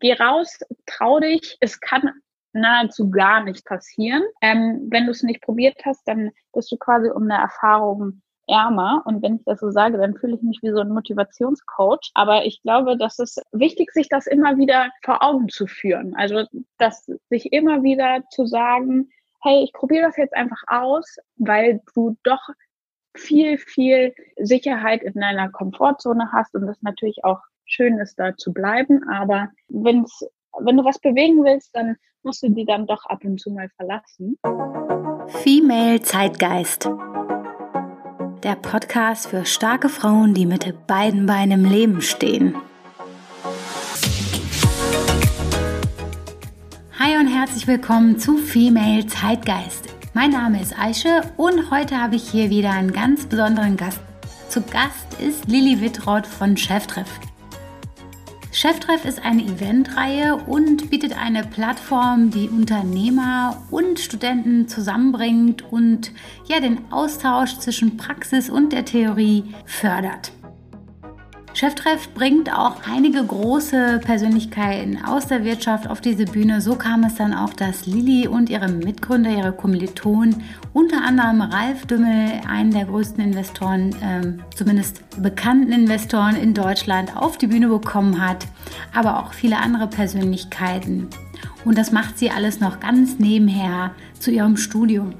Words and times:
geh 0.00 0.14
raus, 0.14 0.58
trau 0.86 1.20
dich, 1.20 1.56
es 1.60 1.80
kann 1.80 2.10
nahezu 2.52 3.10
gar 3.10 3.44
nicht 3.44 3.64
passieren. 3.64 4.22
Ähm, 4.40 4.88
wenn 4.90 5.04
du 5.06 5.12
es 5.12 5.22
nicht 5.22 5.42
probiert 5.42 5.76
hast, 5.84 6.06
dann 6.06 6.30
bist 6.52 6.70
du 6.72 6.76
quasi 6.76 7.10
um 7.10 7.24
eine 7.24 7.40
Erfahrung 7.40 8.22
ärmer. 8.48 9.02
Und 9.04 9.22
wenn 9.22 9.36
ich 9.36 9.44
das 9.44 9.60
so 9.60 9.70
sage, 9.70 9.98
dann 9.98 10.16
fühle 10.16 10.34
ich 10.34 10.42
mich 10.42 10.58
wie 10.62 10.72
so 10.72 10.80
ein 10.80 10.88
Motivationscoach. 10.90 12.10
Aber 12.14 12.44
ich 12.44 12.60
glaube, 12.62 12.96
dass 12.96 13.18
es 13.18 13.36
wichtig, 13.52 13.92
sich 13.92 14.08
das 14.08 14.26
immer 14.26 14.56
wieder 14.56 14.90
vor 15.04 15.22
Augen 15.22 15.48
zu 15.48 15.66
führen. 15.66 16.14
Also, 16.16 16.44
dass 16.78 17.08
sich 17.28 17.52
immer 17.52 17.82
wieder 17.82 18.24
zu 18.30 18.46
sagen, 18.46 19.10
hey, 19.42 19.62
ich 19.62 19.72
probiere 19.72 20.06
das 20.06 20.16
jetzt 20.16 20.34
einfach 20.34 20.62
aus, 20.66 21.16
weil 21.36 21.80
du 21.94 22.16
doch 22.24 22.48
viel, 23.16 23.58
viel 23.58 24.14
Sicherheit 24.36 25.02
in 25.02 25.14
deiner 25.14 25.50
Komfortzone 25.50 26.30
hast 26.32 26.54
und 26.54 26.66
das 26.66 26.80
natürlich 26.82 27.24
auch 27.24 27.40
schön 27.70 27.98
ist, 27.98 28.18
da 28.18 28.36
zu 28.36 28.52
bleiben. 28.52 29.08
Aber 29.08 29.48
wenn's, 29.68 30.24
wenn 30.58 30.76
du 30.76 30.84
was 30.84 30.98
bewegen 30.98 31.44
willst, 31.44 31.70
dann 31.74 31.96
musst 32.22 32.42
du 32.42 32.50
die 32.50 32.66
dann 32.66 32.86
doch 32.86 33.06
ab 33.06 33.24
und 33.24 33.40
zu 33.40 33.50
mal 33.50 33.68
verlassen. 33.76 34.38
Female 35.42 36.02
Zeitgeist. 36.02 36.90
Der 38.42 38.56
Podcast 38.56 39.28
für 39.28 39.44
starke 39.44 39.88
Frauen, 39.88 40.34
die 40.34 40.46
mit 40.46 40.86
beiden 40.86 41.26
Beinen 41.26 41.64
im 41.64 41.70
Leben 41.70 42.02
stehen. 42.02 42.56
Hi 46.98 47.18
und 47.18 47.28
herzlich 47.28 47.66
willkommen 47.66 48.18
zu 48.18 48.36
Female 48.36 49.06
Zeitgeist. 49.06 49.88
Mein 50.12 50.30
Name 50.30 50.60
ist 50.60 50.76
Aische 50.78 51.22
und 51.36 51.70
heute 51.70 52.00
habe 52.00 52.16
ich 52.16 52.28
hier 52.28 52.50
wieder 52.50 52.72
einen 52.72 52.92
ganz 52.92 53.26
besonderen 53.26 53.76
Gast. 53.76 54.00
Zu 54.48 54.62
Gast 54.62 55.20
ist 55.20 55.46
Lilly 55.48 55.80
Wittroth 55.80 56.26
von 56.26 56.56
Cheftreff. 56.56 57.08
Cheftreff 58.52 59.04
ist 59.04 59.24
eine 59.24 59.44
Eventreihe 59.44 60.36
und 60.36 60.90
bietet 60.90 61.16
eine 61.16 61.44
Plattform, 61.44 62.30
die 62.30 62.48
Unternehmer 62.48 63.62
und 63.70 64.00
Studenten 64.00 64.66
zusammenbringt 64.66 65.62
und 65.70 66.12
ja 66.46 66.58
den 66.58 66.90
Austausch 66.90 67.58
zwischen 67.58 67.96
Praxis 67.96 68.50
und 68.50 68.72
der 68.72 68.84
Theorie 68.84 69.54
fördert. 69.66 70.32
Cheftreff 71.52 72.14
bringt 72.14 72.52
auch 72.52 72.76
einige 72.88 73.24
große 73.24 74.00
Persönlichkeiten 74.04 75.04
aus 75.04 75.26
der 75.26 75.44
Wirtschaft 75.44 75.88
auf 75.88 76.00
diese 76.00 76.24
Bühne. 76.24 76.60
So 76.60 76.76
kam 76.76 77.02
es 77.04 77.16
dann 77.16 77.34
auch, 77.34 77.52
dass 77.52 77.86
Lilly 77.86 78.28
und 78.28 78.48
ihre 78.48 78.68
Mitgründer, 78.68 79.30
ihre 79.30 79.52
Kommilitonen, 79.52 80.42
unter 80.72 81.04
anderem 81.04 81.40
Ralf 81.40 81.86
Dümmel, 81.86 82.40
einen 82.48 82.70
der 82.70 82.84
größten 82.84 83.22
Investoren, 83.22 83.94
ähm, 84.02 84.42
zumindest 84.54 85.02
bekannten 85.20 85.72
Investoren 85.72 86.36
in 86.36 86.54
Deutschland, 86.54 87.16
auf 87.16 87.36
die 87.36 87.48
Bühne 87.48 87.68
bekommen 87.68 88.26
hat, 88.26 88.46
aber 88.94 89.18
auch 89.18 89.34
viele 89.34 89.58
andere 89.58 89.88
Persönlichkeiten. 89.88 91.08
Und 91.64 91.76
das 91.76 91.90
macht 91.90 92.18
sie 92.18 92.30
alles 92.30 92.60
noch 92.60 92.80
ganz 92.80 93.18
nebenher 93.18 93.90
zu 94.18 94.30
ihrem 94.30 94.56
Studium 94.56 95.14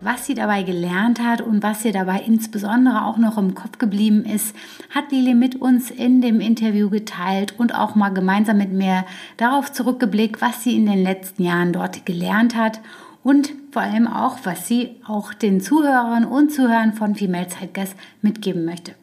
was 0.00 0.26
sie 0.26 0.34
dabei 0.34 0.62
gelernt 0.62 1.20
hat 1.20 1.40
und 1.42 1.62
was 1.62 1.84
ihr 1.84 1.92
dabei 1.92 2.20
insbesondere 2.20 3.04
auch 3.04 3.18
noch 3.18 3.36
im 3.36 3.54
Kopf 3.54 3.78
geblieben 3.78 4.24
ist, 4.24 4.56
hat 4.94 5.12
Lili 5.12 5.34
mit 5.34 5.60
uns 5.60 5.90
in 5.90 6.22
dem 6.22 6.40
Interview 6.40 6.88
geteilt 6.88 7.54
und 7.58 7.74
auch 7.74 7.94
mal 7.94 8.08
gemeinsam 8.08 8.58
mit 8.58 8.72
mir 8.72 9.04
darauf 9.36 9.72
zurückgeblickt, 9.72 10.40
was 10.40 10.64
sie 10.64 10.76
in 10.76 10.86
den 10.86 11.02
letzten 11.02 11.42
Jahren 11.42 11.72
dort 11.72 12.06
gelernt 12.06 12.56
hat 12.56 12.80
und 13.22 13.52
vor 13.72 13.82
allem 13.82 14.06
auch, 14.06 14.38
was 14.44 14.66
sie 14.66 14.96
auch 15.06 15.34
den 15.34 15.60
Zuhörern 15.60 16.24
und 16.24 16.50
Zuhörern 16.50 16.94
von 16.94 17.14
Female 17.14 17.48
Zeitgeist 17.48 17.94
mitgeben 18.22 18.64
möchte. 18.64 18.94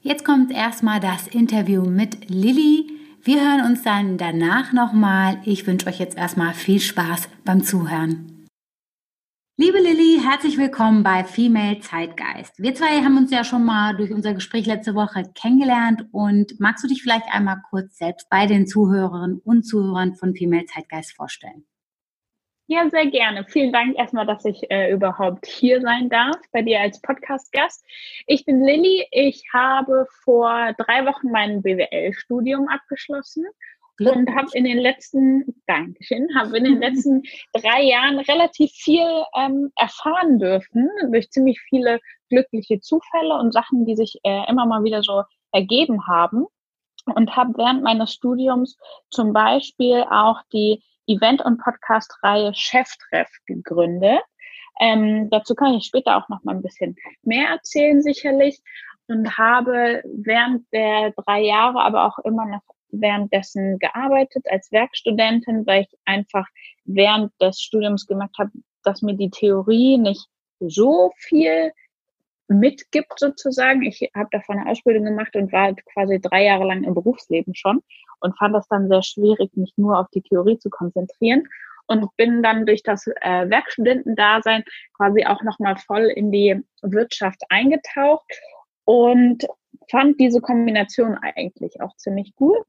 Jetzt 0.00 0.24
kommt 0.24 0.50
erstmal 0.52 1.00
das 1.00 1.26
Interview 1.26 1.82
mit 1.82 2.30
Lilly. 2.30 2.86
Wir 3.22 3.40
hören 3.42 3.66
uns 3.66 3.82
dann 3.82 4.16
danach 4.16 4.72
nochmal. 4.72 5.38
Ich 5.44 5.66
wünsche 5.66 5.86
euch 5.86 5.98
jetzt 5.98 6.16
erstmal 6.16 6.54
viel 6.54 6.80
Spaß 6.80 7.28
beim 7.44 7.62
Zuhören. 7.62 8.37
Liebe 9.60 9.78
Lilly, 9.78 10.20
herzlich 10.22 10.56
willkommen 10.56 11.02
bei 11.02 11.24
Female 11.24 11.80
Zeitgeist. 11.80 12.62
Wir 12.62 12.76
zwei 12.76 13.02
haben 13.02 13.16
uns 13.16 13.32
ja 13.32 13.42
schon 13.42 13.64
mal 13.64 13.96
durch 13.96 14.12
unser 14.12 14.32
Gespräch 14.32 14.66
letzte 14.66 14.94
Woche 14.94 15.24
kennengelernt 15.34 16.04
und 16.12 16.60
magst 16.60 16.84
du 16.84 16.86
dich 16.86 17.02
vielleicht 17.02 17.26
einmal 17.32 17.56
kurz 17.68 17.98
selbst 17.98 18.30
bei 18.30 18.46
den 18.46 18.68
Zuhörerinnen 18.68 19.40
und 19.44 19.64
Zuhörern 19.64 20.14
von 20.14 20.36
Female 20.36 20.66
Zeitgeist 20.66 21.16
vorstellen? 21.16 21.66
Ja, 22.68 22.88
sehr 22.88 23.06
gerne. 23.06 23.46
Vielen 23.48 23.72
Dank 23.72 23.98
erstmal, 23.98 24.26
dass 24.26 24.44
ich 24.44 24.70
äh, 24.70 24.92
überhaupt 24.92 25.44
hier 25.46 25.80
sein 25.80 26.08
darf, 26.08 26.36
bei 26.52 26.62
dir 26.62 26.80
als 26.80 27.00
Podcast-Gast. 27.00 27.84
Ich 28.28 28.44
bin 28.44 28.62
Lilly. 28.62 29.08
Ich 29.10 29.42
habe 29.52 30.06
vor 30.22 30.72
drei 30.78 31.04
Wochen 31.04 31.32
mein 31.32 31.62
BWL-Studium 31.62 32.68
abgeschlossen 32.68 33.44
und 33.98 34.34
habe 34.34 34.48
in 34.52 34.64
den 34.64 34.78
letzten, 34.78 35.62
Dankeschön, 35.66 36.28
habe 36.36 36.58
in 36.58 36.64
den 36.64 36.80
letzten 36.80 37.22
drei 37.52 37.82
Jahren 37.82 38.18
relativ 38.20 38.70
viel 38.72 39.06
ähm, 39.36 39.72
erfahren 39.76 40.38
dürfen 40.38 40.88
durch 41.10 41.30
ziemlich 41.30 41.60
viele 41.68 42.00
glückliche 42.30 42.80
Zufälle 42.80 43.34
und 43.38 43.52
Sachen, 43.52 43.86
die 43.86 43.96
sich 43.96 44.18
äh, 44.22 44.48
immer 44.48 44.66
mal 44.66 44.84
wieder 44.84 45.02
so 45.02 45.22
ergeben 45.52 46.06
haben 46.06 46.46
und 47.06 47.36
habe 47.36 47.54
während 47.56 47.82
meines 47.82 48.12
Studiums 48.12 48.76
zum 49.10 49.32
Beispiel 49.32 50.04
auch 50.10 50.40
die 50.52 50.82
Event- 51.06 51.44
und 51.44 51.58
Podcast-Reihe 51.58 52.52
Cheftreff 52.54 53.30
gegründet. 53.46 54.20
Ähm, 54.80 55.28
dazu 55.30 55.54
kann 55.54 55.74
ich 55.74 55.86
später 55.86 56.16
auch 56.16 56.28
noch 56.28 56.44
mal 56.44 56.54
ein 56.54 56.62
bisschen 56.62 56.96
mehr 57.22 57.48
erzählen, 57.48 58.02
sicherlich. 58.02 58.60
Und 59.08 59.38
habe 59.38 60.02
während 60.04 60.70
der 60.72 61.12
drei 61.12 61.40
Jahre 61.40 61.80
aber 61.80 62.04
auch 62.04 62.18
immer 62.24 62.44
noch 62.44 62.60
währenddessen 62.90 63.78
gearbeitet 63.78 64.44
als 64.50 64.70
Werkstudentin, 64.72 65.66
weil 65.66 65.82
ich 65.82 65.98
einfach 66.04 66.46
während 66.84 67.32
des 67.40 67.60
Studiums 67.60 68.06
gemerkt 68.06 68.38
habe, 68.38 68.50
dass 68.82 69.02
mir 69.02 69.14
die 69.14 69.30
Theorie 69.30 69.98
nicht 69.98 70.26
so 70.60 71.12
viel 71.16 71.72
mitgibt 72.48 73.18
sozusagen. 73.18 73.82
Ich 73.82 74.10
habe 74.14 74.28
davon 74.32 74.58
eine 74.58 74.70
Ausbildung 74.70 75.04
gemacht 75.04 75.36
und 75.36 75.52
war 75.52 75.64
halt 75.64 75.84
quasi 75.92 76.20
drei 76.20 76.44
Jahre 76.44 76.66
lang 76.66 76.82
im 76.84 76.94
Berufsleben 76.94 77.54
schon 77.54 77.82
und 78.20 78.36
fand 78.38 78.54
das 78.54 78.66
dann 78.68 78.88
sehr 78.88 79.02
schwierig, 79.02 79.50
mich 79.54 79.72
nur 79.76 79.98
auf 79.98 80.08
die 80.14 80.22
Theorie 80.22 80.58
zu 80.58 80.70
konzentrieren 80.70 81.44
und 81.86 82.08
bin 82.16 82.42
dann 82.42 82.66
durch 82.66 82.82
das 82.82 83.06
äh, 83.06 83.48
Werkstudentendasein 83.48 84.64
quasi 84.96 85.24
auch 85.26 85.42
nochmal 85.42 85.76
voll 85.76 86.04
in 86.04 86.32
die 86.32 86.60
Wirtschaft 86.82 87.42
eingetaucht 87.50 88.30
und 88.84 89.46
fand 89.90 90.18
diese 90.18 90.40
Kombination 90.40 91.18
eigentlich 91.18 91.80
auch 91.80 91.94
ziemlich 91.96 92.34
gut 92.34 92.64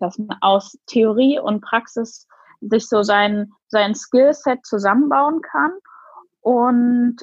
dass 0.00 0.18
man 0.18 0.36
aus 0.40 0.78
Theorie 0.86 1.38
und 1.38 1.60
Praxis 1.60 2.26
sich 2.60 2.88
so 2.88 3.02
sein, 3.02 3.52
sein 3.68 3.94
Skillset 3.94 4.64
zusammenbauen 4.64 5.40
kann 5.42 5.72
und 6.40 7.16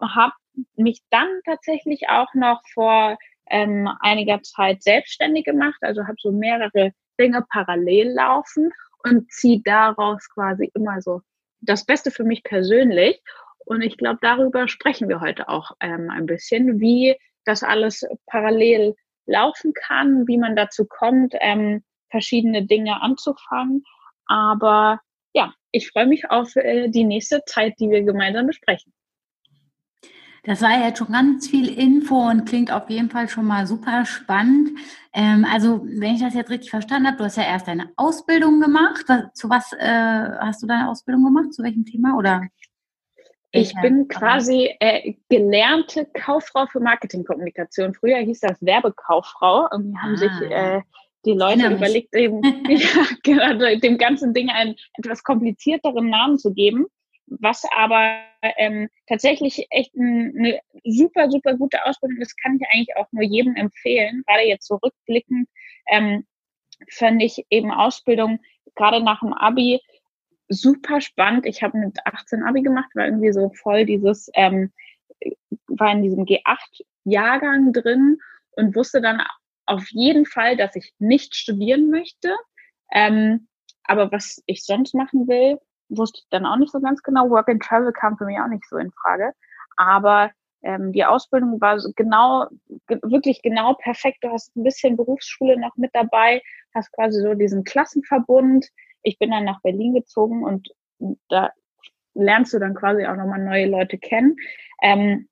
habe 0.00 0.34
mich 0.76 1.02
dann 1.10 1.28
tatsächlich 1.44 2.08
auch 2.08 2.32
noch 2.34 2.60
vor 2.74 3.16
ähm, 3.50 3.88
einiger 4.00 4.42
Zeit 4.42 4.82
selbstständig 4.82 5.44
gemacht, 5.44 5.78
also 5.82 6.02
habe 6.02 6.16
so 6.18 6.32
mehrere 6.32 6.92
Dinge 7.18 7.44
parallel 7.50 8.12
laufen 8.12 8.72
und 9.04 9.30
ziehe 9.30 9.60
daraus 9.64 10.28
quasi 10.32 10.70
immer 10.74 11.00
so 11.00 11.22
das 11.60 11.84
Beste 11.84 12.10
für 12.10 12.24
mich 12.24 12.42
persönlich. 12.42 13.22
Und 13.64 13.82
ich 13.82 13.96
glaube, 13.96 14.18
darüber 14.20 14.68
sprechen 14.68 15.08
wir 15.08 15.20
heute 15.20 15.48
auch 15.48 15.72
ähm, 15.80 16.10
ein 16.10 16.26
bisschen, 16.26 16.80
wie 16.80 17.16
das 17.44 17.62
alles 17.62 18.04
parallel 18.26 18.94
laufen 19.26 19.72
kann, 19.72 20.26
wie 20.26 20.38
man 20.38 20.56
dazu 20.56 20.84
kommt, 20.84 21.34
ähm, 21.40 21.84
verschiedene 22.12 22.64
Dinge 22.64 23.02
anzufangen. 23.02 23.82
Aber 24.26 25.00
ja, 25.34 25.52
ich 25.72 25.90
freue 25.90 26.06
mich 26.06 26.30
auf 26.30 26.54
äh, 26.54 26.88
die 26.88 27.04
nächste 27.04 27.42
Zeit, 27.44 27.74
die 27.80 27.90
wir 27.90 28.02
gemeinsam 28.02 28.46
besprechen. 28.46 28.92
Das 30.44 30.60
war 30.60 30.76
jetzt 30.76 30.98
schon 30.98 31.12
ganz 31.12 31.48
viel 31.48 31.68
Info 31.68 32.28
und 32.28 32.48
klingt 32.48 32.72
auf 32.72 32.90
jeden 32.90 33.10
Fall 33.10 33.28
schon 33.28 33.46
mal 33.46 33.66
super 33.66 34.04
spannend. 34.04 34.70
Ähm, 35.12 35.46
also, 35.48 35.82
wenn 35.84 36.16
ich 36.16 36.20
das 36.20 36.34
jetzt 36.34 36.50
richtig 36.50 36.70
verstanden 36.70 37.06
habe, 37.06 37.16
du 37.16 37.24
hast 37.24 37.36
ja 37.36 37.44
erst 37.44 37.68
deine 37.68 37.92
Ausbildung 37.96 38.60
gemacht. 38.60 39.04
Was, 39.06 39.32
zu 39.34 39.48
was 39.48 39.72
äh, 39.72 40.30
hast 40.40 40.62
du 40.62 40.66
deine 40.66 40.90
Ausbildung 40.90 41.24
gemacht? 41.24 41.52
Zu 41.54 41.62
welchem 41.62 41.84
Thema? 41.84 42.16
Oder? 42.16 42.42
Ich 43.52 43.72
bin 43.82 44.08
quasi 44.08 44.74
äh, 44.80 45.14
gelernte 45.28 46.06
Kauffrau 46.06 46.66
für 46.66 46.80
Marketingkommunikation. 46.80 47.94
Früher 47.94 48.16
hieß 48.16 48.40
das 48.40 48.60
Werbekauffrau. 48.62 49.68
Irgendwie 49.70 49.98
haben 49.98 50.14
ah. 50.14 50.16
sich 50.16 50.50
äh, 50.50 50.80
die 51.24 51.32
Leute 51.32 51.74
überlegt 51.74 52.14
eben, 52.14 52.42
ja, 52.68 53.06
genau, 53.22 53.76
dem 53.76 53.98
ganzen 53.98 54.34
Ding 54.34 54.50
einen 54.50 54.76
etwas 54.98 55.22
komplizierteren 55.22 56.08
Namen 56.08 56.38
zu 56.38 56.52
geben, 56.52 56.86
was 57.26 57.64
aber 57.74 58.16
ähm, 58.58 58.88
tatsächlich 59.06 59.66
echt 59.70 59.94
ein, 59.94 60.34
eine 60.36 60.60
super, 60.84 61.30
super 61.30 61.56
gute 61.56 61.84
Ausbildung 61.84 62.20
ist, 62.20 62.36
kann 62.42 62.58
ich 62.60 62.66
eigentlich 62.72 62.96
auch 62.96 63.06
nur 63.12 63.22
jedem 63.22 63.54
empfehlen. 63.56 64.22
Gerade 64.26 64.46
jetzt 64.46 64.66
zurückblickend 64.66 65.48
ähm, 65.88 66.26
fand 66.90 67.22
ich 67.22 67.44
eben 67.50 67.70
Ausbildung 67.70 68.40
gerade 68.74 69.02
nach 69.02 69.20
dem 69.20 69.32
Abi 69.32 69.80
super 70.48 71.00
spannend. 71.00 71.46
Ich 71.46 71.62
habe 71.62 71.78
mit 71.78 71.98
18 72.04 72.42
Abi 72.42 72.62
gemacht, 72.62 72.90
war 72.94 73.06
irgendwie 73.06 73.32
so 73.32 73.50
voll 73.54 73.86
dieses, 73.86 74.30
ähm, 74.34 74.72
war 75.68 75.92
in 75.92 76.02
diesem 76.02 76.24
G8-Jahrgang 76.24 77.72
drin 77.72 78.18
und 78.52 78.74
wusste 78.74 79.00
dann 79.00 79.22
auf 79.66 79.84
jeden 79.90 80.26
Fall, 80.26 80.56
dass 80.56 80.76
ich 80.76 80.92
nicht 80.98 81.34
studieren 81.34 81.90
möchte. 81.90 82.34
Ähm, 82.92 83.48
aber 83.84 84.12
was 84.12 84.42
ich 84.46 84.64
sonst 84.64 84.94
machen 84.94 85.28
will, 85.28 85.58
wusste 85.88 86.20
ich 86.20 86.26
dann 86.30 86.46
auch 86.46 86.56
nicht 86.56 86.72
so 86.72 86.80
ganz 86.80 87.02
genau. 87.02 87.30
Work 87.30 87.48
and 87.48 87.62
Travel 87.62 87.92
kam 87.92 88.16
für 88.16 88.24
mich 88.24 88.38
auch 88.38 88.48
nicht 88.48 88.66
so 88.68 88.76
in 88.76 88.92
Frage. 88.92 89.32
Aber 89.76 90.30
ähm, 90.62 90.92
die 90.92 91.04
Ausbildung 91.04 91.60
war 91.60 91.78
genau, 91.96 92.46
ge 92.86 92.98
wirklich 93.02 93.42
genau 93.42 93.74
perfekt. 93.74 94.18
Du 94.22 94.30
hast 94.30 94.54
ein 94.56 94.62
bisschen 94.62 94.96
Berufsschule 94.96 95.58
noch 95.58 95.76
mit 95.76 95.90
dabei, 95.92 96.42
hast 96.74 96.92
quasi 96.92 97.20
so 97.20 97.34
diesen 97.34 97.64
Klassenverbund. 97.64 98.68
Ich 99.02 99.18
bin 99.18 99.30
dann 99.30 99.44
nach 99.44 99.60
Berlin 99.62 99.94
gezogen 99.94 100.44
und 100.44 100.68
da 101.28 101.50
lernst 102.14 102.52
du 102.52 102.58
dann 102.58 102.74
quasi 102.74 103.06
auch 103.06 103.16
nochmal 103.16 103.44
neue 103.44 103.66
Leute 103.66 103.98
kennen. 103.98 104.36
Ähm, 104.82 105.28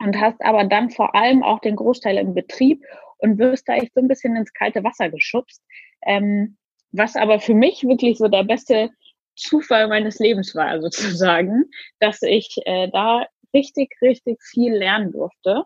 und 0.00 0.18
hast 0.20 0.40
aber 0.42 0.64
dann 0.64 0.90
vor 0.90 1.14
allem 1.14 1.42
auch 1.42 1.60
den 1.60 1.76
Großteil 1.76 2.18
im 2.18 2.34
Betrieb 2.34 2.84
und 3.18 3.38
wirst 3.38 3.68
da 3.68 3.74
echt 3.74 3.94
so 3.94 4.00
ein 4.00 4.08
bisschen 4.08 4.36
ins 4.36 4.52
kalte 4.52 4.82
Wasser 4.82 5.10
geschubst. 5.10 5.62
Ähm, 6.02 6.56
was 6.92 7.16
aber 7.16 7.38
für 7.38 7.54
mich 7.54 7.84
wirklich 7.84 8.18
so 8.18 8.28
der 8.28 8.44
beste 8.44 8.90
Zufall 9.36 9.88
meines 9.88 10.18
Lebens 10.18 10.54
war, 10.54 10.80
sozusagen, 10.80 11.64
dass 11.98 12.22
ich 12.22 12.56
äh, 12.64 12.90
da 12.90 13.26
richtig, 13.54 13.94
richtig 14.00 14.42
viel 14.42 14.74
lernen 14.74 15.12
durfte. 15.12 15.64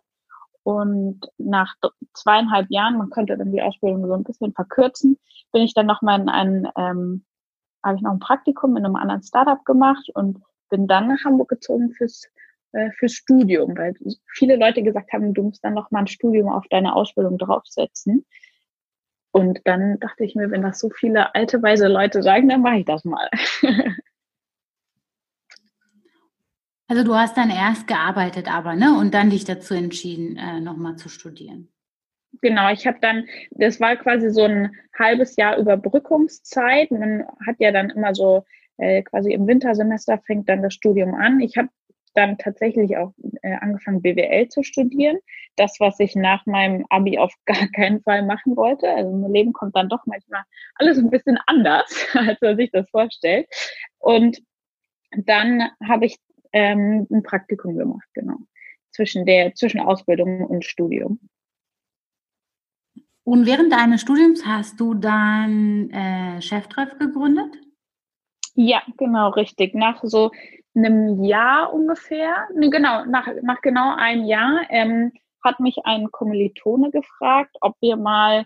Und 0.63 1.21
nach 1.37 1.75
zweieinhalb 2.13 2.67
Jahren, 2.69 2.97
man 2.97 3.11
könnte 3.11 3.37
dann 3.37 3.51
die 3.51 3.61
Ausbildung 3.61 4.07
so 4.07 4.13
ein 4.13 4.23
bisschen 4.23 4.51
verkürzen, 4.51 5.19
bin 5.51 5.61
ich 5.61 5.75
dann 5.75 5.85
nochmal 5.85 6.19
in 6.19 6.29
ein, 6.29 6.67
ähm, 6.75 7.25
habe 7.83 7.97
ich 7.97 8.01
noch 8.01 8.11
ein 8.11 8.19
Praktikum 8.19 8.75
in 8.75 8.83
einem 8.83 8.95
anderen 8.95 9.21
Startup 9.21 9.63
gemacht 9.63 10.09
und 10.15 10.41
bin 10.71 10.87
dann 10.87 11.07
nach 11.07 11.23
Hamburg 11.23 11.49
gezogen 11.49 11.91
fürs, 11.91 12.27
äh, 12.75 12.91
fürs 12.91 13.13
Studium, 13.13 13.77
weil 13.77 13.93
viele 14.33 14.57
Leute 14.57 14.83
gesagt 14.83 15.13
haben, 15.13 15.33
du 15.33 15.43
musst 15.43 15.63
dann 15.63 15.73
nochmal 15.73 16.03
ein 16.03 16.07
Studium 16.07 16.49
auf 16.49 16.65
deine 16.69 16.95
Ausbildung 16.95 17.37
draufsetzen. 17.37 18.25
Und 19.31 19.61
dann 19.65 19.99
dachte 19.99 20.23
ich 20.23 20.35
mir, 20.35 20.51
wenn 20.51 20.61
das 20.61 20.79
so 20.79 20.89
viele 20.89 21.33
alte, 21.35 21.61
weise 21.61 21.87
Leute 21.87 22.21
sagen, 22.21 22.49
dann 22.49 22.61
mache 22.61 22.79
ich 22.79 22.85
das 22.85 23.05
mal. 23.05 23.29
Also 26.87 27.03
du 27.03 27.15
hast 27.15 27.35
dann 27.35 27.49
erst 27.49 27.87
gearbeitet, 27.87 28.47
aber 28.47 28.75
ne, 28.75 28.95
und 28.99 29.15
dann 29.15 29.31
dich 29.31 29.43
dazu 29.43 29.73
entschieden, 29.73 30.37
äh, 30.37 30.59
nochmal 30.59 30.97
zu 30.97 31.09
studieren. 31.09 31.73
Genau, 32.41 32.71
ich 32.71 32.85
habe 32.85 32.99
dann, 33.01 33.25
das 33.49 33.79
war 33.79 33.95
quasi 33.95 34.29
so 34.29 34.43
ein 34.43 34.71
halbes 34.95 35.35
Jahr 35.35 35.57
Überbrückungszeit. 35.57 36.91
Man 36.91 37.25
hat 37.43 37.55
ja 37.57 37.71
dann 37.71 37.89
immer 37.89 38.13
so 38.13 38.45
äh, 38.77 39.01
quasi 39.01 39.33
im 39.33 39.47
Wintersemester 39.47 40.19
fängt 40.19 40.47
dann 40.47 40.61
das 40.61 40.75
Studium 40.75 41.15
an. 41.15 41.39
Ich 41.39 41.57
habe 41.57 41.69
dann 42.15 42.37
tatsächlich 42.37 42.97
auch 42.97 43.13
äh, 43.41 43.55
angefangen, 43.61 44.01
BWL 44.01 44.47
zu 44.49 44.63
studieren. 44.63 45.17
Das, 45.55 45.79
was 45.79 45.99
ich 45.99 46.15
nach 46.15 46.45
meinem 46.45 46.85
Abi 46.89 47.17
auf 47.17 47.33
gar 47.45 47.67
keinen 47.67 48.01
Fall 48.01 48.23
machen 48.23 48.55
wollte. 48.55 48.89
Also 48.89 49.15
mein 49.15 49.31
Leben 49.31 49.53
kommt 49.53 49.75
dann 49.75 49.89
doch 49.89 50.05
manchmal 50.05 50.43
alles 50.75 50.97
ein 50.97 51.09
bisschen 51.09 51.37
anders, 51.45 52.07
als 52.13 52.39
man 52.41 52.57
sich 52.57 52.71
das 52.71 52.89
vorstellt. 52.89 53.47
Und 53.99 54.41
dann 55.11 55.69
habe 55.87 56.05
ich 56.05 56.17
ähm, 56.53 57.07
ein 57.11 57.23
Praktikum 57.23 57.77
gemacht, 57.77 58.07
genau. 58.13 58.37
Zwischen 58.91 59.25
der, 59.25 59.53
zwischen 59.55 59.81
Ausbildung 59.81 60.45
und 60.45 60.63
Studium. 60.63 61.19
Und 63.23 63.45
während 63.45 63.73
deines 63.73 64.01
Studiums 64.01 64.45
hast 64.45 64.79
du 64.79 64.93
dann 64.93 65.89
äh, 65.89 66.41
Cheftreff 66.41 66.97
gegründet? 66.99 67.57
Ja, 68.55 68.81
genau, 68.97 69.29
richtig. 69.31 69.75
Nach 69.75 70.01
so 70.03 70.31
einem 70.75 71.23
Jahr 71.23 71.73
ungefähr, 71.73 72.47
nee, 72.55 72.69
genau, 72.69 73.05
nach, 73.05 73.27
nach 73.41 73.61
genau 73.61 73.95
einem 73.95 74.25
Jahr 74.25 74.61
ähm, 74.69 75.11
hat 75.43 75.59
mich 75.59 75.77
ein 75.83 76.11
Kommilitone 76.11 76.89
gefragt, 76.91 77.55
ob 77.61 77.75
wir 77.81 77.97
mal 77.97 78.45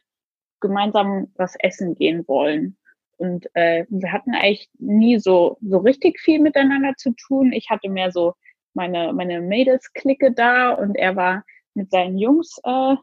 gemeinsam 0.59 1.31
was 1.35 1.55
essen 1.59 1.95
gehen 1.95 2.27
wollen. 2.27 2.77
Und 3.17 3.47
äh, 3.53 3.85
wir 3.89 4.11
hatten 4.11 4.33
eigentlich 4.33 4.69
nie 4.79 5.19
so, 5.19 5.57
so 5.61 5.77
richtig 5.79 6.19
viel 6.19 6.39
miteinander 6.39 6.95
zu 6.97 7.11
tun. 7.11 7.51
Ich 7.51 7.69
hatte 7.69 7.89
mehr 7.89 8.11
so 8.11 8.33
meine, 8.73 9.13
meine 9.13 9.41
Mädels-Clique 9.41 10.31
da 10.33 10.71
und 10.71 10.95
er 10.95 11.15
war 11.15 11.43
mit 11.73 11.91
seinen 11.91 12.17
Jungs 12.17 12.59
äh, 12.63 12.95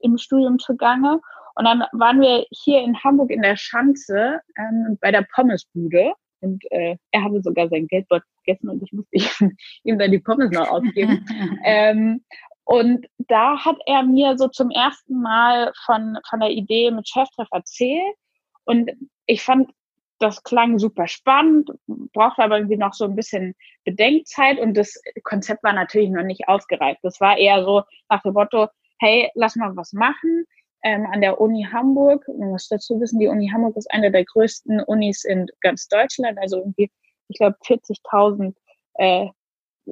im 0.00 0.18
Studium 0.18 0.58
zugange. 0.58 1.20
Und 1.56 1.64
dann 1.64 1.84
waren 1.92 2.20
wir 2.20 2.46
hier 2.50 2.82
in 2.82 3.02
Hamburg 3.02 3.30
in 3.30 3.42
der 3.42 3.56
Schanze 3.56 4.40
ähm, 4.58 4.98
bei 5.00 5.12
der 5.12 5.26
Pommesbude. 5.34 6.14
Und 6.44 6.64
äh, 6.70 6.96
er 7.10 7.24
hatte 7.24 7.42
sogar 7.42 7.68
sein 7.68 7.86
Geldbeutel 7.86 8.26
vergessen 8.44 8.68
und 8.68 8.82
ich 8.82 8.92
musste 8.92 9.16
ihm, 9.40 9.56
ihm 9.84 9.98
dann 9.98 10.10
die 10.10 10.18
Pommes 10.18 10.50
noch 10.50 10.68
ausgeben. 10.68 11.24
ähm, 11.64 12.24
und 12.64 13.06
da 13.18 13.62
hat 13.64 13.76
er 13.86 14.02
mir 14.02 14.36
so 14.38 14.48
zum 14.48 14.70
ersten 14.70 15.20
Mal 15.20 15.72
von, 15.84 16.18
von 16.28 16.40
der 16.40 16.50
Idee 16.50 16.90
mit 16.90 17.08
Cheftreff 17.08 17.48
erzählt. 17.50 18.14
Und 18.64 18.90
ich 19.26 19.42
fand, 19.42 19.70
das 20.18 20.42
klang 20.42 20.78
super 20.78 21.06
spannend, 21.06 21.70
brauchte 21.86 22.42
aber 22.42 22.56
irgendwie 22.56 22.76
noch 22.76 22.94
so 22.94 23.04
ein 23.04 23.16
bisschen 23.16 23.54
Bedenkzeit 23.84 24.58
und 24.58 24.74
das 24.74 24.98
Konzept 25.24 25.62
war 25.62 25.72
natürlich 25.72 26.08
noch 26.08 26.22
nicht 26.22 26.48
ausgereift. 26.48 27.00
Das 27.02 27.20
war 27.20 27.36
eher 27.36 27.62
so 27.64 27.82
nach 28.08 28.22
dem 28.22 28.32
Motto, 28.32 28.68
hey, 29.00 29.30
lass 29.34 29.56
mal 29.56 29.76
was 29.76 29.92
machen. 29.92 30.46
Ähm, 30.84 31.06
an 31.10 31.22
der 31.22 31.40
Uni 31.40 31.66
Hamburg, 31.72 32.28
man 32.28 32.50
muss 32.50 32.68
dazu 32.68 33.00
wissen, 33.00 33.18
die 33.18 33.28
Uni 33.28 33.48
Hamburg 33.48 33.76
ist 33.76 33.90
eine 33.90 34.12
der 34.12 34.24
größten 34.24 34.80
Unis 34.82 35.24
in 35.24 35.46
ganz 35.62 35.88
Deutschland, 35.88 36.38
also 36.38 36.58
irgendwie, 36.58 36.90
ich 37.28 37.38
glaube, 37.38 37.56
40.000 37.64 38.54
äh, 38.94 39.28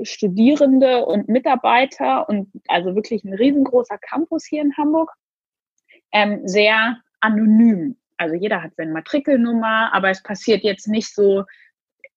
Studierende 0.02 1.04
und 1.04 1.28
Mitarbeiter 1.28 2.28
und 2.28 2.50
also 2.68 2.94
wirklich 2.94 3.24
ein 3.24 3.34
riesengroßer 3.34 3.98
Campus 3.98 4.44
hier 4.46 4.62
in 4.62 4.76
Hamburg. 4.76 5.10
Ähm, 6.12 6.46
sehr 6.46 6.98
anonym. 7.20 7.96
Also 8.16 8.34
jeder 8.34 8.62
hat 8.62 8.74
seine 8.76 8.92
Matrikelnummer, 8.92 9.92
aber 9.92 10.10
es 10.10 10.22
passiert 10.22 10.62
jetzt 10.62 10.88
nicht 10.88 11.14
so, 11.14 11.44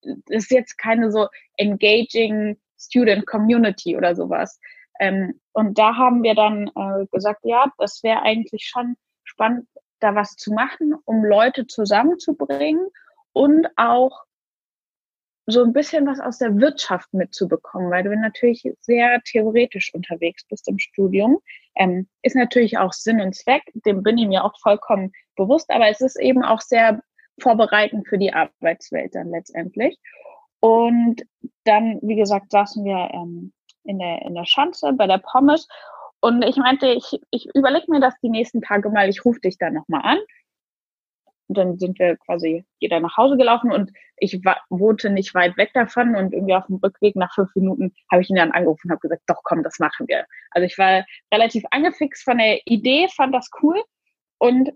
es 0.02 0.46
ist 0.46 0.52
jetzt 0.52 0.78
keine 0.78 1.12
so 1.12 1.28
engaging 1.58 2.58
Student 2.78 3.26
Community 3.26 3.96
oder 3.98 4.16
sowas. 4.16 4.60
Ähm, 5.00 5.40
und 5.54 5.78
da 5.78 5.96
haben 5.96 6.24
wir 6.24 6.36
dann 6.36 6.68
äh, 6.68 7.06
gesagt, 7.12 7.42
ja, 7.44 7.72
das 7.78 8.04
wäre 8.04 8.22
eigentlich 8.22 8.66
schon 8.68 8.96
spannend, 9.24 9.68
da 10.00 10.16
was 10.16 10.36
zu 10.36 10.54
machen, 10.54 10.96
um 11.06 11.24
Leute 11.24 11.68
zusammenzubringen 11.68 12.88
und 13.34 13.68
auch 13.76 14.26
so 15.48 15.64
ein 15.64 15.74
bisschen 15.74 16.08
was 16.08 16.20
aus 16.20 16.40
der 16.40 16.58
Wirtschaft 16.58 17.14
mitzubekommen, 17.14 17.92
weil 17.92 18.04
du 18.04 18.16
natürlich 18.16 18.68
sehr 18.82 19.22
theoretisch 19.24 19.94
unterwegs 19.94 20.44
bist 20.48 20.68
im 20.68 20.80
Studium. 20.80 21.40
Ähm, 21.76 22.08
ist 22.24 22.36
natürlich 22.36 22.78
auch 22.78 22.94
Sinn 22.94 23.22
und 23.22 23.36
Zweck, 23.36 23.62
dem 23.86 24.02
bin 24.02 24.18
ich 24.18 24.28
mir 24.28 24.44
auch 24.44 24.58
vollkommen 24.60 25.12
bewusst, 25.36 25.70
aber 25.70 25.88
es 25.88 26.02
ist 26.02 26.20
eben 26.20 26.44
auch 26.44 26.62
sehr 26.62 27.02
vorbereitend 27.40 28.08
für 28.08 28.18
die 28.18 28.34
Arbeitswelt 28.34 29.14
dann 29.14 29.30
letztendlich. 29.30 30.00
Und 30.62 31.24
dann, 31.64 32.00
wie 32.02 32.16
gesagt, 32.16 32.50
saßen 32.50 32.84
wir 32.84 33.12
ähm, 33.14 33.54
in, 33.86 34.00
der, 34.00 34.22
in 34.24 34.36
der 34.36 34.46
Schanze 34.46 34.94
bei 34.94 35.08
der 35.08 35.20
Pommes 35.20 35.68
und 36.20 36.44
ich 36.44 36.58
meinte, 36.58 36.88
ich, 36.88 37.20
ich 37.30 37.48
überlege 37.54 37.92
mir 37.92 38.00
das 38.00 38.16
die 38.22 38.30
nächsten 38.30 38.62
Tage 38.62 38.90
mal, 38.90 39.10
ich 39.10 39.24
rufe 39.26 39.40
dich 39.42 39.58
dann 39.58 39.74
nochmal 39.74 40.02
an 40.04 40.18
und 41.48 41.58
dann 41.58 41.78
sind 41.78 42.00
wir 42.00 42.18
quasi 42.18 42.66
jeder 42.80 43.00
nach 43.00 43.18
Hause 43.18 43.38
gelaufen 43.38 43.72
und 43.72 43.92
ich 44.18 44.44
war, 44.44 44.60
wohnte 44.70 45.10
nicht 45.10 45.36
weit 45.36 45.58
weg 45.58 45.72
davon 45.74 46.16
und 46.16 46.34
irgendwie 46.34 46.56
auf 46.56 46.66
dem 46.66 46.78
Rückweg 46.78 47.16
nach 47.16 47.34
fünf 47.34 47.54
Minuten 47.56 47.94
habe 48.12 48.22
ich 48.22 48.30
ihn 48.30 48.38
dann 48.38 48.52
angerufen 48.52 48.88
und 48.88 48.92
habe 48.92 49.02
gesagt, 49.02 49.24
doch 49.28 49.42
komm, 49.44 49.62
das 49.64 49.80
machen 49.80 50.08
wir. 50.08 50.26
Also 50.52 50.66
ich 50.66 50.78
war 50.78 51.06
relativ 51.32 51.64
angefixt 51.72 52.24
von 52.24 52.38
der 52.38 52.62
Idee, 52.66 53.08
fand 53.16 53.36
das 53.36 53.50
cool 53.62 53.82
und 54.40 54.72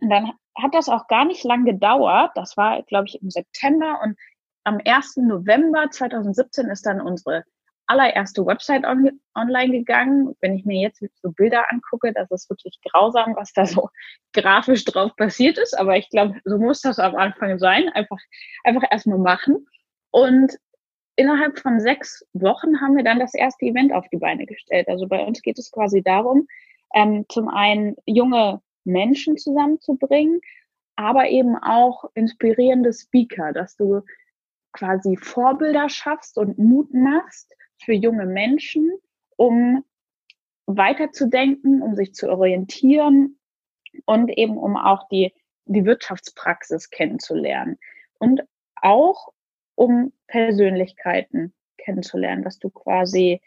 dann 0.00 0.32
hat 0.56 0.74
das 0.74 0.88
auch 0.88 1.06
gar 1.08 1.24
nicht 1.24 1.44
lang 1.44 1.64
gedauert. 1.64 2.32
Das 2.34 2.56
war, 2.56 2.82
glaube 2.82 3.06
ich, 3.08 3.20
im 3.22 3.30
September 3.30 4.00
und 4.02 4.18
am 4.64 4.80
1. 4.84 5.16
November 5.16 5.90
2017 5.90 6.66
ist 6.66 6.86
dann 6.86 7.00
unsere 7.00 7.44
allererste 7.86 8.44
Website 8.46 8.84
on, 8.84 9.20
online 9.34 9.72
gegangen. 9.72 10.34
Wenn 10.40 10.54
ich 10.54 10.64
mir 10.64 10.80
jetzt 10.80 11.04
so 11.20 11.30
Bilder 11.32 11.64
angucke, 11.70 12.12
das 12.12 12.30
ist 12.30 12.48
wirklich 12.50 12.78
grausam, 12.90 13.34
was 13.36 13.52
da 13.52 13.66
so 13.66 13.90
grafisch 14.32 14.84
drauf 14.84 15.14
passiert 15.16 15.58
ist. 15.58 15.78
Aber 15.78 15.96
ich 15.96 16.08
glaube, 16.10 16.40
so 16.44 16.58
muss 16.58 16.80
das 16.80 16.98
am 16.98 17.16
Anfang 17.16 17.58
sein. 17.58 17.88
Einfach, 17.90 18.18
einfach 18.64 18.84
erstmal 18.90 19.18
machen. 19.18 19.66
Und 20.10 20.58
innerhalb 21.16 21.58
von 21.58 21.80
sechs 21.80 22.26
Wochen 22.32 22.80
haben 22.80 22.96
wir 22.96 23.04
dann 23.04 23.18
das 23.18 23.34
erste 23.34 23.66
Event 23.66 23.92
auf 23.92 24.08
die 24.08 24.18
Beine 24.18 24.46
gestellt. 24.46 24.88
Also 24.88 25.06
bei 25.06 25.24
uns 25.24 25.42
geht 25.42 25.58
es 25.58 25.70
quasi 25.70 26.02
darum, 26.02 26.46
ähm, 26.94 27.24
zum 27.28 27.48
einen 27.48 27.96
junge 28.06 28.60
Menschen 28.84 29.36
zusammenzubringen, 29.36 30.40
aber 30.96 31.28
eben 31.28 31.56
auch 31.56 32.04
inspirierende 32.14 32.92
Speaker, 32.92 33.52
dass 33.52 33.76
du 33.76 34.02
quasi 34.72 35.16
Vorbilder 35.16 35.88
schaffst 35.88 36.36
und 36.38 36.58
Mut 36.58 36.92
machst 36.92 37.52
für 37.84 37.92
junge 37.92 38.26
Menschen, 38.26 38.90
um 39.36 39.84
weiterzudenken, 40.66 41.82
um 41.82 41.94
sich 41.94 42.14
zu 42.14 42.30
orientieren 42.30 43.38
und 44.06 44.30
eben 44.30 44.56
um 44.56 44.76
auch 44.76 45.08
die, 45.08 45.32
die 45.66 45.84
Wirtschaftspraxis 45.84 46.90
kennenzulernen. 46.90 47.78
Und 48.18 48.42
auch 48.76 49.28
um 49.74 50.12
Persönlichkeiten 50.26 51.52
kennenzulernen, 51.78 52.42
dass 52.42 52.58
du 52.58 52.70
quasi 52.70 53.40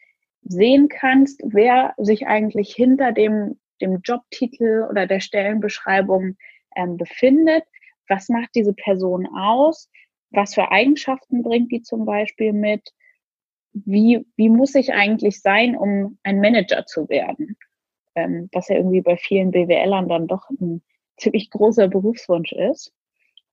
sehen 0.43 0.87
kannst, 0.89 1.41
wer 1.43 1.93
sich 1.97 2.27
eigentlich 2.27 2.73
hinter 2.73 3.11
dem, 3.11 3.59
dem 3.81 3.99
Jobtitel 4.03 4.85
oder 4.89 5.07
der 5.07 5.19
Stellenbeschreibung 5.19 6.37
ähm, 6.75 6.97
befindet, 6.97 7.63
was 8.07 8.29
macht 8.29 8.49
diese 8.55 8.73
Person 8.73 9.27
aus, 9.27 9.89
was 10.31 10.53
für 10.53 10.71
Eigenschaften 10.71 11.43
bringt 11.43 11.71
die 11.71 11.81
zum 11.81 12.05
Beispiel 12.05 12.53
mit, 12.53 12.93
wie, 13.85 14.25
wie 14.35 14.49
muss 14.49 14.75
ich 14.75 14.93
eigentlich 14.93 15.41
sein, 15.41 15.75
um 15.75 16.17
ein 16.23 16.39
Manager 16.39 16.85
zu 16.85 17.09
werden, 17.09 17.57
ähm, 18.15 18.49
was 18.51 18.67
ja 18.67 18.75
irgendwie 18.75 19.01
bei 19.01 19.17
vielen 19.17 19.51
BWLern 19.51 20.07
dann 20.07 20.27
doch 20.27 20.49
ein 20.49 20.81
ziemlich 21.17 21.49
großer 21.49 21.87
Berufswunsch 21.87 22.51
ist. 22.51 22.93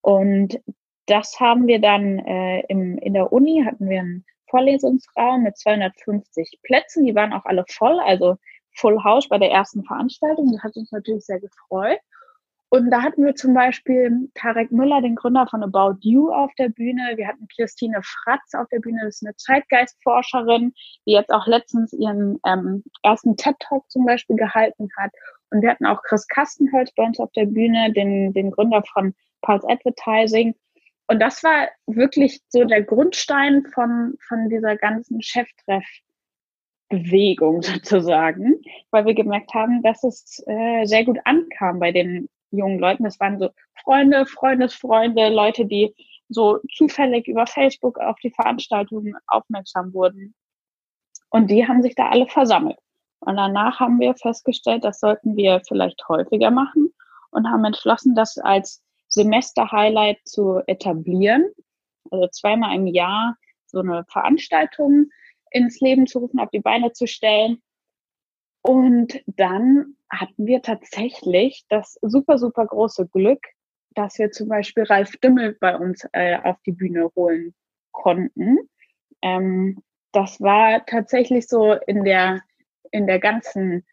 Und 0.00 0.60
das 1.06 1.38
haben 1.40 1.66
wir 1.66 1.80
dann 1.80 2.18
äh, 2.18 2.60
im, 2.68 2.98
in 2.98 3.14
der 3.14 3.32
Uni, 3.32 3.62
hatten 3.64 3.88
wir 3.88 4.00
einen 4.00 4.24
Vorlesungsraum 4.48 5.42
mit 5.42 5.56
250 5.56 6.60
Plätzen, 6.62 7.04
die 7.04 7.14
waren 7.14 7.32
auch 7.32 7.44
alle 7.44 7.64
voll, 7.68 7.98
also 8.00 8.36
Full 8.76 9.02
House 9.04 9.28
bei 9.28 9.38
der 9.38 9.50
ersten 9.50 9.84
Veranstaltung. 9.84 10.52
Das 10.52 10.62
hat 10.62 10.76
uns 10.76 10.92
natürlich 10.92 11.24
sehr 11.24 11.40
gefreut. 11.40 11.98
Und 12.74 12.90
da 12.90 13.02
hatten 13.02 13.24
wir 13.24 13.36
zum 13.36 13.54
Beispiel 13.54 14.28
Tarek 14.34 14.72
Müller, 14.72 15.00
den 15.00 15.14
Gründer 15.14 15.46
von 15.46 15.62
About 15.62 15.98
You, 16.00 16.32
auf 16.32 16.52
der 16.58 16.70
Bühne. 16.70 17.12
Wir 17.14 17.28
hatten 17.28 17.46
Christine 17.54 18.00
Fratz 18.02 18.52
auf 18.52 18.66
der 18.68 18.80
Bühne, 18.80 18.98
das 19.04 19.22
ist 19.22 19.24
eine 19.24 19.36
Zeitgeistforscherin, 19.36 20.72
die 21.06 21.12
jetzt 21.12 21.30
auch 21.30 21.46
letztens 21.46 21.92
ihren 21.92 22.40
ähm, 22.44 22.82
ersten 23.04 23.36
TED-Talk 23.36 23.88
zum 23.92 24.04
Beispiel 24.04 24.34
gehalten 24.34 24.88
hat. 24.96 25.12
Und 25.50 25.62
wir 25.62 25.70
hatten 25.70 25.86
auch 25.86 26.02
Chris 26.02 26.26
Kastenholz 26.26 26.92
bei 26.96 27.04
uns 27.04 27.20
auf 27.20 27.30
der 27.36 27.46
Bühne, 27.46 27.92
den, 27.92 28.32
den 28.32 28.50
Gründer 28.50 28.82
von 28.92 29.14
Pulse 29.42 29.68
Advertising. 29.68 30.56
Und 31.06 31.20
das 31.20 31.44
war 31.44 31.68
wirklich 31.86 32.40
so 32.48 32.64
der 32.64 32.82
Grundstein 32.82 33.64
von, 33.72 34.16
von 34.26 34.48
dieser 34.48 34.76
ganzen 34.76 35.22
Cheftreff 35.22 35.86
Bewegung 36.88 37.62
sozusagen, 37.62 38.56
weil 38.90 39.06
wir 39.06 39.14
gemerkt 39.14 39.54
haben, 39.54 39.80
dass 39.82 40.02
es 40.02 40.42
äh, 40.48 40.84
sehr 40.86 41.04
gut 41.04 41.20
ankam 41.24 41.78
bei 41.78 41.92
den 41.92 42.28
jungen 42.56 42.78
Leuten. 42.78 43.04
Das 43.04 43.20
waren 43.20 43.38
so 43.38 43.50
Freunde, 43.82 44.26
Freundesfreunde, 44.26 45.28
Leute, 45.28 45.66
die 45.66 45.94
so 46.28 46.58
zufällig 46.74 47.28
über 47.28 47.46
Facebook 47.46 47.98
auf 47.98 48.16
die 48.22 48.30
Veranstaltungen 48.30 49.14
aufmerksam 49.26 49.92
wurden. 49.92 50.34
Und 51.30 51.50
die 51.50 51.66
haben 51.66 51.82
sich 51.82 51.94
da 51.94 52.08
alle 52.08 52.26
versammelt. 52.26 52.78
Und 53.20 53.36
danach 53.36 53.80
haben 53.80 54.00
wir 54.00 54.14
festgestellt, 54.14 54.84
das 54.84 55.00
sollten 55.00 55.36
wir 55.36 55.60
vielleicht 55.66 56.06
häufiger 56.08 56.50
machen 56.50 56.92
und 57.30 57.48
haben 57.48 57.64
entschlossen, 57.64 58.14
das 58.14 58.38
als 58.38 58.82
Semester-Highlight 59.08 60.18
zu 60.24 60.60
etablieren. 60.66 61.50
Also 62.10 62.28
zweimal 62.28 62.74
im 62.76 62.86
Jahr 62.86 63.36
so 63.66 63.80
eine 63.80 64.04
Veranstaltung 64.08 65.10
ins 65.50 65.80
Leben 65.80 66.06
zu 66.06 66.18
rufen, 66.18 66.40
auf 66.40 66.50
die 66.50 66.60
Beine 66.60 66.92
zu 66.92 67.06
stellen. 67.06 67.62
Und 68.66 69.22
dann 69.26 69.94
hatten 70.08 70.46
wir 70.46 70.62
tatsächlich 70.62 71.66
das 71.68 71.98
super, 72.00 72.38
super 72.38 72.64
große 72.64 73.06
Glück, 73.08 73.44
dass 73.90 74.18
wir 74.18 74.30
zum 74.30 74.48
Beispiel 74.48 74.84
Ralf 74.84 75.12
Dümmel 75.18 75.54
bei 75.60 75.76
uns 75.76 76.06
äh, 76.12 76.38
auf 76.42 76.56
die 76.64 76.72
Bühne 76.72 77.10
holen 77.14 77.54
konnten. 77.92 78.58
Ähm, 79.20 79.82
das 80.12 80.40
war 80.40 80.82
tatsächlich 80.86 81.46
so 81.46 81.74
in 81.74 82.04
der, 82.04 82.40
in 82.90 83.06
der 83.06 83.18
ganzen 83.18 83.84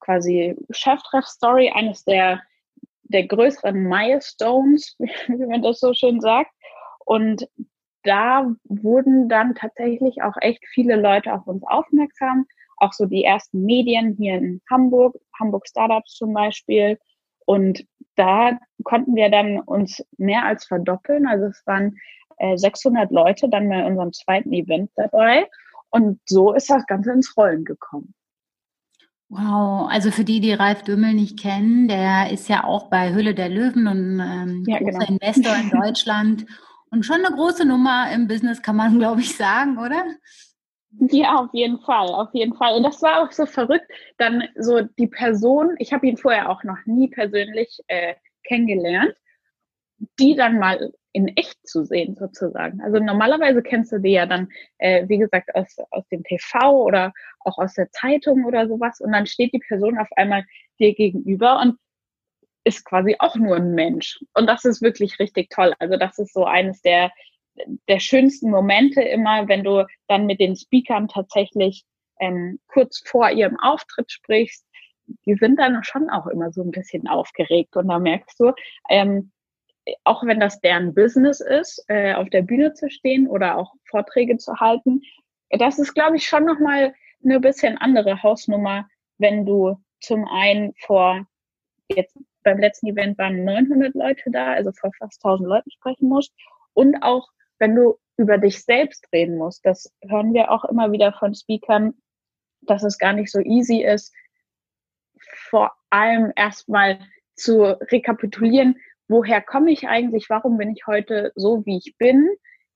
quasi 0.00 0.54
Cheftreff-Story 0.70 1.72
eines 1.74 2.04
der, 2.04 2.42
der 3.04 3.26
größeren 3.26 3.82
Milestones, 3.82 4.96
wie 4.98 5.46
man 5.46 5.62
das 5.62 5.80
so 5.80 5.94
schön 5.94 6.20
sagt. 6.20 6.52
Und 7.06 7.48
da 8.02 8.54
wurden 8.64 9.30
dann 9.30 9.54
tatsächlich 9.54 10.22
auch 10.22 10.36
echt 10.42 10.62
viele 10.74 10.96
Leute 10.96 11.32
auf 11.32 11.46
uns 11.46 11.62
aufmerksam, 11.62 12.44
auch 12.80 12.92
so 12.92 13.06
die 13.06 13.24
ersten 13.24 13.64
Medien 13.64 14.16
hier 14.18 14.36
in 14.36 14.60
Hamburg, 14.70 15.16
Hamburg 15.38 15.66
Startups 15.68 16.14
zum 16.14 16.32
Beispiel. 16.32 16.98
Und 17.46 17.84
da 18.16 18.58
konnten 18.84 19.14
wir 19.14 19.30
dann 19.30 19.60
uns 19.60 20.04
mehr 20.18 20.44
als 20.44 20.66
verdoppeln. 20.66 21.26
Also 21.26 21.46
es 21.46 21.62
waren 21.66 21.96
äh, 22.38 22.56
600 22.56 23.10
Leute 23.10 23.48
dann 23.48 23.68
bei 23.68 23.84
unserem 23.84 24.12
zweiten 24.12 24.52
Event 24.52 24.90
dabei. 24.96 25.48
Und 25.90 26.20
so 26.26 26.52
ist 26.52 26.70
das 26.70 26.86
Ganze 26.86 27.12
ins 27.12 27.36
Rollen 27.36 27.64
gekommen. 27.64 28.14
Wow, 29.28 29.88
also 29.88 30.10
für 30.10 30.24
die, 30.24 30.40
die 30.40 30.52
Ralf 30.52 30.82
Dümmel 30.82 31.14
nicht 31.14 31.38
kennen, 31.38 31.86
der 31.86 32.32
ist 32.32 32.48
ja 32.48 32.64
auch 32.64 32.90
bei 32.90 33.14
Hülle 33.14 33.32
der 33.32 33.48
Löwen 33.48 33.86
und 33.86 34.18
ähm, 34.18 34.64
ja, 34.66 34.78
großer 34.78 35.06
genau. 35.06 35.18
Investor 35.20 35.54
in 35.54 35.70
Deutschland 35.80 36.46
und 36.90 37.06
schon 37.06 37.24
eine 37.24 37.34
große 37.36 37.64
Nummer 37.64 38.10
im 38.12 38.26
Business, 38.26 38.60
kann 38.60 38.74
man, 38.74 38.98
glaube 38.98 39.20
ich, 39.20 39.36
sagen, 39.36 39.78
oder? 39.78 40.04
Ja, 40.98 41.36
auf 41.36 41.50
jeden 41.52 41.78
Fall, 41.80 42.08
auf 42.08 42.30
jeden 42.34 42.54
Fall. 42.54 42.74
Und 42.76 42.82
das 42.82 43.00
war 43.02 43.22
auch 43.22 43.30
so 43.32 43.46
verrückt, 43.46 43.86
dann 44.18 44.42
so 44.56 44.80
die 44.82 45.06
Person, 45.06 45.74
ich 45.78 45.92
habe 45.92 46.06
ihn 46.08 46.16
vorher 46.16 46.50
auch 46.50 46.64
noch 46.64 46.78
nie 46.84 47.08
persönlich 47.08 47.78
äh, 47.86 48.14
kennengelernt, 48.44 49.14
die 50.18 50.34
dann 50.36 50.58
mal 50.58 50.92
in 51.12 51.28
echt 51.36 51.66
zu 51.66 51.84
sehen 51.84 52.16
sozusagen. 52.16 52.80
Also 52.82 52.98
normalerweise 52.98 53.62
kennst 53.62 53.92
du 53.92 53.98
die 53.98 54.12
ja 54.12 54.26
dann, 54.26 54.48
äh, 54.78 55.08
wie 55.08 55.18
gesagt, 55.18 55.54
aus, 55.54 55.76
aus 55.90 56.06
dem 56.08 56.22
TV 56.24 56.82
oder 56.84 57.12
auch 57.40 57.58
aus 57.58 57.74
der 57.74 57.90
Zeitung 57.90 58.44
oder 58.44 58.68
sowas 58.68 59.00
und 59.00 59.12
dann 59.12 59.26
steht 59.26 59.52
die 59.52 59.58
Person 59.66 59.98
auf 59.98 60.08
einmal 60.16 60.44
dir 60.78 60.94
gegenüber 60.94 61.60
und 61.60 61.76
ist 62.64 62.84
quasi 62.84 63.16
auch 63.18 63.36
nur 63.36 63.56
ein 63.56 63.74
Mensch. 63.74 64.20
Und 64.34 64.46
das 64.48 64.64
ist 64.64 64.82
wirklich 64.82 65.18
richtig 65.20 65.50
toll. 65.50 65.74
Also 65.78 65.96
das 65.96 66.18
ist 66.18 66.34
so 66.34 66.44
eines 66.44 66.82
der, 66.82 67.10
der 67.88 68.00
schönsten 68.00 68.50
Momente 68.50 69.02
immer, 69.02 69.48
wenn 69.48 69.64
du 69.64 69.86
dann 70.08 70.26
mit 70.26 70.40
den 70.40 70.56
Speakern 70.56 71.08
tatsächlich 71.08 71.84
ähm, 72.20 72.58
kurz 72.68 73.02
vor 73.06 73.30
ihrem 73.30 73.58
Auftritt 73.60 74.10
sprichst. 74.10 74.66
Die 75.26 75.34
sind 75.34 75.58
dann 75.58 75.82
schon 75.82 76.08
auch 76.10 76.26
immer 76.26 76.52
so 76.52 76.62
ein 76.62 76.70
bisschen 76.70 77.08
aufgeregt 77.08 77.76
und 77.76 77.88
da 77.88 77.98
merkst 77.98 78.38
du, 78.38 78.52
ähm, 78.88 79.32
auch 80.04 80.24
wenn 80.24 80.38
das 80.38 80.60
deren 80.60 80.94
Business 80.94 81.40
ist, 81.40 81.84
äh, 81.88 82.14
auf 82.14 82.28
der 82.30 82.42
Bühne 82.42 82.74
zu 82.74 82.88
stehen 82.90 83.26
oder 83.26 83.56
auch 83.56 83.72
Vorträge 83.88 84.36
zu 84.36 84.54
halten, 84.60 85.02
das 85.50 85.78
ist, 85.78 85.94
glaube 85.94 86.16
ich, 86.16 86.26
schon 86.26 86.44
nochmal 86.44 86.94
eine 87.24 87.40
bisschen 87.40 87.76
andere 87.78 88.22
Hausnummer, 88.22 88.88
wenn 89.18 89.44
du 89.44 89.76
zum 90.00 90.26
einen 90.28 90.74
vor 90.78 91.26
jetzt 91.88 92.16
beim 92.42 92.58
letzten 92.58 92.86
Event 92.86 93.18
waren 93.18 93.44
900 93.44 93.94
Leute 93.94 94.30
da, 94.30 94.52
also 94.52 94.70
vor 94.72 94.90
fast 94.98 95.24
1000 95.24 95.48
Leuten 95.48 95.70
sprechen 95.70 96.08
musst. 96.08 96.32
Und 96.72 97.02
auch, 97.02 97.28
wenn 97.60 97.76
du 97.76 97.98
über 98.16 98.38
dich 98.38 98.62
selbst 98.64 99.06
reden 99.12 99.36
musst, 99.36 99.64
das 99.64 99.92
hören 100.02 100.34
wir 100.34 100.50
auch 100.50 100.64
immer 100.64 100.92
wieder 100.92 101.12
von 101.12 101.34
Speakern, 101.34 101.94
dass 102.62 102.82
es 102.82 102.98
gar 102.98 103.12
nicht 103.12 103.30
so 103.30 103.40
easy 103.40 103.82
ist, 103.82 104.12
vor 105.48 105.72
allem 105.90 106.32
erstmal 106.36 107.00
zu 107.34 107.62
rekapitulieren, 107.62 108.76
woher 109.08 109.40
komme 109.40 109.70
ich 109.70 109.88
eigentlich, 109.88 110.28
warum 110.28 110.58
bin 110.58 110.70
ich 110.70 110.86
heute 110.86 111.32
so, 111.34 111.64
wie 111.64 111.78
ich 111.78 111.96
bin. 111.96 112.28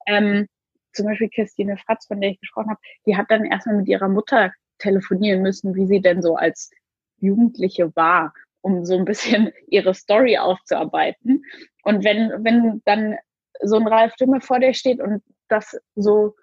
Ähm, 0.06 0.48
zum 0.92 1.06
Beispiel 1.06 1.28
Christine 1.28 1.76
Fratz, 1.76 2.06
von 2.06 2.20
der 2.20 2.30
ich 2.30 2.40
gesprochen 2.40 2.70
habe, 2.70 2.80
die 3.06 3.16
hat 3.16 3.26
dann 3.30 3.44
erstmal 3.44 3.76
mit 3.76 3.88
ihrer 3.88 4.08
Mutter 4.08 4.52
telefonieren 4.78 5.42
müssen, 5.42 5.74
wie 5.74 5.86
sie 5.86 6.00
denn 6.00 6.22
so 6.22 6.36
als 6.36 6.70
Jugendliche 7.18 7.94
war 7.96 8.32
um 8.64 8.84
so 8.84 8.96
ein 8.96 9.04
bisschen 9.04 9.52
ihre 9.68 9.94
Story 9.94 10.38
aufzuarbeiten. 10.38 11.44
Und 11.82 12.02
wenn, 12.02 12.30
wenn 12.44 12.80
dann 12.84 13.16
so 13.62 13.76
ein 13.76 13.86
Ralf 13.86 14.12
Stimme 14.14 14.40
vor 14.40 14.58
dir 14.58 14.74
steht 14.74 15.00
und 15.00 15.22
das 15.48 15.76
so 15.94 16.34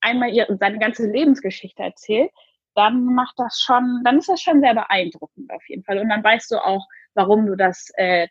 einmal 0.00 0.30
ihre, 0.30 0.56
seine 0.58 0.78
ganze 0.78 1.06
Lebensgeschichte 1.10 1.82
erzählt, 1.82 2.30
dann 2.74 3.04
macht 3.04 3.34
das 3.38 3.60
schon, 3.60 4.02
dann 4.04 4.18
ist 4.18 4.28
das 4.28 4.40
schon 4.40 4.60
sehr 4.60 4.74
beeindruckend 4.74 5.50
auf 5.52 5.68
jeden 5.68 5.82
Fall. 5.84 5.98
Und 5.98 6.08
dann 6.08 6.22
weißt 6.22 6.50
du 6.50 6.64
auch, 6.64 6.86
warum 7.14 7.46
du 7.46 7.56
das 7.56 7.90
äh, 7.94 8.28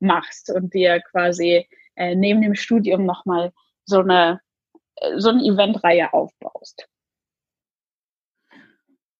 machst 0.00 0.50
und 0.50 0.74
dir 0.74 1.00
quasi 1.10 1.68
äh, 1.94 2.14
neben 2.14 2.42
dem 2.42 2.54
Studium 2.54 3.06
nochmal 3.06 3.52
so 3.84 4.00
eine 4.00 4.40
äh, 4.96 5.18
so 5.18 5.30
eine 5.30 5.42
Eventreihe 5.42 6.12
aufbaust. 6.12 6.88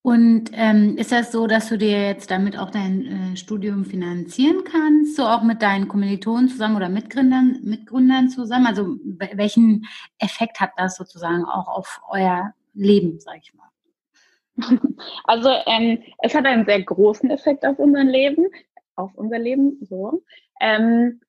Und 0.06 0.50
ähm, 0.52 0.98
ist 0.98 1.12
das 1.12 1.32
so, 1.32 1.46
dass 1.46 1.70
du 1.70 1.78
dir 1.78 2.08
jetzt 2.08 2.30
damit 2.30 2.58
auch 2.58 2.68
dein 2.68 3.06
äh, 3.32 3.36
Studium 3.38 3.86
finanzieren 3.86 4.62
kannst, 4.62 5.16
so 5.16 5.22
auch 5.22 5.42
mit 5.42 5.62
deinen 5.62 5.88
Kommilitonen 5.88 6.50
zusammen 6.50 6.76
oder 6.76 6.90
Mitgründern, 6.90 7.60
Mitgründern 7.62 8.28
zusammen? 8.28 8.66
Also 8.66 8.98
welchen 9.32 9.86
Effekt 10.18 10.60
hat 10.60 10.72
das 10.76 10.96
sozusagen 10.96 11.46
auch 11.46 11.68
auf 11.68 12.02
euer 12.10 12.52
Leben, 12.74 13.18
sag 13.18 13.38
ich 13.38 13.54
mal? 13.54 13.70
Also 15.24 15.48
ähm, 15.64 16.02
es 16.18 16.34
hat 16.34 16.44
einen 16.44 16.66
sehr 16.66 16.82
großen 16.82 17.30
Effekt 17.30 17.64
auf 17.64 17.78
unser 17.78 18.04
Leben, 18.04 18.48
auf 18.96 19.14
unser 19.14 19.38
Leben 19.38 19.78
so. 19.80 20.22
Ähm, 20.60 21.22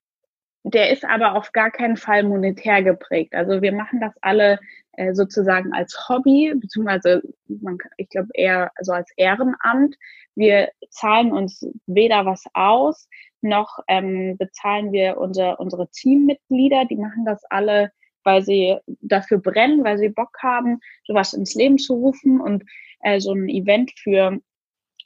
der 0.67 0.89
ist 0.89 1.05
aber 1.05 1.36
auf 1.36 1.51
gar 1.51 1.69
keinen 1.69 1.95
Fall 1.95 2.24
monetär 2.24 2.81
geprägt. 2.81 3.36
Also 3.36 3.62
wir 3.62 3.72
machen 3.72 4.00
das 4.01 4.13
alle 4.22 4.60
äh, 4.93 5.13
sozusagen 5.13 5.74
als 5.74 6.10
Hobby, 6.10 6.53
beziehungsweise 6.55 7.22
man, 7.48 7.77
ich 7.98 8.10
glaube 8.10 8.29
eher 8.34 8.72
so 8.81 8.91
als 8.91 9.12
Ehrenamt. 9.15 9.95
Wir 10.34 10.69
zahlen 10.89 11.31
uns 11.31 11.67
weder 11.86 12.25
was 12.25 12.45
aus, 12.55 13.07
noch 13.41 13.77
ähm, 13.88 14.38
bezahlen 14.39 14.91
wir 14.91 15.17
unser, 15.17 15.60
unsere 15.60 15.88
Teammitglieder. 15.91 16.86
Die 16.86 16.95
machen 16.95 17.25
das 17.25 17.43
alle, 17.51 17.91
weil 18.24 18.41
sie 18.41 18.75
dafür 19.01 19.38
brennen, 19.38 19.84
weil 19.84 20.00
sie 20.00 20.10
Bock 20.10 20.36
haben, 20.41 20.79
sowas 21.05 21.34
ins 21.34 21.53
Leben 21.53 21.77
zu 21.77 21.93
rufen 21.93 22.41
und 22.41 22.63
äh, 23.01 23.19
so 23.19 23.34
ein 23.34 23.50
Event 23.50 23.91
für 24.00 24.39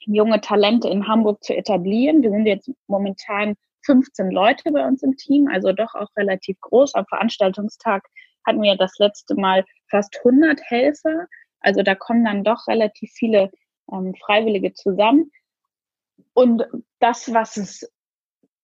junge 0.06 0.40
Talente 0.40 0.88
in 0.88 1.06
Hamburg 1.06 1.44
zu 1.44 1.54
etablieren. 1.54 2.22
Wir 2.22 2.30
sind 2.30 2.46
jetzt 2.46 2.70
momentan 2.86 3.56
15 3.84 4.30
Leute 4.30 4.70
bei 4.72 4.86
uns 4.86 5.02
im 5.02 5.16
Team, 5.16 5.48
also 5.48 5.72
doch 5.72 5.94
auch 5.94 6.08
relativ 6.16 6.60
groß. 6.60 6.94
Am 6.94 7.06
Veranstaltungstag 7.06 8.04
hatten 8.46 8.62
wir 8.62 8.76
das 8.76 8.98
letzte 8.98 9.34
Mal 9.34 9.64
fast 9.88 10.16
100 10.18 10.60
Helfer. 10.62 11.26
Also 11.60 11.82
da 11.82 11.94
kommen 11.94 12.24
dann 12.24 12.44
doch 12.44 12.66
relativ 12.68 13.10
viele 13.12 13.50
ähm, 13.92 14.14
Freiwillige 14.24 14.72
zusammen. 14.72 15.30
Und 16.34 16.64
das, 17.00 17.32
was 17.32 17.56
es 17.56 17.90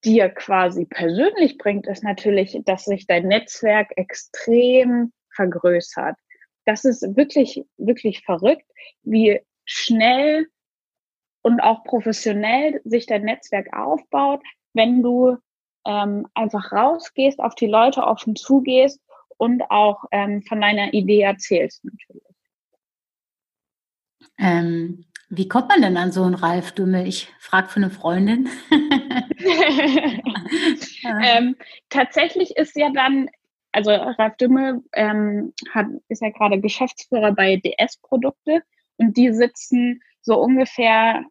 dir 0.05 0.29
quasi 0.29 0.87
persönlich 0.87 1.59
bringt, 1.59 1.87
ist 1.87 2.05
natürlich, 2.05 2.59
dass 2.65 2.85
sich 2.85 3.07
dein 3.07 3.27
Netzwerk 3.27 3.91
extrem 3.97 5.13
vergrößert. 5.35 6.17
Das 6.65 6.85
ist 6.85 7.17
wirklich, 7.17 7.65
wirklich 7.77 8.25
verrückt, 8.25 8.67
wie 9.03 9.41
schnell 9.65 10.47
und 11.43 11.61
auch 11.61 11.85
professionell 11.85 12.81
sich 12.85 13.07
dein 13.07 13.23
Netzwerk 13.23 13.73
aufbaut, 13.73 14.43
wenn 14.77 15.03
du 15.03 15.37
ähm, 15.87 16.27
einfach 16.35 16.73
rausgehst, 16.73 17.41
auf 17.41 17.55
die 17.55 17.67
Leute 17.67 18.03
offen 18.03 18.37
zugehst 18.37 19.01
und 19.39 19.63
auch 19.71 20.05
ähm, 20.13 20.43
von 20.43 20.61
deiner 20.61 20.93
Idee 20.93 21.23
erzählst 21.23 21.85
natürlich. 21.85 22.23
Ähm, 24.39 25.07
wie 25.29 25.49
kommt 25.49 25.69
man 25.69 25.83
denn 25.83 25.97
an 25.97 26.13
so 26.13 26.23
einen 26.23 26.35
Ralf 26.35 26.73
Dümmel? 26.73 27.07
Ich 27.07 27.33
frage 27.39 27.69
für 27.69 27.77
eine 27.77 27.91
Freundin. 27.91 28.49
ähm, 31.25 31.57
tatsächlich 31.89 32.57
ist 32.57 32.77
ja 32.77 32.91
dann, 32.91 33.29
also 33.73 33.91
Ralf 33.91 34.37
Dümmel 34.37 34.83
ähm, 34.93 35.53
hat, 35.71 35.87
ist 36.09 36.23
ja 36.23 36.31
gerade 36.31 36.61
Geschäftsführer 36.61 37.33
bei 37.33 37.57
DS 37.57 37.97
Produkte 37.99 38.63
und 38.99 39.17
die 39.17 39.33
sitzen 39.33 40.01
so 40.23 40.39
ungefähr 40.39 41.25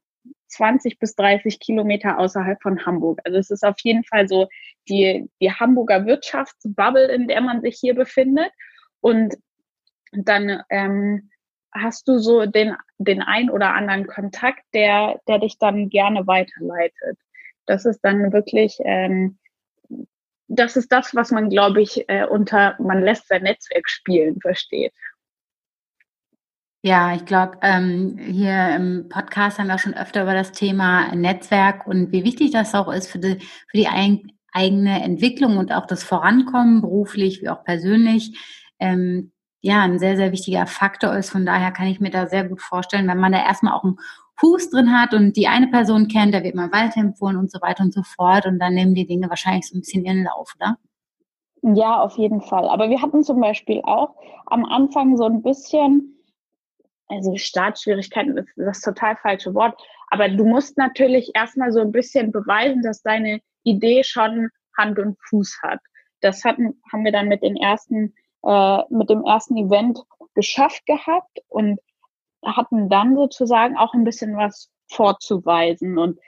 20 0.55 0.99
bis 0.99 1.15
30 1.15 1.59
Kilometer 1.59 2.17
außerhalb 2.19 2.61
von 2.61 2.85
Hamburg. 2.85 3.19
Also 3.23 3.37
es 3.37 3.51
ist 3.51 3.63
auf 3.63 3.79
jeden 3.81 4.03
Fall 4.03 4.27
so 4.27 4.47
die, 4.87 5.29
die 5.41 5.51
Hamburger 5.51 6.05
Wirtschaftsbubble, 6.05 7.07
in 7.07 7.27
der 7.27 7.41
man 7.41 7.61
sich 7.61 7.77
hier 7.79 7.95
befindet. 7.95 8.51
Und 9.01 9.35
dann 10.11 10.63
ähm, 10.69 11.29
hast 11.73 12.07
du 12.07 12.17
so 12.17 12.45
den, 12.45 12.75
den 12.97 13.21
ein 13.21 13.49
oder 13.49 13.73
anderen 13.73 14.07
Kontakt, 14.07 14.63
der, 14.73 15.19
der 15.27 15.39
dich 15.39 15.57
dann 15.59 15.89
gerne 15.89 16.25
weiterleitet. 16.25 17.19
Das 17.65 17.85
ist 17.85 17.99
dann 18.01 18.31
wirklich, 18.31 18.77
ähm, 18.83 19.37
das 20.47 20.77
ist 20.77 20.91
das, 20.91 21.15
was 21.15 21.31
man, 21.31 21.49
glaube 21.49 21.81
ich, 21.81 22.07
äh, 22.07 22.25
unter 22.25 22.75
man 22.79 23.03
lässt 23.03 23.27
sein 23.27 23.43
Netzwerk 23.43 23.89
spielen 23.89 24.39
versteht. 24.39 24.93
Ja, 26.85 27.15
ich 27.15 27.25
glaube, 27.25 27.57
ähm, 27.63 28.15
hier 28.19 28.75
im 28.75 29.09
Podcast 29.09 29.57
haben 29.57 29.69
wir 29.69 29.73
auch 29.73 29.79
schon 29.79 29.95
öfter 29.95 30.21
über 30.21 30.35
das 30.35 30.51
Thema 30.51 31.15
Netzwerk 31.15 31.87
und 31.87 32.11
wie 32.11 32.23
wichtig 32.23 32.51
das 32.51 32.75
auch 32.75 32.93
ist 32.93 33.07
für 33.07 33.17
die, 33.17 33.39
für 33.39 33.77
die 33.77 33.87
ein, 33.87 34.31
eigene 34.53 35.01
Entwicklung 35.01 35.57
und 35.57 35.71
auch 35.71 35.87
das 35.87 36.03
Vorankommen, 36.03 36.81
beruflich 36.81 37.41
wie 37.41 37.49
auch 37.49 37.63
persönlich. 37.63 38.37
Ähm, 38.77 39.31
ja, 39.61 39.81
ein 39.81 39.97
sehr, 39.97 40.15
sehr 40.15 40.31
wichtiger 40.31 40.67
Faktor 40.67 41.15
ist. 41.15 41.31
Von 41.31 41.43
daher 41.43 41.71
kann 41.71 41.87
ich 41.87 41.99
mir 41.99 42.11
da 42.11 42.27
sehr 42.27 42.43
gut 42.47 42.61
vorstellen, 42.61 43.07
wenn 43.07 43.17
man 43.17 43.31
da 43.31 43.43
erstmal 43.43 43.73
auch 43.73 43.83
einen 43.83 43.97
Fuß 44.35 44.69
drin 44.69 44.91
hat 44.91 45.15
und 45.15 45.35
die 45.37 45.47
eine 45.47 45.69
Person 45.69 46.07
kennt, 46.07 46.35
da 46.35 46.43
wird 46.43 46.53
man 46.53 46.71
weiterempfohlen 46.71 47.37
und 47.37 47.51
so 47.51 47.59
weiter 47.63 47.83
und 47.83 47.95
so 47.95 48.03
fort. 48.03 48.45
Und 48.45 48.59
dann 48.59 48.75
nehmen 48.75 48.93
die 48.93 49.07
Dinge 49.07 49.27
wahrscheinlich 49.27 49.67
so 49.67 49.75
ein 49.75 49.81
bisschen 49.81 50.05
ihren 50.05 50.23
Lauf, 50.23 50.53
oder? 50.59 50.77
Ja, 51.63 51.99
auf 51.99 52.15
jeden 52.19 52.41
Fall. 52.41 52.69
Aber 52.69 52.91
wir 52.91 53.01
hatten 53.01 53.23
zum 53.23 53.41
Beispiel 53.41 53.81
auch 53.85 54.13
am 54.45 54.65
Anfang 54.65 55.17
so 55.17 55.23
ein 55.23 55.41
bisschen 55.41 56.14
also 57.07 57.35
Startschwierigkeiten 57.35 58.37
ist 58.37 58.49
das 58.55 58.81
total 58.81 59.15
falsche 59.17 59.53
Wort, 59.53 59.79
aber 60.09 60.29
du 60.29 60.45
musst 60.45 60.77
natürlich 60.77 61.31
erstmal 61.35 61.71
so 61.71 61.81
ein 61.81 61.91
bisschen 61.91 62.31
beweisen, 62.31 62.81
dass 62.81 63.01
deine 63.01 63.41
Idee 63.63 64.03
schon 64.03 64.49
Hand 64.77 64.99
und 64.99 65.17
Fuß 65.29 65.59
hat. 65.63 65.79
Das 66.21 66.43
hatten, 66.43 66.81
haben 66.91 67.05
wir 67.05 67.11
dann 67.11 67.27
mit 67.27 67.43
den 67.43 67.55
ersten, 67.55 68.13
äh, 68.43 68.79
mit 68.89 69.09
dem 69.09 69.23
ersten 69.23 69.57
Event 69.57 69.99
geschafft 70.33 70.85
gehabt 70.85 71.39
und 71.47 71.79
hatten 72.43 72.89
dann 72.89 73.15
sozusagen 73.15 73.77
auch 73.77 73.93
ein 73.93 74.03
bisschen 74.03 74.35
was 74.37 74.69
vorzuweisen. 74.89 75.97
Und 75.97 76.19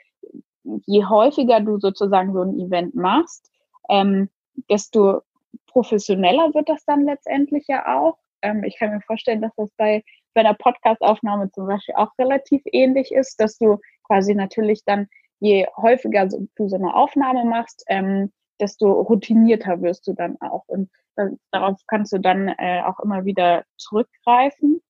je 0.86 1.04
häufiger 1.04 1.60
du 1.60 1.78
sozusagen 1.78 2.32
so 2.32 2.42
ein 2.42 2.58
Event 2.58 2.94
machst, 2.94 3.50
ähm, 3.88 4.28
desto 4.70 5.22
professioneller 5.66 6.52
wird 6.54 6.68
das 6.68 6.84
dann 6.84 7.04
letztendlich 7.04 7.66
ja 7.68 7.98
auch. 7.98 8.18
Ähm, 8.42 8.64
ich 8.64 8.78
kann 8.78 8.90
mir 8.90 9.00
vorstellen, 9.00 9.40
dass 9.40 9.54
das 9.56 9.70
bei 9.76 10.04
bei 10.38 10.44
der 10.44 10.54
Podcastaufnahme 10.54 11.50
zum 11.50 11.66
Beispiel 11.66 11.96
auch 11.96 12.12
relativ 12.16 12.62
ähnlich 12.66 13.10
ist, 13.10 13.40
dass 13.40 13.58
du 13.58 13.78
quasi 14.04 14.36
natürlich 14.36 14.84
dann, 14.84 15.08
je 15.40 15.66
häufiger 15.76 16.26
du 16.28 16.68
so 16.68 16.76
eine 16.76 16.94
Aufnahme 16.94 17.44
machst, 17.44 17.82
ähm, 17.88 18.30
desto 18.60 18.88
routinierter 18.92 19.82
wirst 19.82 20.06
du 20.06 20.12
dann 20.12 20.40
auch. 20.40 20.62
Und 20.68 20.90
das, 21.16 21.32
darauf 21.50 21.80
kannst 21.88 22.12
du 22.12 22.18
dann 22.18 22.46
äh, 22.56 22.82
auch 22.86 23.00
immer 23.00 23.24
wieder 23.24 23.64
zurückgreifen. 23.78 24.80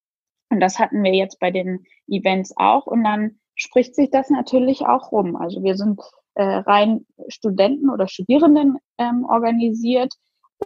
Und 0.50 0.60
das 0.60 0.78
hatten 0.78 1.02
wir 1.02 1.14
jetzt 1.14 1.40
bei 1.40 1.50
den 1.50 1.86
Events 2.08 2.52
auch. 2.58 2.84
Und 2.84 3.04
dann 3.04 3.38
spricht 3.54 3.94
sich 3.94 4.10
das 4.10 4.28
natürlich 4.28 4.82
auch 4.82 5.12
rum. 5.12 5.34
Also 5.34 5.62
wir 5.62 5.76
sind 5.78 5.98
äh, 6.34 6.42
rein 6.42 7.06
Studenten 7.28 7.88
oder 7.88 8.06
Studierenden 8.06 8.76
ähm, 8.98 9.24
organisiert. 9.24 10.12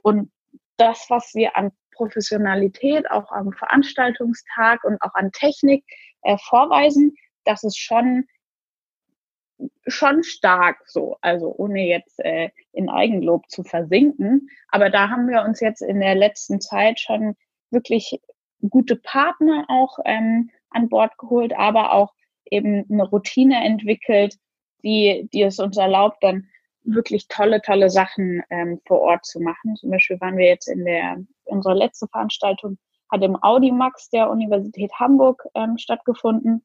Und 0.03 0.33
das, 0.77 1.07
was 1.09 1.35
wir 1.35 1.57
an 1.57 1.71
Professionalität 1.93 3.11
auch 3.11 3.31
am 3.31 3.53
Veranstaltungstag 3.53 4.85
und 4.85 5.01
auch 5.03 5.15
an 5.15 5.33
Technik 5.33 5.85
äh, 6.23 6.37
vorweisen, 6.39 7.15
das 7.45 7.65
ist 7.65 7.79
schon 7.79 8.27
schon 9.87 10.23
stark 10.25 10.79
so, 10.87 11.17
also 11.21 11.55
ohne 11.57 11.87
jetzt 11.87 12.19
äh, 12.19 12.51
in 12.73 12.89
Eigenlob 12.89 13.49
zu 13.49 13.63
versinken. 13.63 14.49
Aber 14.69 14.91
da 14.91 15.09
haben 15.09 15.29
wir 15.29 15.43
uns 15.43 15.61
jetzt 15.61 15.83
in 15.83 16.01
der 16.01 16.15
letzten 16.15 16.61
Zeit 16.61 16.99
schon 16.99 17.37
wirklich 17.71 18.21
gute 18.69 18.97
Partner 18.97 19.65
auch 19.69 19.99
ähm, 20.05 20.51
an 20.71 20.89
Bord 20.89 21.17
geholt, 21.19 21.53
aber 21.57 21.93
auch 21.93 22.13
eben 22.51 22.85
eine 22.91 23.05
Routine 23.05 23.65
entwickelt, 23.65 24.37
die, 24.83 25.29
die 25.33 25.43
es 25.43 25.59
uns 25.59 25.77
erlaubt, 25.77 26.19
dann 26.23 26.49
wirklich 26.85 27.29
tolle, 27.29 27.63
tolle 27.63 27.91
Sachen 27.91 28.43
ähm, 28.51 28.81
vor 28.87 29.01
Ort 29.01 29.25
zu 29.25 29.41
machen. 29.41 29.77
Zum 29.77 29.91
Beispiel 29.91 30.21
waren 30.21 30.37
wir 30.37 30.47
jetzt 30.47 30.69
in 30.69 30.85
der, 30.85 31.19
unsere 31.45 31.75
letzte 31.75 32.09
Veranstaltung 32.09 32.79
hat 33.11 33.23
im 33.23 33.41
Audimax 33.43 34.09
der 34.09 34.31
Universität 34.31 34.93
Hamburg 34.95 35.47
ähm, 35.55 35.77
stattgefunden. 35.77 36.65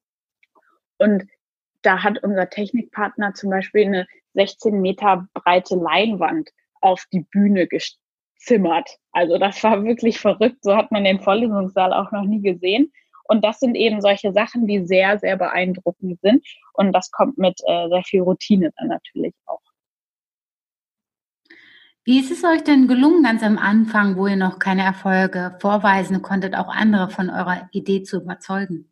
Und 0.97 1.27
da 1.82 2.03
hat 2.03 2.23
unser 2.23 2.49
Technikpartner 2.49 3.34
zum 3.34 3.49
Beispiel 3.49 3.86
eine 3.86 4.08
16 4.34 4.80
Meter 4.82 5.27
breite 5.34 5.75
Leinwand 5.75 6.49
auf 6.82 7.06
die 7.12 7.25
Bühne 7.32 7.67
gezimmert. 7.67 8.89
Also 9.12 9.38
das 9.38 9.62
war 9.63 9.84
wirklich 9.84 10.19
verrückt. 10.19 10.60
So 10.62 10.75
hat 10.75 10.91
man 10.91 11.03
den 11.03 11.19
Vorlesungssaal 11.19 11.93
auch 11.93 12.12
noch 12.12 12.23
nie 12.23 12.41
gesehen. 12.41 12.91
Und 13.25 13.43
das 13.43 13.60
sind 13.60 13.75
eben 13.75 13.99
solche 13.99 14.32
Sachen, 14.32 14.67
die 14.67 14.86
sehr, 14.86 15.19
sehr 15.19 15.36
beeindruckend 15.36 16.19
sind. 16.21 16.45
Und 16.73 16.93
das 16.93 17.12
kommt 17.12 17.38
mit 17.38 17.60
äh, 17.67 17.89
sehr 17.89 18.03
viel 18.03 18.21
Routine 18.21 18.71
dann 18.77 18.88
natürlich 18.88 19.36
auch. 19.45 19.60
Wie 22.08 22.22
ist 22.22 22.32
es 22.32 22.46
euch 22.46 22.63
denn 22.63 22.88
gelungen, 22.88 23.22
ganz 23.22 23.43
am 23.43 23.58
Anfang, 23.58 24.15
wo 24.15 24.28
ihr 24.28 24.38
noch 24.38 24.60
keine 24.60 24.82
Erfolge 24.82 25.58
vorweisen 25.60 26.22
konntet, 26.22 26.56
auch 26.56 26.74
andere 26.74 27.10
von 27.10 27.30
eurer 27.30 27.67
Idee 27.74 28.02
zu 28.02 28.22
überzeugen? 28.22 28.89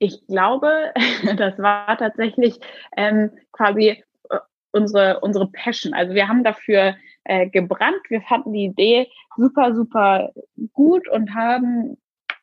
Ich 0.00 0.26
glaube, 0.26 0.92
das 1.36 1.56
war 1.60 1.98
tatsächlich 1.98 2.58
ähm, 2.96 3.30
quasi 3.52 4.02
äh, 4.28 4.38
unsere, 4.72 5.20
unsere 5.20 5.48
Passion. 5.52 5.94
Also 5.94 6.14
wir 6.14 6.26
haben 6.26 6.42
dafür 6.42 6.96
äh, 7.22 7.48
gebrannt, 7.48 8.02
wir 8.08 8.22
fanden 8.22 8.52
die 8.52 8.64
Idee 8.64 9.08
super, 9.36 9.72
super 9.72 10.32
gut 10.72 11.08
und 11.08 11.32
haben 11.32 11.96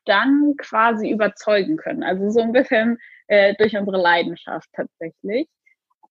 dann 0.05 0.53
quasi 0.57 1.09
überzeugen 1.09 1.75
können. 1.75 2.03
Also 2.03 2.29
so 2.29 2.39
ein 2.39 2.53
bisschen 2.53 2.99
äh, 3.27 3.53
durch 3.55 3.75
unsere 3.75 4.01
Leidenschaft 4.01 4.69
tatsächlich. 4.71 5.49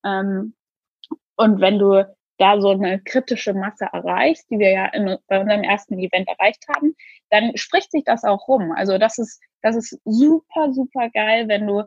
Ähm, 0.06 0.54
und 1.36 1.60
wenn 1.60 1.78
du 1.78 2.06
da 2.38 2.60
so 2.60 2.70
eine 2.70 3.00
kritische 3.00 3.54
Masse 3.54 3.86
erreichst, 3.92 4.50
die 4.50 4.58
wir 4.58 4.70
ja 4.70 4.86
in, 4.86 5.16
bei 5.26 5.40
unserem 5.40 5.62
ersten 5.62 5.98
Event 5.98 6.28
erreicht 6.28 6.64
haben, 6.68 6.94
dann 7.30 7.56
spricht 7.56 7.90
sich 7.90 8.04
das 8.04 8.24
auch 8.24 8.46
rum. 8.48 8.72
Also 8.72 8.98
das 8.98 9.18
ist, 9.18 9.40
das 9.62 9.76
ist 9.76 9.98
super, 10.04 10.72
super 10.72 11.08
geil, 11.10 11.48
wenn 11.48 11.66
du 11.66 11.84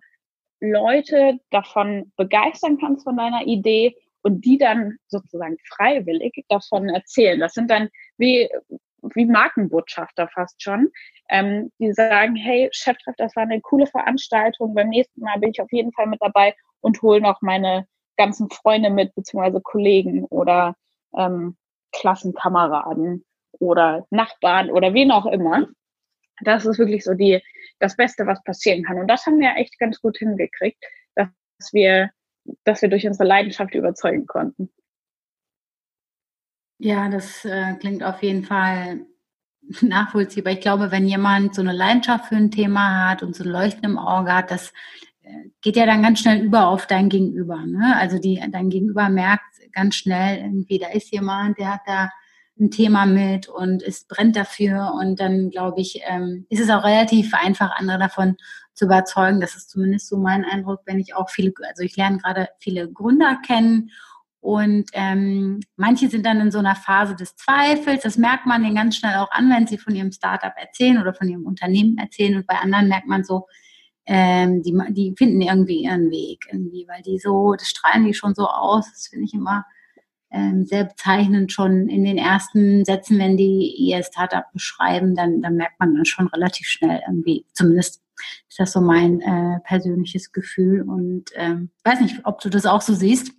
Leute 0.60 1.40
davon 1.52 2.12
begeistern 2.18 2.78
kannst 2.80 3.04
von 3.04 3.16
deiner 3.16 3.44
Idee 3.46 3.96
und 4.22 4.44
die 4.44 4.58
dann 4.58 4.98
sozusagen 5.08 5.58
freiwillig 5.66 6.44
davon 6.50 6.90
erzählen. 6.90 7.40
Das 7.40 7.54
sind 7.54 7.70
dann 7.70 7.90
wie, 8.18 8.50
wie 9.14 9.26
Markenbotschafter 9.26 10.28
fast 10.28 10.62
schon, 10.62 10.90
ähm, 11.30 11.72
die 11.80 11.94
sagen, 11.94 12.36
hey, 12.36 12.70
Cheftreff, 12.74 13.16
das 13.18 13.36
war 13.36 13.44
eine 13.44 13.62
coole 13.62 13.88
Veranstaltung, 13.88 14.74
beim 14.74 14.90
nächsten 14.90 15.22
Mal 15.22 15.40
bin 15.40 15.52
ich 15.52 15.62
auf 15.62 15.72
jeden 15.72 15.94
Fall 15.94 16.08
mit 16.08 16.22
dabei 16.22 16.56
und 16.82 17.02
hole 17.02 17.22
noch 17.22 17.42
meine 17.42 17.88
ganzen 18.20 18.50
Freunde 18.50 18.90
mit, 18.90 19.16
beziehungsweise 19.16 19.62
Kollegen 19.62 20.26
oder 20.26 20.76
ähm, 21.18 21.56
Klassenkameraden 21.94 23.26
oder 23.54 24.06
Nachbarn 24.12 24.70
oder 24.70 24.94
wen 24.94 25.12
auch 25.12 25.26
immer. 25.26 25.68
Das 26.42 26.66
ist 26.66 26.78
wirklich 26.78 27.04
so 27.04 27.14
die, 27.14 27.42
das 27.80 27.96
Beste, 27.96 28.28
was 28.28 28.44
passieren 28.44 28.84
kann. 28.84 29.00
Und 29.00 29.08
das 29.08 29.26
haben 29.26 29.40
wir 29.40 29.56
echt 29.56 29.80
ganz 29.80 30.02
gut 30.02 30.18
hingekriegt, 30.18 30.84
dass 31.16 31.30
wir, 31.74 32.12
dass 32.66 32.82
wir 32.82 32.90
durch 32.90 33.08
unsere 33.08 33.28
Leidenschaft 33.28 33.74
überzeugen 33.74 34.28
konnten. 34.28 34.70
Ja, 36.78 37.10
das 37.10 37.44
äh, 37.46 37.74
klingt 37.80 38.04
auf 38.04 38.22
jeden 38.22 38.44
Fall 38.44 39.06
nachvollziehbar. 39.82 40.54
Ich 40.54 40.62
glaube, 40.62 40.92
wenn 40.92 41.08
jemand 41.08 41.56
so 41.56 41.62
eine 41.62 41.74
Leidenschaft 41.74 42.26
für 42.26 42.36
ein 42.36 42.52
Thema 42.52 43.10
hat 43.10 43.24
und 43.24 43.36
so 43.36 43.44
ein 43.44 43.50
Leuchten 43.50 43.86
im 43.86 43.98
Auge 43.98 44.34
hat, 44.34 44.52
das 44.52 44.74
geht 45.62 45.76
ja 45.76 45.86
dann 45.86 46.04
ganz 46.04 46.20
schnell 46.20 46.42
über 46.42 46.68
auf 46.68 46.88
dein 46.88 47.10
Gegenüber. 47.10 47.66
Ne? 47.66 47.96
Also 47.98 48.20
die, 48.20 48.42
dein 48.52 48.70
Gegenüber 48.70 49.10
merkt 49.10 49.44
ganz 49.72 49.96
schnell, 49.96 50.38
irgendwie, 50.38 50.80
da 50.80 50.90
ist 50.90 51.12
jemand, 51.12 51.58
der 51.58 51.74
hat 51.74 51.82
da 51.86 52.10
ein 52.60 52.72
Thema 52.72 53.06
mit 53.06 53.48
und 53.48 53.82
es 53.82 54.06
brennt 54.06 54.36
dafür 54.36 54.94
und 55.00 55.20
dann 55.20 55.50
glaube 55.50 55.80
ich, 55.80 56.02
ähm, 56.06 56.46
ist 56.50 56.60
es 56.60 56.70
auch 56.70 56.84
relativ 56.84 57.34
einfach, 57.34 57.72
andere 57.78 58.00
davon 58.00 58.36
zu 58.74 58.86
überzeugen. 58.86 59.40
Das 59.40 59.56
ist 59.56 59.70
zumindest 59.70 60.10
so 60.10 60.18
mein 60.18 60.44
Eindruck, 60.44 60.82
wenn 60.86 61.00
ich 61.00 61.16
auch 61.16 61.30
viele, 61.30 61.54
also 61.68 61.84
ich 61.84 61.96
lerne 61.96 62.18
gerade 62.18 62.50
viele 62.60 62.92
Gründer 62.92 63.38
kennen 63.46 63.92
und 64.42 64.90
ähm, 64.94 65.60
manche 65.76 66.10
sind 66.10 66.26
dann 66.26 66.40
in 66.40 66.52
so 66.52 66.60
einer 66.60 66.76
Phase 66.76 67.16
des 67.16 67.36
Zweifels. 67.36 68.04
Das 68.04 68.18
merkt 68.18 68.46
man 68.46 68.64
den 68.64 68.76
ganz 68.76 68.96
schnell 68.96 69.16
auch 69.16 69.32
an, 69.32 69.50
wenn 69.50 69.68
sie 69.68 69.78
von 69.78 69.96
ihrem 69.96 70.12
Startup 70.12 70.54
erzählen 70.56 70.98
oder 70.98 71.14
von 71.14 71.28
ihrem 71.28 71.46
Unternehmen 71.46 71.98
erzählen. 71.98 72.38
Und 72.38 72.48
bei 72.48 72.56
anderen 72.56 72.88
merkt 72.88 73.08
man 73.08 73.24
so, 73.24 73.48
ähm, 74.12 74.64
die, 74.64 74.76
die 74.90 75.14
finden 75.16 75.40
irgendwie 75.40 75.84
ihren 75.84 76.10
Weg 76.10 76.48
irgendwie, 76.52 76.88
weil 76.88 77.04
die 77.04 77.20
so, 77.20 77.54
das 77.54 77.68
strahlen 77.68 78.06
die 78.06 78.16
schon 78.16 78.34
so 78.34 78.48
aus. 78.48 78.90
Das 78.92 79.08
finde 79.08 79.26
ich 79.26 79.36
immer 79.36 79.66
ähm, 80.32 80.66
sehr 80.66 80.86
bezeichnend 80.86 81.52
schon 81.52 81.88
in 81.88 82.04
den 82.04 82.18
ersten 82.18 82.84
Sätzen, 82.86 83.20
wenn 83.20 83.38
die 83.38 83.72
ihr 83.78 84.02
Startup 84.02 84.46
beschreiben, 84.52 85.14
dann, 85.14 85.44
dann 85.44 85.56
merkt 85.56 85.80
man 85.80 85.94
dann 85.94 86.06
schon 86.06 86.28
relativ 86.28 86.66
schnell 86.66 87.02
irgendwie, 87.08 87.46
zumindest 87.54 88.02
ist 88.50 88.60
das 88.60 88.72
so 88.72 88.82
mein 88.82 89.22
äh, 89.22 89.60
persönliches 89.64 90.32
Gefühl. 90.32 90.82
Und 90.82 91.26
ähm, 91.36 91.70
weiß 91.84 92.02
nicht, 92.02 92.22
ob 92.24 92.42
du 92.42 92.50
das 92.50 92.66
auch 92.66 92.82
so 92.82 92.96
siehst. 92.96 93.32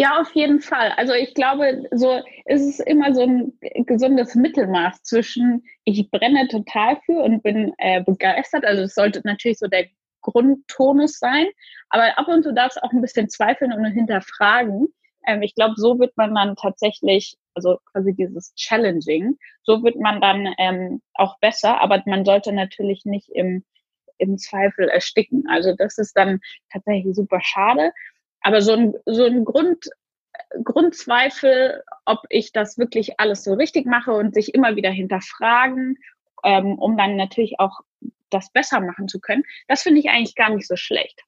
Ja, 0.00 0.20
auf 0.20 0.30
jeden 0.36 0.60
Fall. 0.60 0.92
Also 0.96 1.12
ich 1.12 1.34
glaube, 1.34 1.82
so 1.90 2.22
ist 2.44 2.62
es 2.68 2.78
immer 2.78 3.12
so 3.14 3.22
ein 3.22 3.52
gesundes 3.84 4.36
Mittelmaß 4.36 5.02
zwischen 5.02 5.64
ich 5.84 6.08
brenne 6.12 6.46
total 6.46 7.00
für 7.04 7.14
und 7.20 7.42
bin 7.42 7.72
äh, 7.78 8.00
begeistert. 8.04 8.64
Also 8.64 8.82
es 8.82 8.94
sollte 8.94 9.20
natürlich 9.24 9.58
so 9.58 9.66
der 9.66 9.86
Grundtonus 10.22 11.18
sein, 11.18 11.46
aber 11.90 12.16
ab 12.16 12.28
und 12.28 12.44
zu 12.44 12.54
darf 12.54 12.76
es 12.76 12.82
auch 12.82 12.92
ein 12.92 13.00
bisschen 13.00 13.28
zweifeln 13.28 13.72
und 13.72 13.84
hinterfragen. 13.86 14.86
Ähm, 15.26 15.42
ich 15.42 15.56
glaube, 15.56 15.74
so 15.76 15.98
wird 15.98 16.16
man 16.16 16.32
dann 16.32 16.54
tatsächlich, 16.54 17.36
also 17.54 17.78
quasi 17.90 18.14
dieses 18.14 18.54
Challenging, 18.54 19.36
so 19.64 19.82
wird 19.82 19.96
man 19.96 20.20
dann 20.20 20.54
ähm, 20.58 21.02
auch 21.14 21.40
besser, 21.40 21.80
aber 21.80 22.04
man 22.06 22.24
sollte 22.24 22.52
natürlich 22.52 23.04
nicht 23.04 23.30
im, 23.30 23.64
im 24.18 24.38
Zweifel 24.38 24.88
ersticken. 24.88 25.44
Also 25.48 25.74
das 25.76 25.98
ist 25.98 26.16
dann 26.16 26.38
tatsächlich 26.72 27.16
super 27.16 27.40
schade. 27.42 27.92
Aber 28.42 28.62
so 28.62 28.72
ein, 28.72 28.94
so 29.06 29.24
ein 29.24 29.44
Grund, 29.44 29.88
Grundzweifel, 30.64 31.82
ob 32.04 32.20
ich 32.30 32.52
das 32.52 32.78
wirklich 32.78 33.18
alles 33.20 33.44
so 33.44 33.54
richtig 33.54 33.86
mache 33.86 34.12
und 34.12 34.34
sich 34.34 34.54
immer 34.54 34.76
wieder 34.76 34.90
hinterfragen, 34.90 35.98
ähm, 36.44 36.78
um 36.78 36.96
dann 36.96 37.16
natürlich 37.16 37.58
auch 37.58 37.80
das 38.30 38.50
besser 38.52 38.80
machen 38.80 39.08
zu 39.08 39.20
können, 39.20 39.44
das 39.66 39.82
finde 39.82 40.00
ich 40.00 40.08
eigentlich 40.08 40.34
gar 40.34 40.50
nicht 40.50 40.66
so 40.66 40.76
schlecht. 40.76 41.22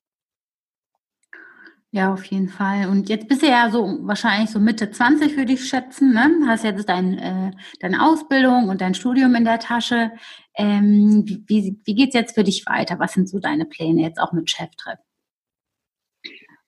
Ja, 1.92 2.12
auf 2.12 2.24
jeden 2.26 2.48
Fall. 2.48 2.88
Und 2.88 3.08
jetzt 3.08 3.26
bist 3.26 3.42
du 3.42 3.48
ja 3.48 3.68
so 3.68 3.98
wahrscheinlich 4.02 4.50
so 4.50 4.60
Mitte 4.60 4.92
20, 4.92 5.36
würde 5.36 5.54
ich 5.54 5.68
schätzen. 5.68 6.12
Ne? 6.12 6.46
Hast 6.46 6.62
jetzt 6.62 6.88
dein, 6.88 7.18
äh, 7.18 7.50
deine 7.80 8.06
Ausbildung 8.06 8.68
und 8.68 8.80
dein 8.80 8.94
Studium 8.94 9.34
in 9.34 9.44
der 9.44 9.58
Tasche. 9.58 10.12
Ähm, 10.54 11.24
wie 11.26 11.80
wie 11.84 11.94
geht 11.96 12.10
es 12.10 12.14
jetzt 12.14 12.34
für 12.36 12.44
dich 12.44 12.64
weiter? 12.66 13.00
Was 13.00 13.14
sind 13.14 13.28
so 13.28 13.40
deine 13.40 13.64
Pläne 13.64 14.02
jetzt 14.02 14.20
auch 14.20 14.32
mit 14.32 14.48
Cheftreff? 14.48 15.00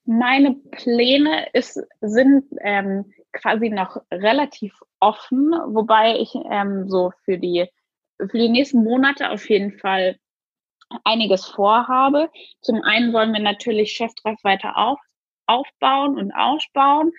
Meine 0.05 0.55
Pläne 0.71 1.47
ist, 1.53 1.81
sind 2.01 2.45
ähm, 2.61 3.13
quasi 3.31 3.69
noch 3.69 3.97
relativ 4.11 4.73
offen, 4.99 5.51
wobei 5.67 6.17
ich 6.17 6.33
ähm, 6.49 6.89
so 6.89 7.11
für 7.23 7.37
die, 7.37 7.67
für 8.19 8.37
die 8.37 8.49
nächsten 8.49 8.83
Monate 8.83 9.31
auf 9.31 9.49
jeden 9.49 9.77
Fall 9.79 10.17
einiges 11.03 11.45
vorhabe. 11.45 12.29
Zum 12.61 12.81
einen 12.83 13.13
wollen 13.13 13.33
wir 13.33 13.41
natürlich 13.41 13.93
Cheftreff 13.93 14.43
weiter 14.43 14.77
auf, 14.77 14.99
aufbauen 15.47 16.17
und 16.17 16.31
ausbauen. 16.33 17.11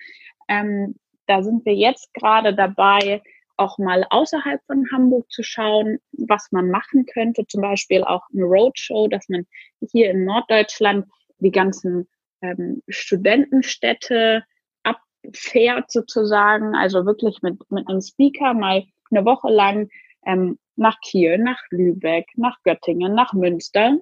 Ähm, 0.47 0.95
da 1.27 1.41
sind 1.41 1.65
wir 1.65 1.73
jetzt 1.73 2.13
gerade 2.13 2.53
dabei, 2.53 3.21
auch 3.57 3.77
mal 3.77 4.05
außerhalb 4.09 4.61
von 4.65 4.85
Hamburg 4.91 5.31
zu 5.31 5.41
schauen, 5.41 5.99
was 6.11 6.51
man 6.51 6.69
machen 6.69 7.05
könnte. 7.05 7.47
Zum 7.47 7.61
Beispiel 7.61 8.03
auch 8.03 8.23
eine 8.33 8.43
Roadshow, 8.43 9.07
dass 9.07 9.27
man 9.29 9.45
hier 9.91 10.11
in 10.11 10.25
Norddeutschland 10.25 11.07
die 11.39 11.51
ganzen 11.51 12.07
ähm, 12.41 12.81
Studentenstädte 12.87 14.43
abfährt 14.83 15.91
sozusagen, 15.91 16.75
also 16.75 17.05
wirklich 17.05 17.41
mit, 17.41 17.59
mit 17.71 17.87
einem 17.87 18.01
Speaker 18.01 18.53
mal 18.53 18.83
eine 19.11 19.25
Woche 19.25 19.49
lang 19.49 19.89
ähm, 20.25 20.57
nach 20.75 20.99
Kiel, 21.01 21.37
nach 21.37 21.59
Lübeck, 21.69 22.27
nach 22.35 22.57
Göttingen, 22.63 23.13
nach 23.13 23.33
Münster 23.33 23.97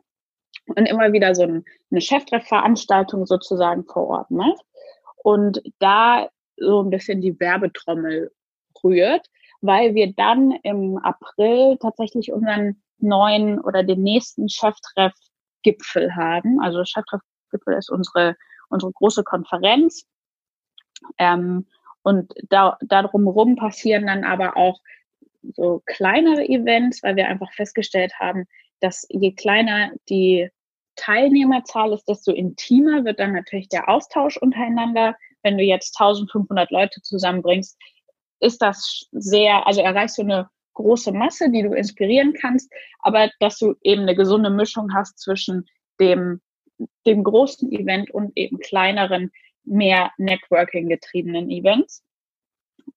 und 0.76 0.86
immer 0.88 1.12
wieder 1.14 1.36
so 1.36 1.44
ein, 1.44 1.64
eine 1.92 2.02
Cheftreffveranstaltung 2.02 3.26
sozusagen 3.26 3.86
vor 3.86 4.08
Ort 4.08 4.32
macht 4.32 4.64
und 5.24 5.62
da 5.80 6.30
so 6.58 6.82
ein 6.82 6.90
bisschen 6.90 7.22
die 7.22 7.40
Werbetrommel 7.40 8.32
rührt, 8.84 9.28
weil 9.62 9.96
wir 9.96 10.14
dann 10.14 10.52
im 10.64 10.98
April 10.98 11.78
tatsächlich 11.82 12.32
unseren 12.32 12.82
neuen 13.00 13.60
oder 13.60 13.84
den 13.84 14.02
nächsten 14.02 14.50
Cheftreff-Gipfel 14.50 16.16
haben. 16.16 16.60
Also 16.62 16.84
Cheftreff 16.86 17.22
Gipfel 17.54 17.78
ist 17.78 17.90
unsere, 17.90 18.36
unsere 18.70 18.92
große 18.92 19.24
Konferenz. 19.24 20.06
Ähm, 21.18 21.68
und 22.02 22.34
da, 22.50 22.78
da 22.82 23.04
drumherum 23.04 23.56
passieren 23.56 24.08
dann 24.08 24.24
aber 24.24 24.58
auch 24.58 24.80
so 25.56 25.82
kleinere 25.86 26.44
Events, 26.48 27.04
weil 27.04 27.16
wir 27.16 27.28
einfach 27.28 27.52
festgestellt 27.54 28.14
haben, 28.20 28.46
dass 28.80 29.06
je 29.10 29.34
kleiner 29.34 29.92
die 30.10 30.50
Teilnehmerzahl 30.96 31.94
ist, 31.94 32.08
desto 32.08 32.32
intimer 32.32 33.04
wird 33.06 33.20
dann 33.20 33.34
natürlich 33.34 33.70
der 33.70 33.90
Austausch 33.90 34.38
untereinander. 34.38 35.16
Wenn 35.42 35.58
du 35.58 35.64
jetzt 35.64 36.00
1500 36.00 36.72
Leute 36.72 37.02
zusammenbringst, 37.02 37.78
ist 38.40 38.62
das 38.62 39.08
sehr, 39.12 39.66
also 39.66 39.82
erreichst 39.82 40.18
du 40.18 40.24
eine 40.24 40.50
große 40.74 41.12
Masse, 41.12 41.50
die 41.50 41.64
du 41.64 41.74
inspirieren 41.74 42.34
kannst, 42.34 42.72
aber 43.00 43.30
dass 43.40 43.58
du 43.58 43.76
eben 43.82 44.04
eine 44.04 44.16
gesunde 44.16 44.50
Mischung 44.50 44.94
hast 44.94 45.20
zwischen 45.20 45.66
dem 46.00 46.42
dem 47.06 47.24
großen 47.24 47.72
Event 47.72 48.12
und 48.12 48.32
eben 48.36 48.60
kleineren, 48.60 49.32
mehr 49.64 50.12
Networking 50.18 50.90
getriebenen 50.90 51.50
Events. 51.50 52.04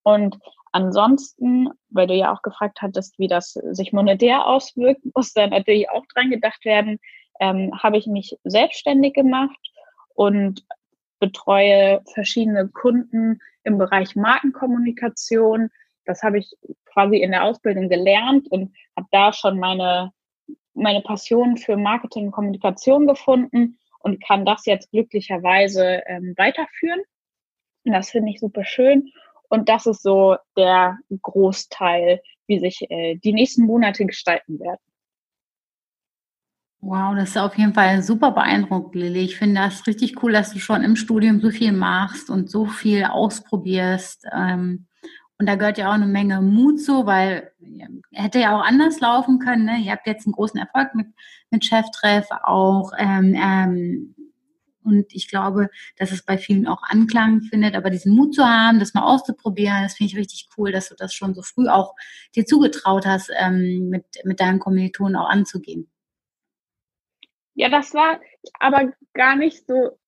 Und 0.02 0.38
ansonsten, 0.72 1.68
weil 1.90 2.06
du 2.06 2.14
ja 2.14 2.32
auch 2.32 2.42
gefragt 2.42 2.82
hattest, 2.82 3.18
wie 3.18 3.28
das 3.28 3.52
sich 3.52 3.92
monetär 3.92 4.46
auswirkt, 4.46 5.02
muss 5.14 5.32
da 5.32 5.46
natürlich 5.46 5.90
auch 5.90 6.04
dran 6.14 6.30
gedacht 6.30 6.64
werden, 6.64 6.98
ähm, 7.40 7.72
habe 7.82 7.98
ich 7.98 8.06
mich 8.06 8.36
selbstständig 8.44 9.14
gemacht 9.14 9.58
und 10.14 10.64
betreue 11.20 12.02
verschiedene 12.12 12.68
Kunden 12.68 13.40
im 13.64 13.78
Bereich 13.78 14.16
Markenkommunikation. 14.16 15.70
Das 16.04 16.22
habe 16.22 16.38
ich 16.38 16.56
quasi 16.84 17.16
in 17.16 17.32
der 17.32 17.44
Ausbildung 17.44 17.88
gelernt 17.88 18.50
und 18.50 18.74
habe 18.96 19.08
da 19.10 19.32
schon 19.32 19.58
meine 19.58 20.12
meine 20.76 21.00
Passion 21.00 21.56
für 21.56 21.76
Marketing 21.76 22.26
und 22.26 22.32
Kommunikation 22.32 23.06
gefunden 23.06 23.78
und 24.00 24.22
kann 24.22 24.44
das 24.44 24.66
jetzt 24.66 24.90
glücklicherweise 24.90 26.02
ähm, 26.06 26.34
weiterführen. 26.36 27.00
Und 27.84 27.92
das 27.92 28.10
finde 28.10 28.30
ich 28.30 28.40
super 28.40 28.64
schön. 28.64 29.10
Und 29.48 29.68
das 29.68 29.86
ist 29.86 30.02
so 30.02 30.36
der 30.56 30.98
Großteil, 31.22 32.20
wie 32.46 32.58
sich 32.58 32.90
äh, 32.90 33.16
die 33.16 33.32
nächsten 33.32 33.64
Monate 33.64 34.04
gestalten 34.04 34.58
werden. 34.60 34.80
Wow, 36.80 37.16
das 37.16 37.30
ist 37.30 37.38
auf 37.38 37.56
jeden 37.56 37.74
Fall 37.74 38.02
super 38.02 38.30
beeindruckend, 38.30 38.94
Lilly. 38.94 39.20
Ich 39.20 39.36
finde 39.36 39.56
das 39.56 39.86
richtig 39.86 40.22
cool, 40.22 40.32
dass 40.32 40.52
du 40.52 40.58
schon 40.58 40.84
im 40.84 40.94
Studium 40.94 41.40
so 41.40 41.50
viel 41.50 41.72
machst 41.72 42.30
und 42.30 42.50
so 42.50 42.66
viel 42.66 43.04
ausprobierst. 43.04 44.24
Ähm, 44.32 44.86
und 45.38 45.46
da 45.46 45.56
gehört 45.56 45.78
ja 45.78 45.88
auch 45.88 45.94
eine 45.94 46.06
Menge 46.06 46.40
Mut 46.40 46.80
zu, 46.80 47.04
weil 47.04 47.52
hätte 48.12 48.38
ja 48.38 48.56
auch 48.56 48.64
anders 48.64 49.00
laufen 49.00 49.38
können. 49.38 49.66
Ne? 49.66 49.78
Ihr 49.84 49.92
habt 49.92 50.06
jetzt 50.06 50.26
einen 50.26 50.32
großen 50.32 50.58
Erfolg 50.58 50.94
mit, 50.94 51.08
mit 51.50 51.64
Cheftreff 51.64 52.28
auch. 52.30 52.92
Ähm, 52.98 53.34
ähm, 53.34 54.14
und 54.82 55.12
ich 55.12 55.28
glaube, 55.28 55.68
dass 55.96 56.12
es 56.12 56.22
bei 56.24 56.38
vielen 56.38 56.66
auch 56.66 56.82
Anklang 56.84 57.42
findet. 57.42 57.74
Aber 57.74 57.90
diesen 57.90 58.14
Mut 58.14 58.34
zu 58.34 58.44
haben, 58.44 58.78
das 58.78 58.94
mal 58.94 59.02
auszuprobieren, 59.02 59.82
das 59.82 59.94
finde 59.94 60.12
ich 60.12 60.18
richtig 60.18 60.48
cool, 60.56 60.72
dass 60.72 60.88
du 60.88 60.94
das 60.94 61.12
schon 61.12 61.34
so 61.34 61.42
früh 61.42 61.68
auch 61.68 61.94
dir 62.34 62.46
zugetraut 62.46 63.04
hast, 63.04 63.30
ähm, 63.36 63.88
mit, 63.90 64.04
mit 64.24 64.40
deinen 64.40 64.60
Kommilitonen 64.60 65.16
auch 65.16 65.28
anzugehen. 65.28 65.90
Ja, 67.54 67.68
das 67.68 67.92
war 67.94 68.20
aber 68.60 68.92
gar 69.12 69.34
nicht 69.36 69.66
so 69.66 69.98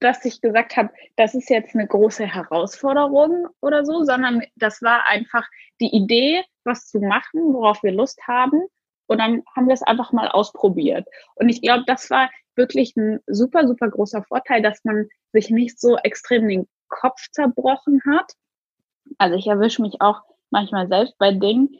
dass 0.00 0.24
ich 0.24 0.40
gesagt 0.40 0.76
habe, 0.76 0.90
das 1.16 1.34
ist 1.34 1.50
jetzt 1.50 1.74
eine 1.74 1.86
große 1.86 2.26
Herausforderung 2.26 3.48
oder 3.60 3.84
so, 3.84 4.04
sondern 4.04 4.42
das 4.56 4.82
war 4.82 5.08
einfach 5.08 5.46
die 5.80 5.94
Idee, 5.94 6.42
was 6.64 6.88
zu 6.88 7.00
machen, 7.00 7.52
worauf 7.52 7.82
wir 7.82 7.92
Lust 7.92 8.20
haben. 8.26 8.62
Und 9.06 9.18
dann 9.18 9.42
haben 9.54 9.66
wir 9.66 9.74
es 9.74 9.82
einfach 9.82 10.12
mal 10.12 10.28
ausprobiert. 10.28 11.06
Und 11.34 11.48
ich 11.48 11.60
glaube, 11.60 11.84
das 11.86 12.10
war 12.10 12.30
wirklich 12.56 12.96
ein 12.96 13.20
super, 13.26 13.66
super 13.66 13.90
großer 13.90 14.22
Vorteil, 14.22 14.62
dass 14.62 14.84
man 14.84 15.08
sich 15.32 15.50
nicht 15.50 15.80
so 15.80 15.96
extrem 15.98 16.48
den 16.48 16.68
Kopf 16.88 17.28
zerbrochen 17.32 18.00
hat. 18.06 18.32
Also 19.18 19.36
ich 19.36 19.46
erwische 19.46 19.82
mich 19.82 20.00
auch 20.00 20.22
manchmal 20.50 20.88
selbst 20.88 21.18
bei 21.18 21.32
Dingen, 21.32 21.76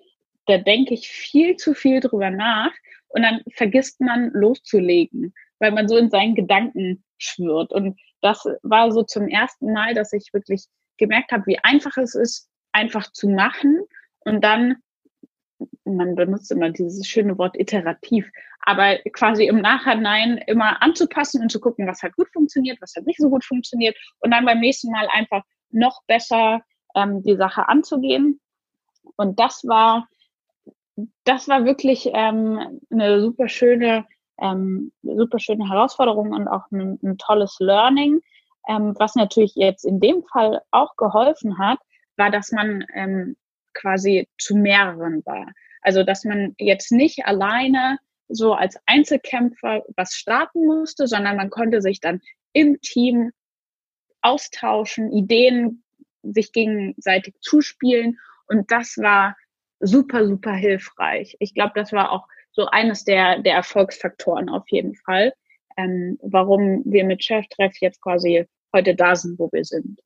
da 0.46 0.58
denke 0.58 0.94
ich 0.94 1.08
viel 1.08 1.56
zu 1.56 1.74
viel 1.74 2.00
drüber 2.00 2.30
nach 2.30 2.72
und 3.08 3.22
dann 3.22 3.40
vergisst 3.50 4.00
man 4.00 4.30
loszulegen, 4.32 5.32
weil 5.58 5.72
man 5.72 5.88
so 5.88 5.96
in 5.96 6.10
seinen 6.10 6.34
Gedanken 6.34 7.04
schwirrt. 7.18 7.72
Und 7.72 7.98
das 8.20 8.44
war 8.62 8.90
so 8.92 9.02
zum 9.02 9.28
ersten 9.28 9.72
Mal, 9.72 9.94
dass 9.94 10.12
ich 10.12 10.32
wirklich 10.32 10.66
gemerkt 10.98 11.32
habe, 11.32 11.46
wie 11.46 11.58
einfach 11.58 11.96
es 11.96 12.14
ist, 12.14 12.48
einfach 12.72 13.10
zu 13.12 13.28
machen 13.28 13.80
und 14.20 14.42
dann, 14.42 14.76
man 15.84 16.14
benutzt 16.14 16.50
immer 16.50 16.70
dieses 16.70 17.06
schöne 17.06 17.38
Wort 17.38 17.58
iterativ, 17.58 18.30
aber 18.60 18.98
quasi 19.12 19.46
im 19.46 19.60
Nachhinein 19.60 20.38
immer 20.46 20.82
anzupassen 20.82 21.42
und 21.42 21.50
zu 21.50 21.60
gucken, 21.60 21.86
was 21.86 22.02
hat 22.02 22.16
gut 22.16 22.28
funktioniert, 22.32 22.80
was 22.80 22.94
hat 22.96 23.06
nicht 23.06 23.20
so 23.20 23.28
gut 23.28 23.44
funktioniert 23.44 23.96
und 24.20 24.30
dann 24.30 24.44
beim 24.44 24.60
nächsten 24.60 24.90
Mal 24.90 25.08
einfach 25.12 25.42
noch 25.70 26.02
besser 26.06 26.62
ähm, 26.94 27.22
die 27.22 27.36
Sache 27.36 27.68
anzugehen. 27.68 28.40
Und 29.16 29.38
das 29.38 29.64
war, 29.66 30.08
das 31.24 31.48
war 31.48 31.64
wirklich 31.64 32.08
ähm, 32.12 32.80
eine 32.90 33.20
super 33.20 33.48
schöne, 33.48 34.06
ähm, 34.40 34.92
super 35.02 35.38
schöne 35.38 35.68
Herausforderung 35.68 36.32
und 36.32 36.48
auch 36.48 36.70
ein, 36.70 36.98
ein 37.02 37.18
tolles 37.18 37.56
Learning. 37.60 38.20
Ähm, 38.68 38.94
was 38.98 39.14
natürlich 39.14 39.54
jetzt 39.56 39.84
in 39.84 40.00
dem 40.00 40.22
Fall 40.32 40.62
auch 40.70 40.96
geholfen 40.96 41.58
hat, 41.58 41.78
war, 42.16 42.30
dass 42.30 42.50
man 42.50 42.84
ähm, 42.94 43.36
quasi 43.74 44.28
zu 44.38 44.56
mehreren 44.56 45.22
war. 45.26 45.46
Also, 45.82 46.02
dass 46.02 46.24
man 46.24 46.54
jetzt 46.58 46.92
nicht 46.92 47.26
alleine 47.26 47.98
so 48.28 48.54
als 48.54 48.78
Einzelkämpfer 48.86 49.82
was 49.96 50.14
starten 50.14 50.64
musste, 50.64 51.06
sondern 51.06 51.36
man 51.36 51.50
konnte 51.50 51.82
sich 51.82 52.00
dann 52.00 52.20
im 52.52 52.80
Team 52.80 53.32
austauschen, 54.22 55.12
Ideen 55.12 55.84
sich 56.22 56.52
gegenseitig 56.52 57.34
zuspielen 57.40 58.18
und 58.46 58.70
das 58.70 58.96
war 58.96 59.36
super, 59.80 60.26
super 60.26 60.52
hilfreich. 60.52 61.36
Ich 61.40 61.52
glaube, 61.52 61.72
das 61.74 61.92
war 61.92 62.10
auch 62.12 62.26
so 62.54 62.66
eines 62.66 63.04
der, 63.04 63.40
der 63.40 63.54
Erfolgsfaktoren 63.54 64.48
auf 64.48 64.64
jeden 64.68 64.94
Fall, 64.94 65.32
ähm, 65.76 66.18
warum 66.22 66.82
wir 66.84 67.04
mit 67.04 67.22
Cheftreff 67.22 67.74
jetzt 67.80 68.00
quasi 68.00 68.46
heute 68.72 68.94
da 68.94 69.14
sind, 69.14 69.38
wo 69.38 69.50
wir 69.52 69.64
sind. 69.64 70.00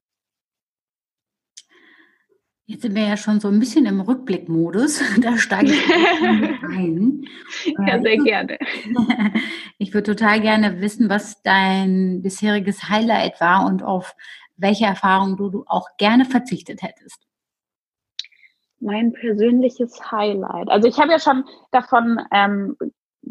Jetzt 2.70 2.82
sind 2.82 2.94
wir 2.94 3.06
ja 3.06 3.16
schon 3.16 3.40
so 3.40 3.48
ein 3.48 3.58
bisschen 3.58 3.86
im 3.86 4.00
Rückblickmodus. 4.00 5.00
Da 5.22 5.38
steige 5.38 5.72
ich 5.72 5.90
ein. 6.62 7.24
ja, 7.86 7.96
äh, 7.96 8.02
sehr 8.02 8.16
gerne. 8.18 8.58
Ich 9.80 9.94
würde 9.94 10.14
total 10.16 10.40
gerne 10.40 10.80
wissen, 10.80 11.08
was 11.08 11.40
dein 11.42 12.20
bisheriges 12.20 12.88
Highlight 12.88 13.40
war 13.40 13.64
und 13.64 13.84
auf 13.84 14.16
welche 14.56 14.86
Erfahrung 14.86 15.36
du, 15.36 15.50
du 15.50 15.64
auch 15.66 15.86
gerne 15.98 16.24
verzichtet 16.24 16.82
hättest. 16.82 17.27
Mein 18.80 19.12
persönliches 19.12 20.10
Highlight. 20.10 20.68
Also 20.68 20.88
ich 20.88 20.98
habe 20.98 21.12
ja 21.12 21.18
schon 21.18 21.44
davon 21.72 22.20
ähm, 22.32 22.76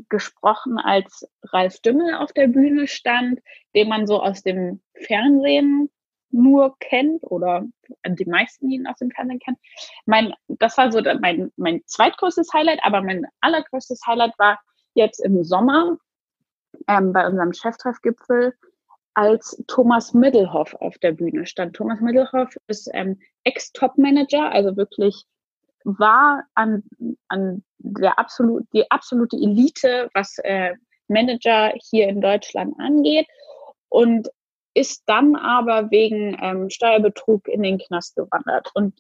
gesprochen, 0.10 0.78
als 0.78 1.28
Ralf 1.44 1.80
Dümmel 1.80 2.16
auf 2.16 2.34
der 2.34 2.48
Bühne 2.48 2.88
stand, 2.88 3.40
den 3.76 3.90
man 3.90 4.08
so 4.08 4.22
aus 4.22 4.44
dem 4.44 4.82
Fernsehen 4.94 5.90
nur 6.30 6.78
kennt 6.80 7.24
oder 7.24 7.66
die 8.06 8.26
meisten 8.26 8.70
ihn 8.70 8.88
aus 8.88 8.98
dem 8.98 9.12
Fernsehen 9.12 9.40
kennen. 9.40 9.58
Mein, 10.06 10.34
das 10.48 10.78
war 10.78 10.92
so 10.92 11.02
mein, 11.22 11.52
mein 11.56 11.82
zweitgrößtes 11.86 12.52
Highlight, 12.54 12.80
aber 12.84 13.02
mein 13.02 13.26
allergrößtes 13.42 14.02
Highlight 14.06 14.34
war 14.38 14.60
jetzt 14.94 15.20
im 15.20 15.44
Sommer 15.44 15.98
ähm, 16.88 17.14
bei 17.14 17.26
unserem 17.26 17.54
Cheftreffgipfel, 17.54 18.54
als 19.14 19.64
Thomas 19.68 20.14
Middelhoff 20.14 20.76
auf 20.76 20.98
der 21.00 21.12
Bühne 21.12 21.46
stand. 21.46 21.76
Thomas 21.76 22.02
Middelhoff 22.02 22.56
ist 22.68 22.90
ähm, 22.94 23.20
Ex-Top-Manager, 23.46 24.52
also 24.52 24.78
wirklich 24.78 25.26
war 25.88 26.44
an, 26.56 26.84
an 27.30 27.64
der 27.78 28.20
absolut, 28.20 28.66
die 28.74 28.90
absolute 28.92 29.38
Elite, 29.38 30.10
was 30.14 30.38
äh, 30.40 30.74
Manager 31.08 31.74
hier 31.90 32.10
in 32.10 32.20
Deutschland 32.20 32.76
angeht. 32.80 33.28
Und 33.90 34.28
ist 34.74 35.04
dann 35.08 35.36
aber 35.36 35.90
wegen 35.90 36.38
ähm, 36.40 36.70
Steuerbetrug 36.70 37.48
in 37.48 37.64
den 37.64 37.80
Knast 37.80 38.16
gewandert 38.16 38.70
und 38.76 38.94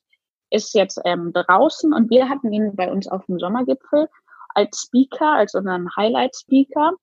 ist 0.49 0.73
jetzt 0.73 0.99
ähm, 1.05 1.31
draußen. 1.33 1.93
Und 1.93 2.09
wir 2.09 2.29
hatten 2.29 2.51
ihn 2.51 2.75
bei 2.75 2.91
uns 2.91 3.07
auf 3.07 3.25
dem 3.27 3.37
Sommergipfel 3.37 4.07
als 4.55 4.87
Speaker, 4.87 5.33
als 5.33 5.53
unseren 5.53 5.87
Highlight-Speaker, 5.95 6.93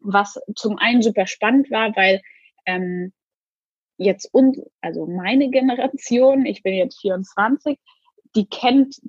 was 0.00 0.38
zum 0.56 0.76
einen 0.76 1.00
super 1.00 1.26
spannend 1.26 1.70
war, 1.70 1.96
weil 1.96 2.20
ähm, 2.66 3.14
jetzt 3.96 4.28
und 4.32 4.58
also 4.82 5.06
meine 5.06 5.48
Generation, 5.48 6.44
ich 6.44 6.62
bin 6.62 6.74
jetzt 6.74 7.00
24, 7.00 7.78
die 8.34 8.46
kennt 8.46 9.00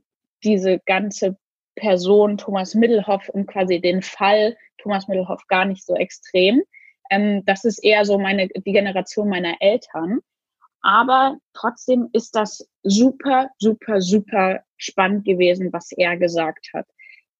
diese 0.43 0.79
ganze 0.85 1.37
Person 1.75 2.37
Thomas 2.37 2.75
Middelhoff 2.75 3.29
und 3.29 3.47
quasi 3.47 3.79
den 3.79 4.01
Fall 4.01 4.57
Thomas 4.77 5.07
Middelhoff 5.07 5.45
gar 5.47 5.65
nicht 5.65 5.85
so 5.85 5.95
extrem. 5.95 6.63
Ähm, 7.09 7.43
das 7.45 7.65
ist 7.65 7.83
eher 7.83 8.05
so 8.05 8.17
meine, 8.17 8.47
die 8.47 8.71
Generation 8.71 9.29
meiner 9.29 9.55
Eltern. 9.59 10.19
Aber 10.81 11.37
trotzdem 11.53 12.09
ist 12.13 12.35
das 12.35 12.67
super, 12.83 13.49
super, 13.59 14.01
super 14.01 14.63
spannend 14.77 15.25
gewesen, 15.25 15.71
was 15.71 15.91
er 15.91 16.17
gesagt 16.17 16.69
hat. 16.73 16.87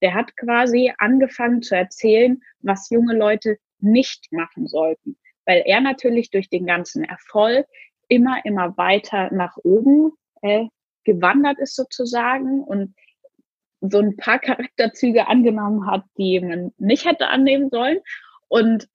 Der 0.01 0.13
hat 0.13 0.35
quasi 0.37 0.93
angefangen 0.97 1.61
zu 1.61 1.75
erzählen, 1.75 2.41
was 2.59 2.89
junge 2.89 3.15
Leute 3.15 3.57
nicht 3.79 4.31
machen 4.31 4.67
sollten, 4.67 5.17
weil 5.45 5.63
er 5.65 5.81
natürlich 5.81 6.29
durch 6.29 6.49
den 6.49 6.67
ganzen 6.67 7.03
Erfolg 7.03 7.65
immer, 8.07 8.45
immer 8.45 8.77
weiter 8.77 9.31
nach 9.33 9.57
oben 9.63 10.11
äh, 10.41 10.67
gewandert 11.03 11.59
ist 11.59 11.75
sozusagen 11.75 12.63
und 12.63 12.95
so 13.81 13.99
ein 13.99 14.15
paar 14.15 14.39
Charakterzüge 14.39 15.27
angenommen 15.27 15.87
hat, 15.87 16.03
die 16.17 16.39
man 16.39 16.71
nicht 16.77 17.05
hätte 17.05 17.27
annehmen 17.27 17.69
sollen. 17.69 17.99
Und 18.47 18.87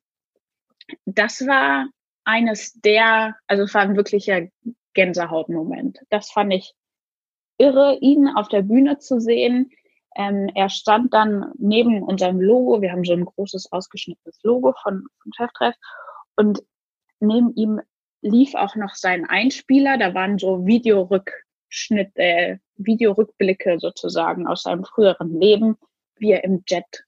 das 1.05 1.47
war 1.47 1.89
eines 2.25 2.73
der, 2.75 3.37
also 3.47 3.65
es 3.65 3.75
war 3.75 3.83
ein 3.83 3.97
wirklicher 3.97 4.47
Gänsehautmoment. 4.95 6.01
Das 6.11 6.31
fand 6.31 6.53
ich 6.53 6.75
irre, 7.59 7.99
ihn 8.01 8.29
auf 8.29 8.49
der 8.49 8.63
Bühne 8.63 8.99
zu 8.99 9.21
sehen. 9.21 9.71
Ähm, 10.15 10.51
er 10.55 10.69
stand 10.71 11.13
dann 11.13 11.53
neben 11.59 12.03
unserem 12.03 12.41
Logo. 12.41 12.81
Wir 12.81 12.93
haben 12.93 13.05
so 13.05 13.13
ein 13.13 13.25
großes 13.25 13.73
ausgeschnittenes 13.73 14.39
Logo 14.43 14.75
von, 14.83 15.07
von 15.23 15.33
Cheftreff. 15.33 15.75
Und 16.37 16.63
neben 17.21 17.55
ihm 17.55 17.81
lief 18.23 18.55
auch 18.55 18.77
noch 18.77 18.95
sein 18.95 19.25
Einspieler. 19.27 19.99
Da 19.99 20.15
waren 20.15 20.39
so 20.39 20.67
Äh, 22.15 22.59
Videorückblicke 22.77 23.79
sozusagen 23.79 24.47
aus 24.47 24.63
seinem 24.63 24.85
früheren 24.85 25.41
Leben, 25.41 25.77
wie 26.17 26.33
er 26.33 26.45
im 26.45 26.63
Jet 26.67 27.05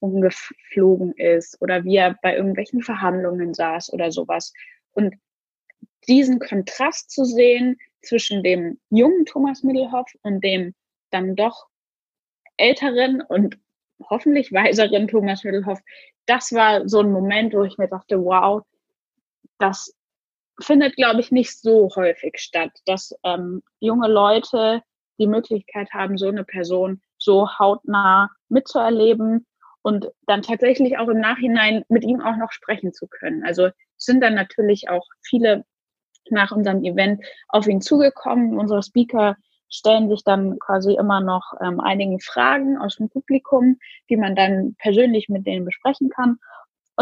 umgeflogen 0.00 1.12
ist 1.12 1.60
oder 1.60 1.84
wie 1.84 1.96
er 1.96 2.18
bei 2.22 2.36
irgendwelchen 2.36 2.82
Verhandlungen 2.82 3.54
saß 3.54 3.92
oder 3.92 4.10
sowas. 4.10 4.52
Und 4.92 5.14
diesen 6.08 6.40
Kontrast 6.40 7.10
zu 7.10 7.24
sehen 7.24 7.78
zwischen 8.02 8.42
dem 8.42 8.80
jungen 8.90 9.24
Thomas 9.26 9.62
Middelhoff 9.62 10.10
und 10.22 10.42
dem 10.42 10.74
dann 11.10 11.36
doch 11.36 11.68
älteren 12.56 13.22
und 13.22 13.58
hoffentlich 14.10 14.52
weiseren 14.52 15.06
Thomas 15.06 15.44
Middelhoff, 15.44 15.80
das 16.26 16.52
war 16.52 16.88
so 16.88 17.00
ein 17.00 17.12
Moment, 17.12 17.54
wo 17.54 17.62
ich 17.62 17.78
mir 17.78 17.88
dachte, 17.88 18.24
wow, 18.24 18.62
das 19.58 19.94
findet, 20.62 20.96
glaube 20.96 21.20
ich, 21.20 21.30
nicht 21.30 21.58
so 21.60 21.90
häufig 21.94 22.38
statt, 22.38 22.72
dass 22.86 23.14
ähm, 23.24 23.62
junge 23.80 24.08
Leute 24.08 24.82
die 25.18 25.26
Möglichkeit 25.26 25.90
haben, 25.92 26.18
so 26.18 26.28
eine 26.28 26.44
Person 26.44 27.00
so 27.18 27.48
hautnah 27.58 28.30
mitzuerleben 28.48 29.46
und 29.82 30.08
dann 30.26 30.42
tatsächlich 30.42 30.98
auch 30.98 31.08
im 31.08 31.20
Nachhinein 31.20 31.84
mit 31.88 32.04
ihm 32.04 32.20
auch 32.20 32.36
noch 32.36 32.52
sprechen 32.52 32.92
zu 32.92 33.06
können. 33.06 33.44
Also 33.44 33.70
sind 33.96 34.20
dann 34.20 34.34
natürlich 34.34 34.88
auch 34.88 35.06
viele 35.22 35.64
nach 36.30 36.52
unserem 36.52 36.84
Event 36.84 37.24
auf 37.48 37.66
ihn 37.66 37.80
zugekommen. 37.80 38.58
Unsere 38.58 38.82
Speaker 38.82 39.36
stellen 39.68 40.08
sich 40.08 40.22
dann 40.22 40.58
quasi 40.58 40.94
immer 40.94 41.20
noch 41.20 41.54
ähm, 41.60 41.80
einigen 41.80 42.20
Fragen 42.20 42.78
aus 42.78 42.96
dem 42.96 43.08
Publikum, 43.08 43.78
die 44.10 44.16
man 44.16 44.36
dann 44.36 44.76
persönlich 44.78 45.28
mit 45.28 45.46
denen 45.46 45.64
besprechen 45.64 46.10
kann. 46.10 46.38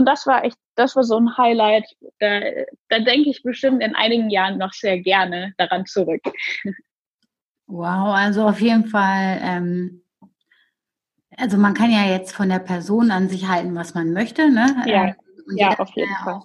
Und 0.00 0.06
das 0.06 0.26
war 0.26 0.44
echt, 0.44 0.56
das 0.76 0.96
war 0.96 1.04
so 1.04 1.18
ein 1.18 1.36
Highlight. 1.36 1.84
Da, 2.20 2.40
da 2.88 3.00
denke 3.00 3.28
ich 3.28 3.42
bestimmt 3.42 3.82
in 3.82 3.94
einigen 3.94 4.30
Jahren 4.30 4.56
noch 4.56 4.72
sehr 4.72 4.98
gerne 4.98 5.52
daran 5.58 5.84
zurück. 5.84 6.22
Wow, 7.66 8.14
also 8.14 8.48
auf 8.48 8.60
jeden 8.62 8.86
Fall 8.86 9.38
ähm, 9.42 10.02
also 11.36 11.56
man 11.56 11.74
kann 11.74 11.90
ja 11.90 12.06
jetzt 12.06 12.32
von 12.32 12.48
der 12.48 12.58
Person 12.58 13.10
an 13.10 13.28
sich 13.28 13.48
halten, 13.48 13.74
was 13.74 13.94
man 13.94 14.12
möchte, 14.12 14.50
ne? 14.50 14.82
Ja, 14.86 15.04
ähm, 15.04 15.14
Und 15.46 15.56
ja 15.58 15.78
auf 15.78 15.90
jeden 15.94 16.14
Fall. 16.16 16.40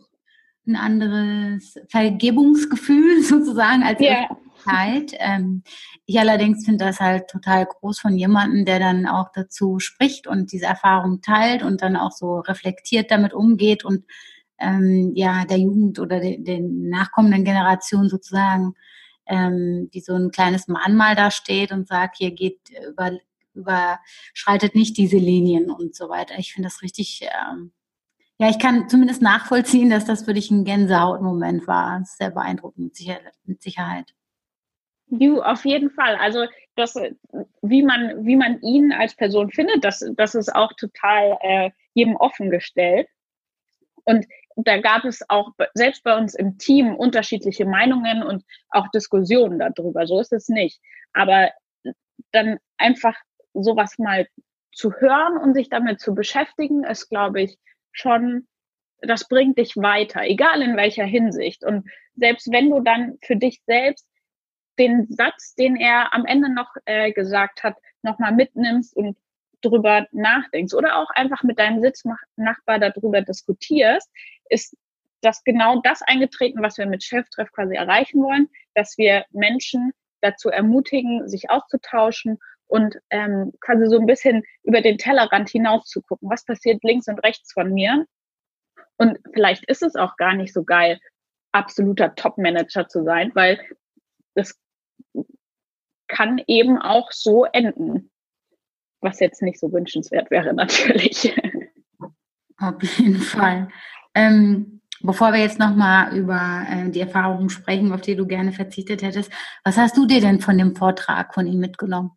Ein 0.67 0.75
anderes 0.75 1.79
Vergebungsgefühl 1.89 3.21
sozusagen 3.23 3.83
als 3.83 3.99
ja. 3.99 4.27
Zeit. 4.65 5.13
Ähm, 5.19 5.63
ich 6.05 6.19
allerdings 6.19 6.65
finde 6.65 6.85
das 6.85 6.99
halt 6.99 7.27
total 7.29 7.65
groß 7.65 7.99
von 7.99 8.17
jemandem, 8.17 8.65
der 8.65 8.79
dann 8.79 9.07
auch 9.07 9.29
dazu 9.33 9.79
spricht 9.79 10.27
und 10.27 10.51
diese 10.51 10.65
Erfahrung 10.65 11.21
teilt 11.21 11.63
und 11.63 11.81
dann 11.81 11.95
auch 11.95 12.11
so 12.11 12.39
reflektiert 12.39 13.11
damit 13.11 13.33
umgeht 13.33 13.85
und 13.85 14.05
ähm, 14.59 15.11
ja 15.15 15.45
der 15.45 15.57
Jugend 15.57 15.99
oder 15.99 16.19
de, 16.19 16.41
den 16.41 16.89
nachkommenden 16.89 17.43
Generationen 17.43 18.09
sozusagen 18.09 18.75
ähm, 19.27 19.89
wie 19.91 20.01
so 20.01 20.13
ein 20.13 20.31
kleines 20.31 20.67
Mahnmal 20.67 21.15
da 21.15 21.31
steht 21.31 21.71
und 21.71 21.87
sagt, 21.87 22.17
hier 22.17 22.31
geht 22.31 22.59
über 22.89 23.11
überschreitet 23.53 24.75
nicht 24.75 24.97
diese 24.97 25.17
Linien 25.17 25.71
und 25.71 25.95
so 25.95 26.09
weiter. 26.09 26.37
Ich 26.37 26.53
finde 26.53 26.67
das 26.67 26.81
richtig 26.81 27.21
ähm, 27.23 27.71
ja, 28.37 28.49
ich 28.49 28.59
kann 28.59 28.89
zumindest 28.89 29.21
nachvollziehen, 29.21 29.89
dass 29.89 30.03
das 30.05 30.23
für 30.23 30.33
dich 30.33 30.51
ein 30.51 30.65
Gänsehautmoment 30.65 31.67
war. 31.67 32.03
Sehr 32.03 32.31
beeindruckend 32.31 32.93
mit 33.45 33.61
Sicherheit. 33.63 34.13
Du, 35.07 35.41
auf 35.41 35.65
jeden 35.65 35.91
Fall. 35.91 36.15
Also 36.15 36.45
das, 36.75 36.95
wie 37.61 37.83
man, 37.83 38.25
wie 38.25 38.35
man 38.35 38.59
ihn 38.61 38.91
als 38.91 39.15
Person 39.15 39.51
findet, 39.51 39.83
das, 39.83 40.03
das 40.15 40.35
ist 40.35 40.53
auch 40.53 40.73
total 40.73 41.37
äh, 41.41 41.71
jedem 41.93 42.15
offen 42.15 42.49
gestellt. 42.49 43.07
Und 44.03 44.25
da 44.55 44.79
gab 44.79 45.05
es 45.05 45.27
auch 45.29 45.51
selbst 45.73 46.03
bei 46.03 46.17
uns 46.17 46.35
im 46.35 46.57
Team 46.57 46.95
unterschiedliche 46.95 47.65
Meinungen 47.65 48.23
und 48.23 48.43
auch 48.69 48.87
Diskussionen 48.89 49.59
darüber. 49.59 50.07
So 50.07 50.19
ist 50.19 50.33
es 50.33 50.47
nicht. 50.47 50.79
Aber 51.13 51.51
dann 52.31 52.59
einfach 52.77 53.15
sowas 53.53 53.97
mal 53.97 54.27
zu 54.73 54.93
hören 54.93 55.37
und 55.37 55.53
sich 55.53 55.69
damit 55.69 55.99
zu 55.99 56.13
beschäftigen, 56.13 56.83
ist, 56.83 57.09
glaube 57.09 57.41
ich, 57.41 57.57
schon, 57.91 58.47
das 59.01 59.27
bringt 59.27 59.57
dich 59.57 59.77
weiter, 59.77 60.21
egal 60.23 60.61
in 60.61 60.75
welcher 60.75 61.05
Hinsicht. 61.05 61.63
Und 61.63 61.89
selbst 62.15 62.51
wenn 62.51 62.69
du 62.69 62.81
dann 62.81 63.17
für 63.21 63.35
dich 63.35 63.61
selbst 63.65 64.07
den 64.77 65.07
Satz, 65.09 65.55
den 65.55 65.75
er 65.75 66.13
am 66.13 66.25
Ende 66.25 66.53
noch 66.53 66.73
äh, 66.85 67.11
gesagt 67.11 67.63
hat, 67.63 67.75
nochmal 68.01 68.33
mitnimmst 68.33 68.95
und 68.95 69.17
drüber 69.61 70.07
nachdenkst 70.11 70.73
oder 70.73 70.97
auch 70.97 71.09
einfach 71.11 71.43
mit 71.43 71.59
deinem 71.59 71.81
Sitznachbar 71.81 72.79
darüber 72.79 73.21
diskutierst, 73.21 74.09
ist 74.49 74.77
das 75.21 75.43
genau 75.43 75.81
das 75.81 76.01
eingetreten, 76.03 76.61
was 76.61 76.77
wir 76.77 76.85
mit 76.85 77.03
Cheftreff 77.03 77.51
quasi 77.51 77.75
erreichen 77.75 78.21
wollen, 78.21 78.49
dass 78.75 78.97
wir 78.97 79.25
Menschen 79.31 79.91
dazu 80.21 80.49
ermutigen, 80.49 81.27
sich 81.27 81.49
auszutauschen 81.49 82.37
und 82.67 82.97
ähm, 83.09 83.53
quasi 83.61 83.87
so 83.87 83.99
ein 83.99 84.05
bisschen 84.05 84.43
über 84.63 84.81
den 84.81 84.97
Tellerrand 84.97 85.49
hinaus 85.49 85.85
zu 85.85 86.01
gucken, 86.01 86.29
was 86.29 86.45
passiert 86.45 86.83
links 86.83 87.07
und 87.07 87.19
rechts 87.19 87.53
von 87.53 87.71
mir. 87.73 88.05
Und 88.97 89.19
vielleicht 89.33 89.65
ist 89.65 89.83
es 89.83 89.95
auch 89.95 90.15
gar 90.17 90.33
nicht 90.33 90.53
so 90.53 90.63
geil, 90.63 90.99
absoluter 91.51 92.15
Top-Manager 92.15 92.87
zu 92.87 93.03
sein, 93.03 93.31
weil 93.33 93.59
das 94.35 94.59
kann 96.07 96.41
eben 96.47 96.77
auch 96.77 97.11
so 97.11 97.45
enden, 97.45 98.11
was 99.01 99.19
jetzt 99.19 99.41
nicht 99.41 99.59
so 99.59 99.71
wünschenswert 99.71 100.31
wäre 100.31 100.53
natürlich. 100.53 101.33
Auf 102.57 102.81
jeden 102.81 103.19
Fall. 103.19 103.69
Ähm, 104.13 104.81
bevor 105.01 105.33
wir 105.33 105.39
jetzt 105.39 105.59
nochmal 105.59 106.15
über 106.17 106.65
äh, 106.69 106.89
die 106.89 107.01
Erfahrungen 107.01 107.49
sprechen, 107.49 107.91
auf 107.91 108.01
die 108.01 108.15
du 108.15 108.25
gerne 108.25 108.51
verzichtet 108.51 109.01
hättest, 109.01 109.31
was 109.63 109.77
hast 109.77 109.97
du 109.97 110.05
dir 110.05 110.21
denn 110.21 110.39
von 110.39 110.57
dem 110.57 110.75
Vortrag 110.75 111.33
von 111.33 111.47
ihm 111.47 111.59
mitgenommen? 111.59 112.11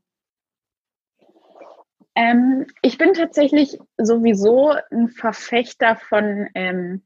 Ähm, 2.15 2.67
ich 2.83 2.99
bin 2.99 3.15
tatsächlich 3.15 3.79
sowieso 3.97 4.75
ein 4.91 5.09
Verfechter 5.09 5.97
von 5.97 6.49
ähm, 6.55 7.03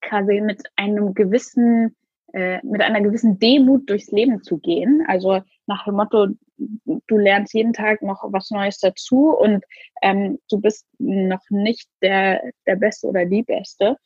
quasi 0.00 0.40
mit 0.40 0.62
einem 0.76 1.14
gewissen, 1.14 1.96
äh, 2.32 2.64
mit 2.64 2.80
einer 2.80 3.00
gewissen 3.00 3.38
Demut 3.38 3.90
durchs 3.90 4.12
Leben 4.12 4.42
zu 4.42 4.58
gehen. 4.58 5.04
Also 5.08 5.42
nach 5.70 5.84
dem 5.84 5.94
Motto, 5.94 6.26
du 6.56 7.16
lernst 7.16 7.54
jeden 7.54 7.72
Tag 7.72 8.02
noch 8.02 8.24
was 8.24 8.50
Neues 8.50 8.78
dazu 8.78 9.30
und 9.30 9.64
ähm, 10.02 10.38
du 10.50 10.60
bist 10.60 10.86
noch 10.98 11.42
nicht 11.48 11.88
der, 12.02 12.42
der 12.66 12.76
Beste 12.76 13.06
oder 13.06 13.24
die 13.24 13.44
Beste. 13.44 13.96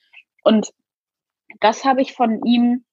Und 0.42 0.70
das 1.60 1.84
habe 1.84 2.02
ich 2.02 2.12
von 2.12 2.44
ihm 2.44 2.84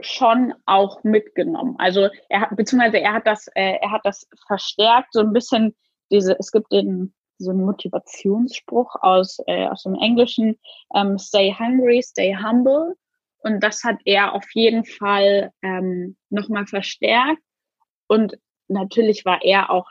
schon 0.00 0.54
auch 0.64 1.02
mitgenommen. 1.02 1.74
Also 1.78 2.08
er 2.28 2.42
hat, 2.42 2.56
beziehungsweise 2.56 3.00
er 3.00 3.14
hat 3.14 3.26
das, 3.26 3.48
äh, 3.56 3.78
er 3.82 3.90
hat 3.90 4.02
das 4.04 4.28
verstärkt, 4.46 5.12
so 5.12 5.20
ein 5.20 5.32
bisschen 5.32 5.74
diese, 6.10 6.38
es 6.38 6.52
gibt 6.52 6.72
den, 6.72 7.12
so 7.38 7.50
einen 7.50 7.64
Motivationsspruch 7.64 8.94
aus, 9.00 9.38
äh, 9.48 9.66
aus 9.66 9.82
dem 9.82 9.96
Englischen, 9.96 10.56
ähm, 10.94 11.18
stay 11.18 11.52
hungry, 11.58 12.00
stay 12.00 12.36
humble. 12.36 12.94
Und 13.40 13.60
das 13.60 13.82
hat 13.82 13.98
er 14.04 14.34
auf 14.34 14.46
jeden 14.52 14.84
Fall 14.84 15.50
ähm, 15.62 16.16
nochmal 16.30 16.66
verstärkt. 16.66 17.42
Und 18.08 18.36
natürlich 18.68 19.24
war 19.24 19.40
er 19.42 19.70
auch 19.70 19.88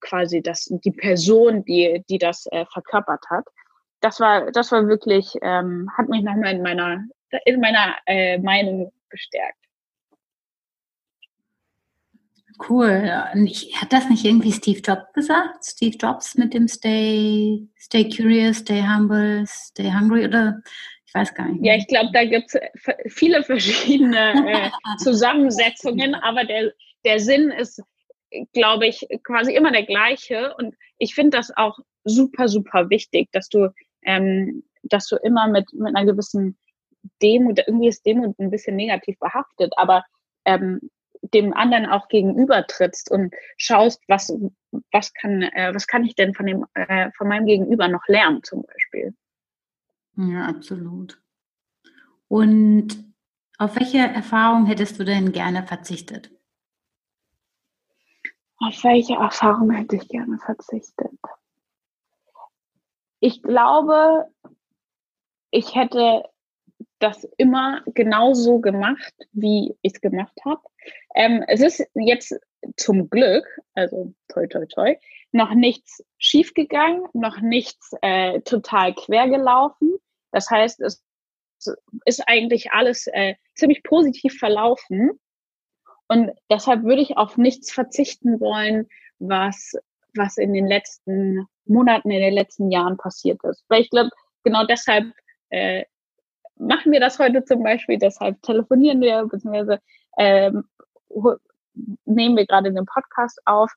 quasi 0.00 0.42
das, 0.42 0.66
die 0.84 0.90
Person, 0.90 1.64
die, 1.64 2.04
die 2.08 2.18
das 2.18 2.46
äh, 2.46 2.66
verkörpert 2.66 3.24
hat. 3.30 3.44
Das 4.00 4.20
war, 4.20 4.50
das 4.50 4.72
war 4.72 4.86
wirklich, 4.88 5.32
ähm, 5.42 5.88
hat 5.96 6.08
mich 6.08 6.22
nochmal 6.22 6.54
in 6.54 6.62
meiner, 6.62 7.04
in 7.44 7.60
meiner 7.60 7.96
äh, 8.06 8.38
Meinung 8.38 8.92
bestärkt. 9.08 9.56
Cool. 12.68 13.10
Hat 13.10 13.92
das 13.92 14.08
nicht 14.08 14.24
irgendwie 14.24 14.52
Steve 14.52 14.80
Jobs 14.80 15.12
gesagt? 15.14 15.64
Steve 15.64 15.96
Jobs 15.96 16.36
mit 16.36 16.54
dem 16.54 16.68
Stay, 16.68 17.68
Stay 17.78 18.08
Curious, 18.08 18.58
Stay 18.58 18.82
Humble, 18.82 19.44
Stay 19.46 19.90
Hungry 19.92 20.24
oder 20.24 20.60
ich 21.12 21.20
weiß 21.20 21.34
gar 21.34 21.46
nicht. 21.46 21.62
Ja, 21.62 21.74
ich 21.74 21.86
glaube, 21.88 22.08
da 22.14 22.24
gibt 22.24 22.54
es 22.54 22.60
viele 23.12 23.42
verschiedene 23.42 24.32
äh, 24.46 24.70
Zusammensetzungen, 24.96 26.14
aber 26.14 26.44
der, 26.44 26.72
der 27.04 27.20
Sinn 27.20 27.50
ist, 27.50 27.82
glaube 28.54 28.86
ich, 28.86 29.06
quasi 29.22 29.54
immer 29.54 29.72
der 29.72 29.84
gleiche. 29.84 30.54
Und 30.56 30.74
ich 30.96 31.14
finde 31.14 31.36
das 31.36 31.54
auch 31.54 31.78
super, 32.04 32.48
super 32.48 32.88
wichtig, 32.88 33.28
dass 33.32 33.50
du, 33.50 33.68
ähm, 34.04 34.64
dass 34.84 35.06
du 35.08 35.16
immer 35.16 35.48
mit, 35.48 35.70
mit 35.74 35.94
einer 35.94 36.10
gewissen 36.10 36.56
Demut, 37.20 37.58
irgendwie 37.58 37.88
ist 37.88 38.06
Demut 38.06 38.38
ein 38.38 38.50
bisschen 38.50 38.76
negativ 38.76 39.18
behaftet, 39.18 39.74
aber 39.76 40.04
ähm, 40.46 40.80
dem 41.34 41.52
anderen 41.52 41.84
auch 41.84 42.08
gegenübertrittst 42.08 43.10
und 43.10 43.34
schaust, 43.58 44.02
was, 44.08 44.32
was 44.90 45.12
kann, 45.12 45.42
äh, 45.42 45.74
was 45.74 45.86
kann 45.86 46.06
ich 46.06 46.14
denn 46.14 46.32
von 46.32 46.46
dem, 46.46 46.64
äh, 46.72 47.10
von 47.18 47.28
meinem 47.28 47.44
Gegenüber 47.44 47.88
noch 47.88 48.06
lernen, 48.08 48.42
zum 48.42 48.62
Beispiel. 48.62 49.14
Ja, 50.16 50.46
absolut. 50.46 51.20
Und 52.28 53.12
auf 53.58 53.76
welche 53.76 53.98
Erfahrung 53.98 54.66
hättest 54.66 54.98
du 54.98 55.04
denn 55.04 55.32
gerne 55.32 55.66
verzichtet? 55.66 56.30
Auf 58.58 58.84
welche 58.84 59.14
Erfahrung 59.14 59.70
hätte 59.70 59.96
ich 59.96 60.08
gerne 60.08 60.38
verzichtet? 60.38 61.10
Ich 63.20 63.42
glaube, 63.42 64.26
ich 65.50 65.74
hätte 65.74 66.24
das 66.98 67.24
immer 67.36 67.82
genauso 67.86 68.60
gemacht, 68.60 69.14
wie 69.32 69.76
ich 69.82 69.94
es 69.94 70.00
gemacht 70.00 70.38
habe. 70.44 70.62
Ähm, 71.14 71.44
es 71.48 71.60
ist 71.60 71.84
jetzt 71.94 72.38
zum 72.76 73.10
Glück, 73.10 73.44
also 73.74 74.14
toi 74.28 74.46
toi 74.46 74.66
toi, 74.66 74.96
noch 75.32 75.54
nichts 75.54 76.04
schiefgegangen, 76.18 77.04
noch 77.12 77.40
nichts 77.40 77.92
äh, 78.02 78.40
total 78.42 78.94
quer 78.94 79.28
gelaufen. 79.28 79.94
Das 80.32 80.50
heißt, 80.50 80.80
es 80.80 81.04
ist 82.04 82.22
eigentlich 82.26 82.72
alles 82.72 83.06
äh, 83.06 83.34
ziemlich 83.54 83.82
positiv 83.82 84.38
verlaufen. 84.38 85.20
Und 86.08 86.32
deshalb 86.50 86.82
würde 86.82 87.02
ich 87.02 87.16
auf 87.16 87.36
nichts 87.36 87.72
verzichten 87.72 88.40
wollen, 88.40 88.88
was, 89.18 89.74
was 90.16 90.36
in 90.36 90.52
den 90.52 90.66
letzten 90.66 91.46
Monaten, 91.64 92.10
in 92.10 92.20
den 92.20 92.34
letzten 92.34 92.70
Jahren 92.70 92.96
passiert 92.96 93.42
ist. 93.44 93.64
Weil 93.68 93.82
ich 93.82 93.90
glaube, 93.90 94.10
genau 94.42 94.66
deshalb 94.66 95.12
äh, 95.50 95.84
machen 96.56 96.92
wir 96.92 97.00
das 97.00 97.18
heute 97.18 97.44
zum 97.44 97.62
Beispiel, 97.62 97.98
deshalb 97.98 98.42
telefonieren 98.42 99.00
wir, 99.00 99.24
beziehungsweise 99.26 99.80
ähm, 100.18 100.64
nehmen 102.04 102.36
wir 102.36 102.46
gerade 102.46 102.72
den 102.72 102.86
Podcast 102.86 103.40
auf. 103.44 103.72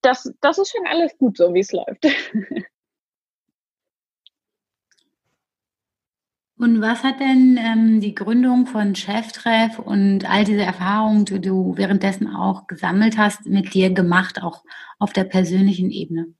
Das, 0.00 0.32
das 0.40 0.58
ist 0.58 0.72
schon 0.72 0.86
alles 0.86 1.16
gut 1.18 1.36
so, 1.36 1.52
wie 1.54 1.60
es 1.60 1.72
läuft. 1.72 2.06
Und 6.62 6.80
was 6.80 7.02
hat 7.02 7.18
denn 7.18 7.58
ähm, 7.60 8.00
die 8.00 8.14
Gründung 8.14 8.66
von 8.66 8.94
Cheftreff 8.94 9.80
und 9.80 10.30
all 10.30 10.44
diese 10.44 10.62
Erfahrungen, 10.62 11.24
die 11.24 11.40
du 11.40 11.76
währenddessen 11.76 12.32
auch 12.32 12.68
gesammelt 12.68 13.18
hast, 13.18 13.46
mit 13.46 13.74
dir 13.74 13.92
gemacht, 13.92 14.40
auch 14.40 14.62
auf 15.00 15.12
der 15.12 15.24
persönlichen 15.24 15.90
Ebene? 15.90 16.32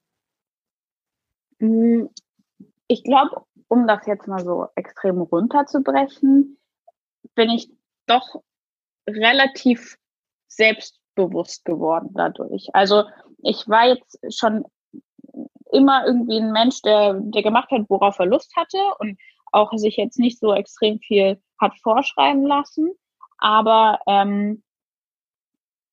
Hm, 1.58 2.08
ich 2.86 3.02
glaube, 3.02 3.44
um 3.66 3.88
das 3.88 4.06
jetzt 4.06 4.28
mal 4.28 4.44
so 4.44 4.68
extrem 4.76 5.20
runterzubrechen, 5.22 6.56
bin 7.34 7.50
ich 7.50 7.68
doch 8.06 8.44
relativ 9.08 9.98
selbstbewusst 10.46 11.64
geworden 11.64 12.10
dadurch. 12.14 12.68
Also 12.74 13.06
ich 13.42 13.68
war 13.68 13.88
jetzt 13.88 14.20
schon 14.32 14.66
immer 15.72 16.06
irgendwie 16.06 16.38
ein 16.38 16.52
Mensch, 16.52 16.80
der, 16.82 17.14
der 17.14 17.42
gemacht 17.42 17.72
hat, 17.72 17.86
worauf 17.88 18.20
er 18.20 18.26
Lust 18.26 18.54
hatte 18.54 18.78
und 19.00 19.18
auch 19.52 19.72
sich 19.76 19.96
jetzt 19.96 20.18
nicht 20.18 20.38
so 20.38 20.52
extrem 20.54 20.98
viel 21.00 21.40
hat 21.60 21.74
vorschreiben 21.82 22.46
lassen. 22.46 22.92
aber 23.38 24.00
ähm, 24.06 24.62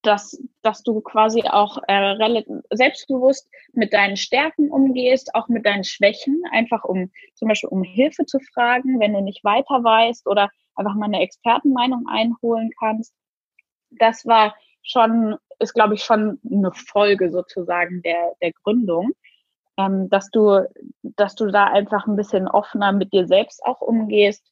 dass, 0.01 0.41
dass 0.61 0.81
du 0.83 1.01
quasi 1.01 1.43
auch 1.43 1.77
äh, 1.87 2.43
selbstbewusst 2.71 3.49
mit 3.73 3.91
deinen 3.93 4.15
Stärken 4.15 4.71
umgehst, 4.71 5.35
auch 5.35 5.47
mit 5.49 5.65
deinen 5.65 5.83
Schwächen, 5.83 6.41
einfach 6.51 6.85
um 6.85 7.11
zum 7.33 7.49
Beispiel 7.49 7.69
um 7.69 7.83
Hilfe 7.83 8.25
zu 8.25 8.39
fragen, 8.53 8.99
wenn 8.99 9.13
du 9.13 9.21
nicht 9.21 9.43
weiter 9.43 9.83
weißt 9.83 10.27
oder 10.27 10.49
einfach 10.75 10.95
mal 10.95 11.05
eine 11.05 11.21
Expertenmeinung 11.21 12.05
einholen 12.07 12.71
kannst. 12.79 13.13
Das 13.91 14.25
war 14.25 14.55
schon, 14.83 15.35
ist 15.59 15.73
glaube 15.73 15.95
ich 15.95 16.03
schon 16.03 16.39
eine 16.49 16.71
Folge 16.71 17.29
sozusagen 17.29 18.01
der, 18.01 18.33
der 18.41 18.53
Gründung, 18.63 19.11
ähm, 19.79 20.09
dass 20.09 20.29
du, 20.29 20.67
dass 21.01 21.35
du 21.35 21.47
da 21.47 21.67
einfach 21.67 22.05
ein 22.05 22.17
bisschen 22.17 22.49
offener 22.49 22.91
mit 22.91 23.13
dir 23.13 23.25
selbst 23.27 23.63
auch 23.63 23.79
umgehst 23.79 24.45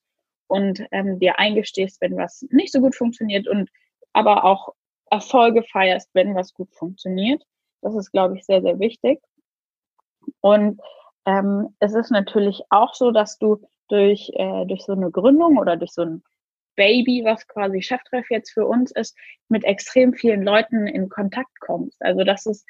und 0.47 0.81
ähm, 0.91 1.19
dir 1.19 1.37
eingestehst, 1.37 1.99
wenn 1.99 2.15
was 2.15 2.45
nicht 2.49 2.71
so 2.71 2.79
gut 2.79 2.95
funktioniert 2.95 3.47
und 3.47 3.69
aber 4.13 4.45
auch 4.45 4.73
Erfolge 5.11 5.63
feierst, 5.63 6.09
wenn 6.13 6.33
was 6.33 6.53
gut 6.53 6.73
funktioniert. 6.73 7.43
Das 7.81 7.93
ist, 7.95 8.11
glaube 8.11 8.37
ich, 8.37 8.45
sehr, 8.45 8.61
sehr 8.61 8.79
wichtig. 8.79 9.19
Und 10.39 10.79
ähm, 11.25 11.75
es 11.79 11.93
ist 11.93 12.09
natürlich 12.09 12.61
auch 12.69 12.93
so, 12.93 13.11
dass 13.11 13.37
du 13.37 13.61
durch, 13.89 14.31
äh, 14.33 14.65
durch 14.65 14.83
so 14.85 14.93
eine 14.93 15.11
Gründung 15.11 15.57
oder 15.57 15.75
durch 15.75 15.91
so 15.91 16.03
ein 16.03 16.23
Baby, 16.75 17.23
was 17.25 17.47
quasi 17.47 17.81
Cheftreff 17.81 18.29
jetzt 18.29 18.51
für 18.51 18.65
uns 18.65 18.91
ist, 18.91 19.17
mit 19.49 19.65
extrem 19.65 20.13
vielen 20.13 20.43
Leuten 20.43 20.87
in 20.87 21.09
Kontakt 21.09 21.59
kommst. 21.59 22.01
Also 22.01 22.23
das 22.23 22.45
ist 22.45 22.65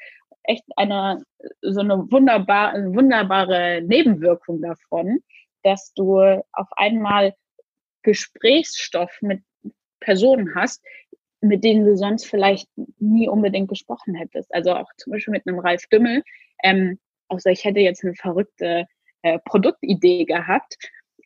echt 0.48 0.64
eine 0.76 1.22
so 1.62 1.80
eine 1.80 2.10
wunderbar, 2.10 2.74
wunderbare 2.74 3.82
Nebenwirkung 3.82 4.60
davon, 4.60 5.20
dass 5.62 5.92
du 5.94 6.18
auf 6.52 6.68
einmal 6.72 7.34
Gesprächsstoff 8.02 9.10
mit 9.20 9.42
Personen 10.00 10.54
hast, 10.54 10.82
mit 11.40 11.64
denen 11.64 11.84
du 11.84 11.96
sonst 11.96 12.26
vielleicht 12.26 12.68
nie 12.98 13.28
unbedingt 13.28 13.68
gesprochen 13.68 14.14
hättest. 14.14 14.52
Also 14.54 14.74
auch 14.74 14.90
zum 14.96 15.12
Beispiel 15.12 15.32
mit 15.32 15.46
einem 15.46 15.58
Ralf 15.58 15.86
Dümmel. 15.92 16.22
Ähm, 16.62 16.98
außer 17.28 17.50
ich 17.50 17.64
hätte 17.64 17.80
jetzt 17.80 18.04
eine 18.04 18.14
verrückte 18.14 18.86
äh, 19.22 19.38
Produktidee 19.44 20.24
gehabt, 20.24 20.76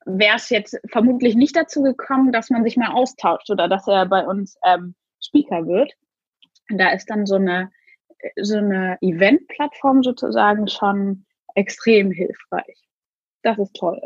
wäre 0.05 0.37
es 0.37 0.51
jetzt 0.51 0.81
vermutlich 0.91 1.37
nicht 1.37 1.55
dazu 1.55 1.83
gekommen, 1.83 2.33
dass 2.33 2.51
man 2.51 2.65
sich 2.65 2.77
mal 2.77 2.93
austauscht 2.93 3.51
oder 3.51 3.69
dass 3.69 3.87
er 3.87 4.07
bei 4.07 4.27
uns 4.27 4.57
ähm, 4.65 4.95
Speaker 5.21 5.67
wird. 5.67 5.93
Da 6.69 6.91
ist 6.91 7.09
dann 7.09 7.27
so 7.27 7.37
eine, 7.37 7.71
so 8.41 8.57
eine 8.57 8.99
Event-Plattform 9.01 10.03
sozusagen 10.03 10.69
schon 10.69 11.25
extrem 11.55 12.11
hilfreich. 12.11 12.89
Das 13.43 13.59
ist 13.59 13.75
toll. 13.75 14.01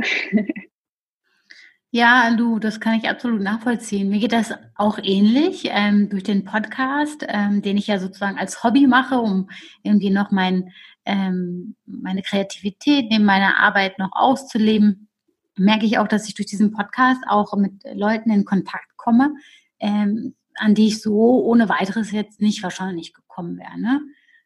Ja, 1.92 2.34
du, 2.36 2.58
das 2.58 2.80
kann 2.80 2.98
ich 2.98 3.08
absolut 3.08 3.40
nachvollziehen. 3.40 4.10
Mir 4.10 4.18
geht 4.18 4.32
das 4.32 4.52
auch 4.74 4.98
ähnlich 5.02 5.68
ähm, 5.70 6.10
durch 6.10 6.24
den 6.24 6.44
Podcast, 6.44 7.24
ähm, 7.26 7.62
den 7.62 7.78
ich 7.78 7.86
ja 7.86 7.98
sozusagen 7.98 8.36
als 8.36 8.62
Hobby 8.62 8.86
mache, 8.86 9.18
um 9.18 9.48
irgendwie 9.82 10.10
noch 10.10 10.30
mein, 10.30 10.72
ähm, 11.06 11.74
meine 11.86 12.20
Kreativität 12.20 13.06
neben 13.10 13.24
meiner 13.24 13.56
Arbeit 13.58 13.98
noch 13.98 14.10
auszuleben. 14.12 15.08
Merke 15.56 15.86
ich 15.86 15.98
auch, 15.98 16.06
dass 16.06 16.28
ich 16.28 16.34
durch 16.34 16.48
diesen 16.48 16.72
Podcast 16.72 17.22
auch 17.28 17.56
mit 17.56 17.72
Leuten 17.94 18.30
in 18.30 18.44
Kontakt 18.44 18.94
komme, 18.96 19.34
ähm, 19.78 20.34
an 20.58 20.74
die 20.74 20.88
ich 20.88 21.00
so 21.02 21.42
ohne 21.44 21.68
weiteres 21.68 22.12
jetzt 22.12 22.40
nicht 22.40 22.62
wahrscheinlich 22.62 23.14
gekommen 23.14 23.58
wäre. 23.58 23.78
Ne? 23.78 24.00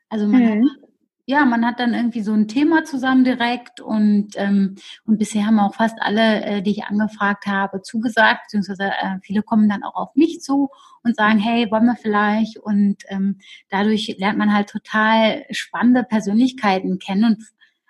Also 0.08 0.26
man 0.26 0.42
mhm. 0.42 0.68
hat 0.68 0.90
ja, 1.30 1.44
man 1.44 1.64
hat 1.64 1.78
dann 1.78 1.94
irgendwie 1.94 2.22
so 2.22 2.32
ein 2.32 2.48
Thema 2.48 2.82
zusammen 2.82 3.22
direkt 3.22 3.80
und, 3.80 4.30
ähm, 4.34 4.74
und 5.04 5.18
bisher 5.18 5.46
haben 5.46 5.60
auch 5.60 5.74
fast 5.74 5.96
alle, 6.00 6.44
äh, 6.44 6.60
die 6.60 6.72
ich 6.72 6.84
angefragt 6.84 7.46
habe, 7.46 7.82
zugesagt, 7.82 8.46
beziehungsweise 8.46 8.86
äh, 8.86 9.18
viele 9.22 9.44
kommen 9.44 9.68
dann 9.68 9.84
auch 9.84 9.94
auf 9.94 10.16
mich 10.16 10.40
zu 10.40 10.70
und 11.04 11.14
sagen, 11.14 11.38
hey, 11.38 11.70
wollen 11.70 11.86
wir 11.86 11.94
vielleicht? 11.94 12.56
Und 12.58 12.96
ähm, 13.08 13.38
dadurch 13.68 14.16
lernt 14.18 14.38
man 14.38 14.52
halt 14.52 14.70
total 14.70 15.44
spannende 15.52 16.02
Persönlichkeiten 16.02 16.98
kennen 16.98 17.24
und 17.24 17.44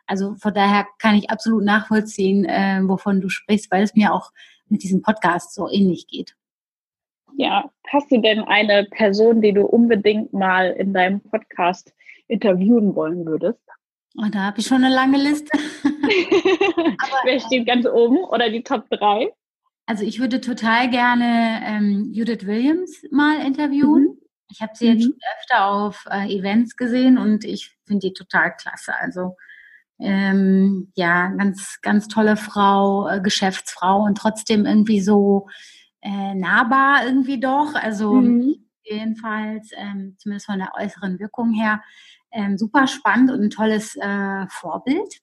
also 0.06 0.34
von 0.34 0.52
daher 0.52 0.86
kann 0.98 1.14
ich 1.14 1.30
absolut 1.30 1.64
nachvollziehen, 1.64 2.44
äh, 2.44 2.82
wovon 2.82 3.22
du 3.22 3.30
sprichst, 3.30 3.70
weil 3.70 3.84
es 3.84 3.94
mir 3.94 4.12
auch 4.12 4.32
mit 4.68 4.82
diesem 4.82 5.00
Podcast 5.00 5.54
so 5.54 5.66
ähnlich 5.70 6.08
geht. 6.08 6.34
Ja, 7.36 7.70
hast 7.88 8.10
du 8.10 8.20
denn 8.20 8.40
eine 8.40 8.84
Person, 8.84 9.40
die 9.40 9.52
du 9.52 9.62
unbedingt 9.62 10.32
mal 10.32 10.70
in 10.70 10.92
deinem 10.92 11.20
Podcast 11.20 11.92
interviewen 12.28 12.94
wollen 12.94 13.26
würdest? 13.26 13.60
Oh, 14.16 14.26
da 14.30 14.40
habe 14.40 14.60
ich 14.60 14.66
schon 14.66 14.84
eine 14.84 14.94
lange 14.94 15.18
Liste. 15.18 15.56
Wer 17.24 17.40
steht 17.40 17.66
ganz 17.66 17.86
oben 17.86 18.18
oder 18.18 18.50
die 18.50 18.62
Top 18.62 18.88
3? 18.90 19.32
Also 19.86 20.04
ich 20.04 20.20
würde 20.20 20.40
total 20.40 20.90
gerne 20.90 21.60
ähm, 21.64 22.10
Judith 22.12 22.46
Williams 22.46 23.02
mal 23.10 23.44
interviewen. 23.44 24.02
Mhm. 24.02 24.18
Ich 24.50 24.60
habe 24.60 24.72
sie 24.74 24.86
jetzt 24.88 25.00
mhm. 25.00 25.12
schon 25.12 25.18
öfter 25.38 25.66
auf 25.66 26.04
äh, 26.10 26.32
Events 26.32 26.76
gesehen 26.76 27.18
und 27.18 27.44
ich 27.44 27.76
finde 27.86 28.08
die 28.08 28.12
total 28.12 28.54
klasse. 28.56 28.92
Also 29.00 29.36
ähm, 30.00 30.92
ja, 30.96 31.28
ganz, 31.28 31.78
ganz 31.82 32.08
tolle 32.08 32.36
Frau, 32.36 33.08
äh, 33.08 33.20
Geschäftsfrau 33.20 34.02
und 34.02 34.16
trotzdem 34.16 34.64
irgendwie 34.64 35.00
so 35.00 35.48
äh, 36.02 36.34
nahbar 36.34 37.06
irgendwie 37.06 37.40
doch. 37.40 37.74
Also 37.74 38.14
mhm. 38.14 38.66
jedenfalls, 38.82 39.70
ähm, 39.76 40.16
zumindest 40.18 40.46
von 40.46 40.58
der 40.58 40.72
äußeren 40.78 41.18
Wirkung 41.18 41.52
her, 41.52 41.82
ähm, 42.32 42.58
super 42.58 42.86
spannend 42.86 43.30
und 43.30 43.42
ein 43.42 43.50
tolles 43.50 43.96
äh, 43.96 44.46
Vorbild. 44.48 45.20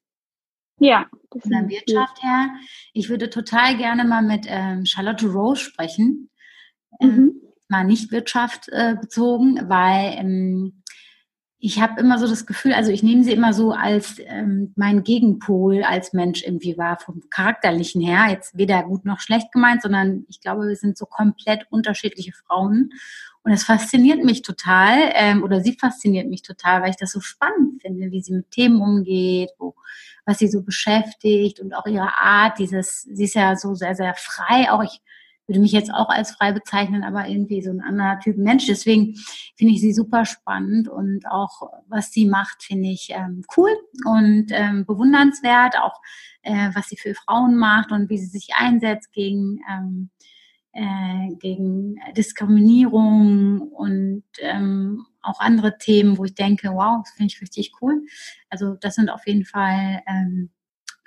Ja. 0.80 1.08
Von 1.32 1.52
der 1.52 1.68
Wirtschaft 1.70 2.22
her. 2.24 2.50
Ich 2.94 3.10
würde 3.10 3.30
total 3.30 3.78
gerne 3.78 4.04
mal 4.04 4.22
mit 4.22 4.46
ähm, 4.48 4.86
Charlotte 4.86 5.28
Rose 5.28 5.62
sprechen. 5.62 6.30
Ähm, 7.00 7.10
mhm. 7.10 7.42
Mal 7.70 7.84
nicht 7.84 8.12
Wirtschaft 8.12 8.70
äh, 8.70 8.96
bezogen, 9.00 9.70
weil 9.70 10.14
ähm, 10.18 10.84
ich 11.60 11.82
habe 11.82 12.00
immer 12.00 12.20
so 12.20 12.28
das 12.28 12.46
Gefühl, 12.46 12.74
also 12.74 12.92
ich 12.92 13.02
nehme 13.02 13.24
sie 13.24 13.34
immer 13.34 13.52
so 13.52 13.72
als 13.72 14.18
ähm, 14.20 14.74
mein 14.76 15.04
Gegenpol 15.04 15.84
als 15.84 16.14
Mensch 16.14 16.44
irgendwie 16.44 16.78
wahr, 16.78 17.00
vom 17.00 17.24
Charakterlichen 17.32 18.00
her. 18.00 18.28
Jetzt 18.30 18.56
weder 18.56 18.84
gut 18.84 19.06
noch 19.06 19.20
schlecht 19.20 19.52
gemeint, 19.52 19.82
sondern 19.82 20.26
ich 20.28 20.40
glaube, 20.40 20.68
wir 20.68 20.76
sind 20.76 20.98
so 20.98 21.06
komplett 21.06 21.66
unterschiedliche 21.72 22.32
Frauen. 22.34 22.92
Und 23.44 23.54
es 23.54 23.64
fasziniert 23.64 24.24
mich 24.24 24.42
total, 24.44 25.10
ähm, 25.14 25.42
oder 25.42 25.62
sie 25.62 25.74
fasziniert 25.74 26.28
mich 26.28 26.44
total, 26.44 26.82
weil 26.82 26.90
ich 26.92 26.98
das 26.98 27.12
so 27.12 27.22
spannend 27.22 27.82
finde, 27.82 28.12
wie 28.12 28.22
sie 28.22 28.34
mit 28.34 28.52
Themen 28.52 28.82
umgeht, 28.82 29.50
wo, 29.58 29.74
was 30.26 30.38
sie 30.38 30.50
so 30.50 30.62
beschäftigt 30.62 31.60
und 31.60 31.74
auch 31.74 31.88
ihre 31.88 32.14
Art, 32.14 32.60
dieses, 32.60 33.04
sie 33.04 33.24
ist 33.24 33.36
ja 33.36 33.56
so 33.56 33.74
sehr, 33.74 33.96
sehr 33.96 34.14
frei. 34.16 34.70
Auch 34.70 34.84
ich 34.84 35.02
würde 35.48 35.62
mich 35.62 35.72
jetzt 35.72 35.94
auch 35.94 36.10
als 36.10 36.32
frei 36.32 36.52
bezeichnen, 36.52 37.04
aber 37.04 37.28
irgendwie 37.28 37.62
so 37.62 37.72
ein 37.72 37.82
anderer 37.82 38.20
Typ 38.20 38.38
Mensch. 38.38 38.68
Deswegen 38.68 39.16
finde 39.56 39.74
ich 39.74 39.82
sie 39.82 39.94
super 39.94 40.26
spannend 40.26 40.90
und 40.90 41.26
auch 41.30 41.62
was 41.88 42.12
sie 42.12 42.28
macht, 42.28 42.64
finde 42.64 42.90
ich 42.90 43.10
ähm, 43.12 43.44
cool 43.56 43.72
und 44.06 44.48
ähm, 44.50 44.86
bewundernswert. 44.86 45.80
Auch 45.80 46.02
äh, 46.42 46.70
was 46.74 46.90
sie 46.90 46.98
für 46.98 47.16
Frauen 47.16 47.56
macht 47.56 47.92
und 47.92 48.10
wie 48.10 48.18
sie 48.18 48.28
sich 48.28 48.50
einsetzt 48.58 49.12
gegen 49.14 49.60
ähm, 49.72 50.10
äh, 50.74 51.34
gegen 51.40 51.96
Diskriminierung 52.16 53.62
und 53.62 54.24
ähm, 54.42 55.06
auch 55.22 55.40
andere 55.40 55.78
Themen, 55.78 56.18
wo 56.18 56.26
ich 56.26 56.36
denke, 56.36 56.70
wow, 56.70 57.02
das 57.04 57.14
finde 57.14 57.34
ich 57.34 57.42
richtig 57.42 57.72
cool. 57.82 58.06
Also 58.50 58.76
das 58.76 58.96
sind 58.96 59.10
auf 59.10 59.26
jeden 59.26 59.44
Fall 59.44 60.04
ähm, 60.08 60.52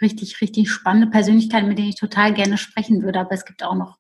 richtig, 0.01 0.41
richtig 0.41 0.71
spannende 0.71 1.09
Persönlichkeiten, 1.09 1.69
mit 1.69 1.79
denen 1.79 1.91
ich 1.91 1.97
total 2.01 2.35
gerne 2.35 2.59
sprechen 2.59 3.03
würde. 3.03 3.21
Aber 3.21 3.33
es 3.33 3.45
gibt 3.45 3.63
auch 3.63 3.77
noch 3.77 4.00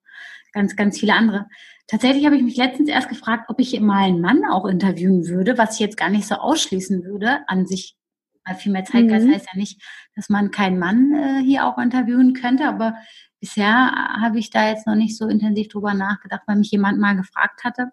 ganz, 0.53 0.77
ganz 0.77 0.99
viele 0.99 1.15
andere. 1.15 1.47
Tatsächlich 1.87 2.25
habe 2.25 2.37
ich 2.37 2.43
mich 2.43 2.57
letztens 2.57 2.89
erst 2.89 3.09
gefragt, 3.09 3.47
ob 3.49 3.59
ich 3.59 3.79
mal 3.81 4.05
einen 4.05 4.21
Mann 4.21 4.45
auch 4.45 4.67
interviewen 4.67 5.27
würde, 5.27 5.59
was 5.59 5.75
ich 5.75 5.81
jetzt 5.81 5.97
gar 5.97 6.11
nicht 6.11 6.27
so 6.27 6.37
ausschließen 6.37 7.05
würde. 7.05 7.41
An 7.49 7.67
sich, 7.67 7.97
weil 8.45 8.55
viel 8.55 8.73
mehr 8.73 8.85
Zeitgeist 8.85 9.27
mhm. 9.27 9.33
heißt 9.33 9.49
ja 9.53 9.59
nicht, 9.59 9.83
dass 10.15 10.29
man 10.29 10.51
keinen 10.51 10.79
Mann 10.79 11.13
äh, 11.15 11.43
hier 11.43 11.67
auch 11.67 11.79
interviewen 11.79 12.35
könnte, 12.35 12.67
aber 12.67 12.95
bisher 13.41 13.91
habe 14.21 14.39
ich 14.39 14.51
da 14.51 14.69
jetzt 14.69 14.87
noch 14.87 14.95
nicht 14.95 15.17
so 15.17 15.27
intensiv 15.27 15.69
drüber 15.69 15.95
nachgedacht, 15.95 16.43
weil 16.47 16.57
mich 16.57 16.71
jemand 16.71 17.01
mal 17.01 17.17
gefragt 17.17 17.65
hatte. 17.65 17.91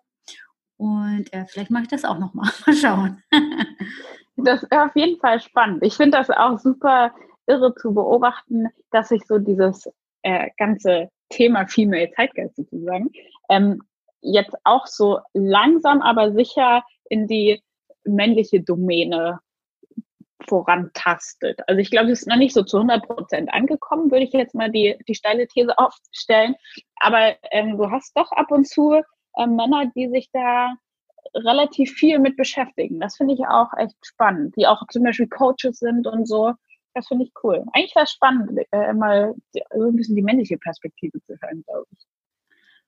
Und 0.78 1.34
äh, 1.34 1.46
vielleicht 1.48 1.72
mache 1.72 1.84
ich 1.84 1.90
das 1.90 2.06
auch 2.06 2.20
noch 2.20 2.34
mal. 2.34 2.52
Mal 2.68 2.76
schauen. 2.76 3.24
das 4.36 4.62
ist 4.62 4.72
auf 4.72 4.96
jeden 4.96 5.20
Fall 5.20 5.40
spannend. 5.40 5.84
Ich 5.84 5.96
finde 5.96 6.18
das 6.18 6.30
auch 6.30 6.60
super 6.60 7.16
irre 7.48 7.74
zu 7.74 7.94
beobachten, 7.94 8.68
dass 8.92 9.10
sich 9.10 9.26
so 9.26 9.40
dieses 9.40 9.90
äh, 10.22 10.50
ganze 10.58 11.10
Thema 11.30 11.68
Female 11.68 12.12
Zeitgeist 12.12 12.56
sozusagen 12.56 13.10
ähm, 13.50 13.82
jetzt 14.22 14.56
auch 14.64 14.88
so 14.88 15.20
langsam, 15.34 16.02
aber 16.02 16.32
sicher 16.34 16.84
in 17.10 17.28
die 17.28 17.62
männliche 18.06 18.62
Domäne 18.62 19.40
vorantastet. 20.48 21.60
Also 21.68 21.80
ich 21.80 21.92
glaube, 21.92 22.12
es 22.12 22.22
ist 22.22 22.28
noch 22.28 22.38
nicht 22.38 22.54
so 22.54 22.64
zu 22.64 22.78
100 22.78 23.06
Prozent 23.06 23.54
angekommen, 23.54 24.12
würde 24.12 24.26
ich 24.26 24.34
jetzt 24.34 24.56
mal 24.56 24.72
die, 24.72 24.98
die 25.08 25.16
steile 25.16 25.48
These 25.48 25.78
aufstellen. 25.78 26.56
Aber 26.98 27.36
ähm, 27.52 27.78
du 27.78 27.90
hast 27.92 28.16
doch 28.18 28.32
ab 28.32 28.52
und 28.52 28.68
zu 28.68 28.94
äh, 28.94 29.48
Männer, 29.48 29.92
die 29.96 30.08
sich 30.10 30.30
da 30.32 30.74
relativ 31.34 31.94
viel 31.94 32.20
mit 32.20 32.38
beschäftigen. 32.38 33.00
Das 33.00 33.18
finde 33.18 33.34
ich 33.34 33.42
auch 33.48 33.70
echt 33.78 33.96
spannend, 34.06 34.56
die 34.56 34.68
auch 34.68 34.82
zum 34.90 35.04
Beispiel 35.04 35.28
Coaches 35.28 35.80
sind 35.80 36.08
und 36.08 36.28
so. 36.28 36.54
Das 36.98 37.08
finde 37.08 37.26
ich 37.26 37.32
cool. 37.44 37.64
Eigentlich 37.74 37.96
wäre 37.96 38.06
es 38.06 38.12
spannend, 38.12 38.60
äh, 38.72 38.92
mal 38.92 39.36
so 39.54 39.88
ein 39.88 39.96
bisschen 39.96 40.16
die 40.16 40.24
männliche 40.24 40.58
Perspektive 40.58 41.22
zu 41.22 41.36
hören, 41.40 41.64
glaube 41.64 41.86
ich. 41.92 42.08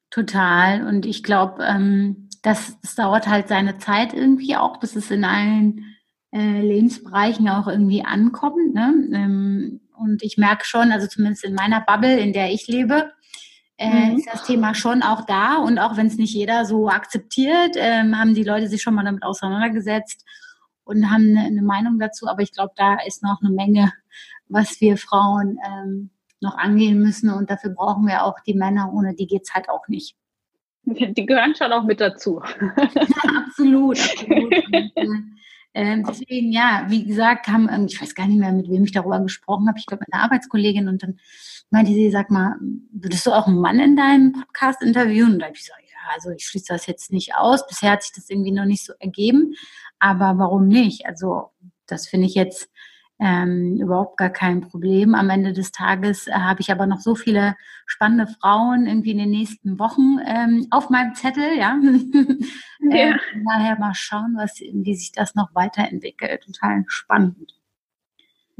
Total. 0.09 0.87
Und 0.87 1.05
ich 1.05 1.21
glaube, 1.21 1.63
ähm, 1.63 2.27
das, 2.41 2.79
das 2.81 2.95
dauert 2.95 3.27
halt 3.27 3.49
seine 3.49 3.77
Zeit 3.77 4.15
irgendwie 4.15 4.55
auch, 4.55 4.79
bis 4.79 4.95
es 4.95 5.11
in 5.11 5.23
allen 5.23 5.95
äh, 6.31 6.59
Lebensbereichen 6.59 7.47
auch 7.49 7.67
irgendwie 7.67 8.03
ankommt. 8.03 8.73
Ne? 8.73 8.95
Ähm, 9.13 9.81
und 9.95 10.23
ich 10.23 10.39
merke 10.39 10.65
schon, 10.65 10.91
also 10.91 11.05
zumindest 11.05 11.45
in 11.45 11.53
meiner 11.53 11.81
Bubble, 11.81 12.19
in 12.19 12.33
der 12.33 12.51
ich 12.51 12.67
lebe, 12.67 13.11
äh, 13.77 14.09
mhm. 14.09 14.17
ist 14.17 14.27
das 14.27 14.43
Thema 14.43 14.73
schon 14.73 15.03
auch 15.03 15.23
da. 15.27 15.57
Und 15.57 15.77
auch 15.77 15.97
wenn 15.97 16.07
es 16.07 16.17
nicht 16.17 16.33
jeder 16.33 16.65
so 16.65 16.89
akzeptiert, 16.89 17.75
ähm, 17.75 18.17
haben 18.17 18.33
die 18.33 18.43
Leute 18.43 18.69
sich 18.69 18.81
schon 18.81 18.95
mal 18.95 19.05
damit 19.05 19.21
auseinandergesetzt 19.21 20.25
und 20.89 21.09
haben 21.09 21.29
eine, 21.29 21.45
eine 21.45 21.61
Meinung 21.61 21.99
dazu. 21.99 22.27
Aber 22.27 22.41
ich 22.41 22.51
glaube, 22.51 22.73
da 22.75 22.97
ist 23.05 23.23
noch 23.23 23.39
eine 23.41 23.51
Menge, 23.51 23.91
was 24.47 24.81
wir 24.81 24.97
Frauen 24.97 25.57
ähm, 25.65 26.09
noch 26.41 26.57
angehen 26.57 26.99
müssen. 26.99 27.29
Und 27.29 27.49
dafür 27.49 27.71
brauchen 27.71 28.07
wir 28.07 28.23
auch 28.23 28.39
die 28.45 28.53
Männer. 28.53 28.91
Ohne 28.93 29.13
die 29.13 29.27
geht 29.27 29.43
es 29.43 29.53
halt 29.53 29.69
auch 29.69 29.87
nicht. 29.87 30.15
Die 30.85 31.25
gehören 31.25 31.55
schon 31.55 31.71
auch 31.71 31.83
mit 31.83 32.01
dazu. 32.01 32.41
Ja, 32.41 32.73
absolut, 33.45 33.99
absolut. 33.99 33.99
Und, 34.29 34.93
äh, 34.95 35.11
ähm, 35.75 36.03
deswegen, 36.07 36.51
ja, 36.51 36.85
wie 36.87 37.05
gesagt, 37.05 37.45
kam, 37.45 37.69
ich 37.85 38.01
weiß 38.01 38.15
gar 38.15 38.27
nicht 38.27 38.39
mehr, 38.39 38.51
mit 38.51 38.69
wem 38.69 38.83
ich 38.83 38.91
darüber 38.91 39.19
gesprochen 39.19 39.67
habe, 39.67 39.77
ich 39.77 39.85
glaube 39.85 40.01
mit 40.01 40.13
einer 40.13 40.23
Arbeitskollegin 40.23 40.87
und 40.87 41.03
dann 41.03 41.19
meinte 41.69 41.91
sie, 41.93 42.09
sag 42.09 42.31
mal, 42.31 42.55
würdest 42.91 43.25
du 43.27 43.31
auch 43.31 43.47
einen 43.47 43.61
Mann 43.61 43.79
in 43.79 43.95
deinem 43.95 44.31
Podcast 44.31 44.81
interviewen? 44.81 45.33
Und 45.33 45.39
da 45.39 45.45
habe 45.45 45.55
ich 45.55 45.61
gesagt, 45.61 45.88
also 46.13 46.31
ich 46.31 46.45
schließe 46.45 46.73
das 46.73 46.87
jetzt 46.87 47.11
nicht 47.11 47.35
aus. 47.35 47.65
Bisher 47.67 47.91
hat 47.91 48.03
sich 48.03 48.13
das 48.13 48.29
irgendwie 48.29 48.51
noch 48.51 48.65
nicht 48.65 48.85
so 48.85 48.93
ergeben, 48.99 49.55
aber 49.99 50.37
warum 50.37 50.67
nicht? 50.67 51.05
Also 51.05 51.51
das 51.87 52.07
finde 52.07 52.27
ich 52.27 52.35
jetzt 52.35 52.69
ähm, 53.19 53.77
überhaupt 53.81 54.17
gar 54.17 54.29
kein 54.29 54.61
Problem. 54.61 55.13
Am 55.13 55.29
Ende 55.29 55.51
des 55.51 55.71
Tages 55.71 56.27
äh, 56.27 56.31
habe 56.31 56.61
ich 56.61 56.71
aber 56.71 56.87
noch 56.87 57.01
so 57.01 57.15
viele 57.15 57.55
spannende 57.85 58.27
Frauen 58.27 58.87
irgendwie 58.87 59.11
in 59.11 59.17
den 59.17 59.31
nächsten 59.31 59.77
Wochen 59.77 60.19
ähm, 60.25 60.67
auf 60.71 60.89
meinem 60.89 61.15
Zettel, 61.15 61.57
ja. 61.57 61.77
ja. 62.79 63.11
äh, 63.11 63.17
daher 63.45 63.77
mal 63.77 63.93
schauen, 63.93 64.35
was, 64.37 64.59
wie 64.59 64.95
sich 64.95 65.11
das 65.11 65.35
noch 65.35 65.53
weiterentwickelt. 65.53 66.43
Total 66.43 66.85
spannend. 66.87 67.58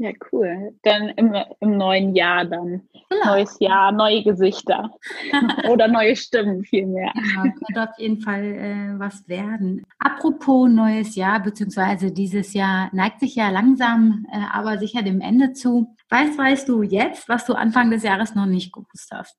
Ja, 0.00 0.12
cool. 0.32 0.74
Dann 0.82 1.10
im, 1.10 1.36
im 1.60 1.76
neuen 1.76 2.14
Jahr 2.14 2.46
dann. 2.46 2.88
Genau. 3.10 3.34
Neues 3.34 3.58
Jahr, 3.60 3.92
neue 3.92 4.22
Gesichter. 4.24 4.96
Oder 5.68 5.88
neue 5.88 6.16
Stimmen 6.16 6.64
vielmehr. 6.64 7.12
Genau, 7.12 7.42
könnte 7.42 7.82
auf 7.82 7.98
jeden 7.98 8.18
Fall 8.22 8.42
äh, 8.42 8.98
was 8.98 9.28
werden. 9.28 9.84
Apropos 9.98 10.70
neues 10.70 11.16
Jahr, 11.16 11.40
beziehungsweise 11.40 12.12
dieses 12.12 12.54
Jahr 12.54 12.88
neigt 12.94 13.20
sich 13.20 13.34
ja 13.34 13.50
langsam, 13.50 14.26
äh, 14.32 14.38
aber 14.50 14.78
sicher 14.78 15.02
dem 15.02 15.20
Ende 15.20 15.52
zu. 15.52 15.94
Was 16.08 16.38
weißt 16.38 16.66
du 16.70 16.82
jetzt, 16.82 17.28
was 17.28 17.44
du 17.44 17.52
Anfang 17.52 17.90
des 17.90 18.02
Jahres 18.02 18.34
noch 18.34 18.46
nicht 18.46 18.72
gewusst 18.72 19.10
hast? 19.12 19.36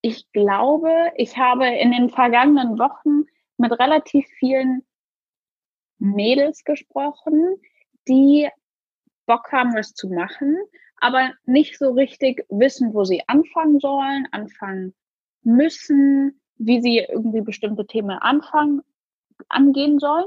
Ich 0.00 0.30
glaube, 0.30 0.92
ich 1.16 1.36
habe 1.38 1.66
in 1.66 1.90
den 1.90 2.08
vergangenen 2.08 2.78
Wochen 2.78 3.24
mit 3.56 3.72
relativ 3.72 4.28
vielen 4.38 4.84
Mädels 5.98 6.62
gesprochen, 6.62 7.56
die 8.06 8.48
Bock 9.28 9.52
haben, 9.52 9.74
was 9.74 9.94
zu 9.94 10.08
machen, 10.08 10.56
aber 10.96 11.30
nicht 11.44 11.78
so 11.78 11.92
richtig 11.92 12.44
wissen, 12.48 12.94
wo 12.94 13.04
sie 13.04 13.22
anfangen 13.28 13.78
sollen, 13.78 14.26
anfangen 14.32 14.94
müssen, 15.42 16.40
wie 16.56 16.80
sie 16.80 16.98
irgendwie 16.98 17.42
bestimmte 17.42 17.86
Themen 17.86 18.18
anfangen, 18.18 18.82
angehen 19.48 20.00
sollen. 20.00 20.26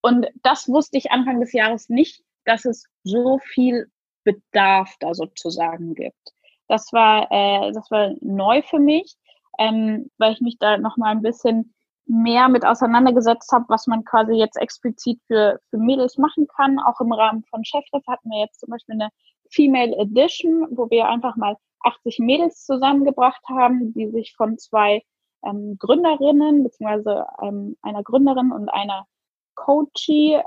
Und 0.00 0.28
das 0.42 0.68
wusste 0.68 0.96
ich 0.96 1.10
Anfang 1.10 1.40
des 1.40 1.52
Jahres 1.52 1.90
nicht, 1.90 2.22
dass 2.44 2.64
es 2.64 2.86
so 3.02 3.38
viel 3.38 3.90
Bedarf 4.24 4.94
da 5.00 5.12
sozusagen 5.12 5.94
gibt. 5.94 6.32
Das 6.68 6.92
war, 6.92 7.26
äh, 7.30 7.72
das 7.72 7.90
war 7.90 8.14
neu 8.20 8.62
für 8.62 8.78
mich, 8.78 9.16
ähm, 9.58 10.10
weil 10.16 10.32
ich 10.32 10.40
mich 10.40 10.58
da 10.58 10.78
noch 10.78 10.96
mal 10.96 11.10
ein 11.10 11.22
bisschen 11.22 11.74
mehr 12.10 12.48
mit 12.48 12.66
auseinandergesetzt 12.66 13.52
habe, 13.52 13.66
was 13.68 13.86
man 13.86 14.04
quasi 14.04 14.32
jetzt 14.32 14.56
explizit 14.56 15.20
für, 15.28 15.60
für 15.70 15.78
Mädels 15.78 16.18
machen 16.18 16.48
kann. 16.48 16.80
Auch 16.80 17.00
im 17.00 17.12
Rahmen 17.12 17.44
von 17.44 17.64
Chefriff 17.64 18.04
hatten 18.08 18.30
wir 18.30 18.40
jetzt 18.40 18.58
zum 18.58 18.70
Beispiel 18.70 18.96
eine 18.96 19.10
Female 19.48 19.96
Edition, 19.96 20.66
wo 20.72 20.90
wir 20.90 21.08
einfach 21.08 21.36
mal 21.36 21.56
80 21.84 22.18
Mädels 22.18 22.64
zusammengebracht 22.64 23.42
haben, 23.48 23.94
die 23.94 24.10
sich 24.10 24.34
von 24.36 24.58
zwei 24.58 25.02
ähm, 25.44 25.76
Gründerinnen 25.78 26.64
beziehungsweise 26.64 27.26
ähm, 27.42 27.76
einer 27.82 28.02
Gründerin 28.02 28.50
und 28.50 28.68
einer 28.68 29.06
Coachie 29.54 30.40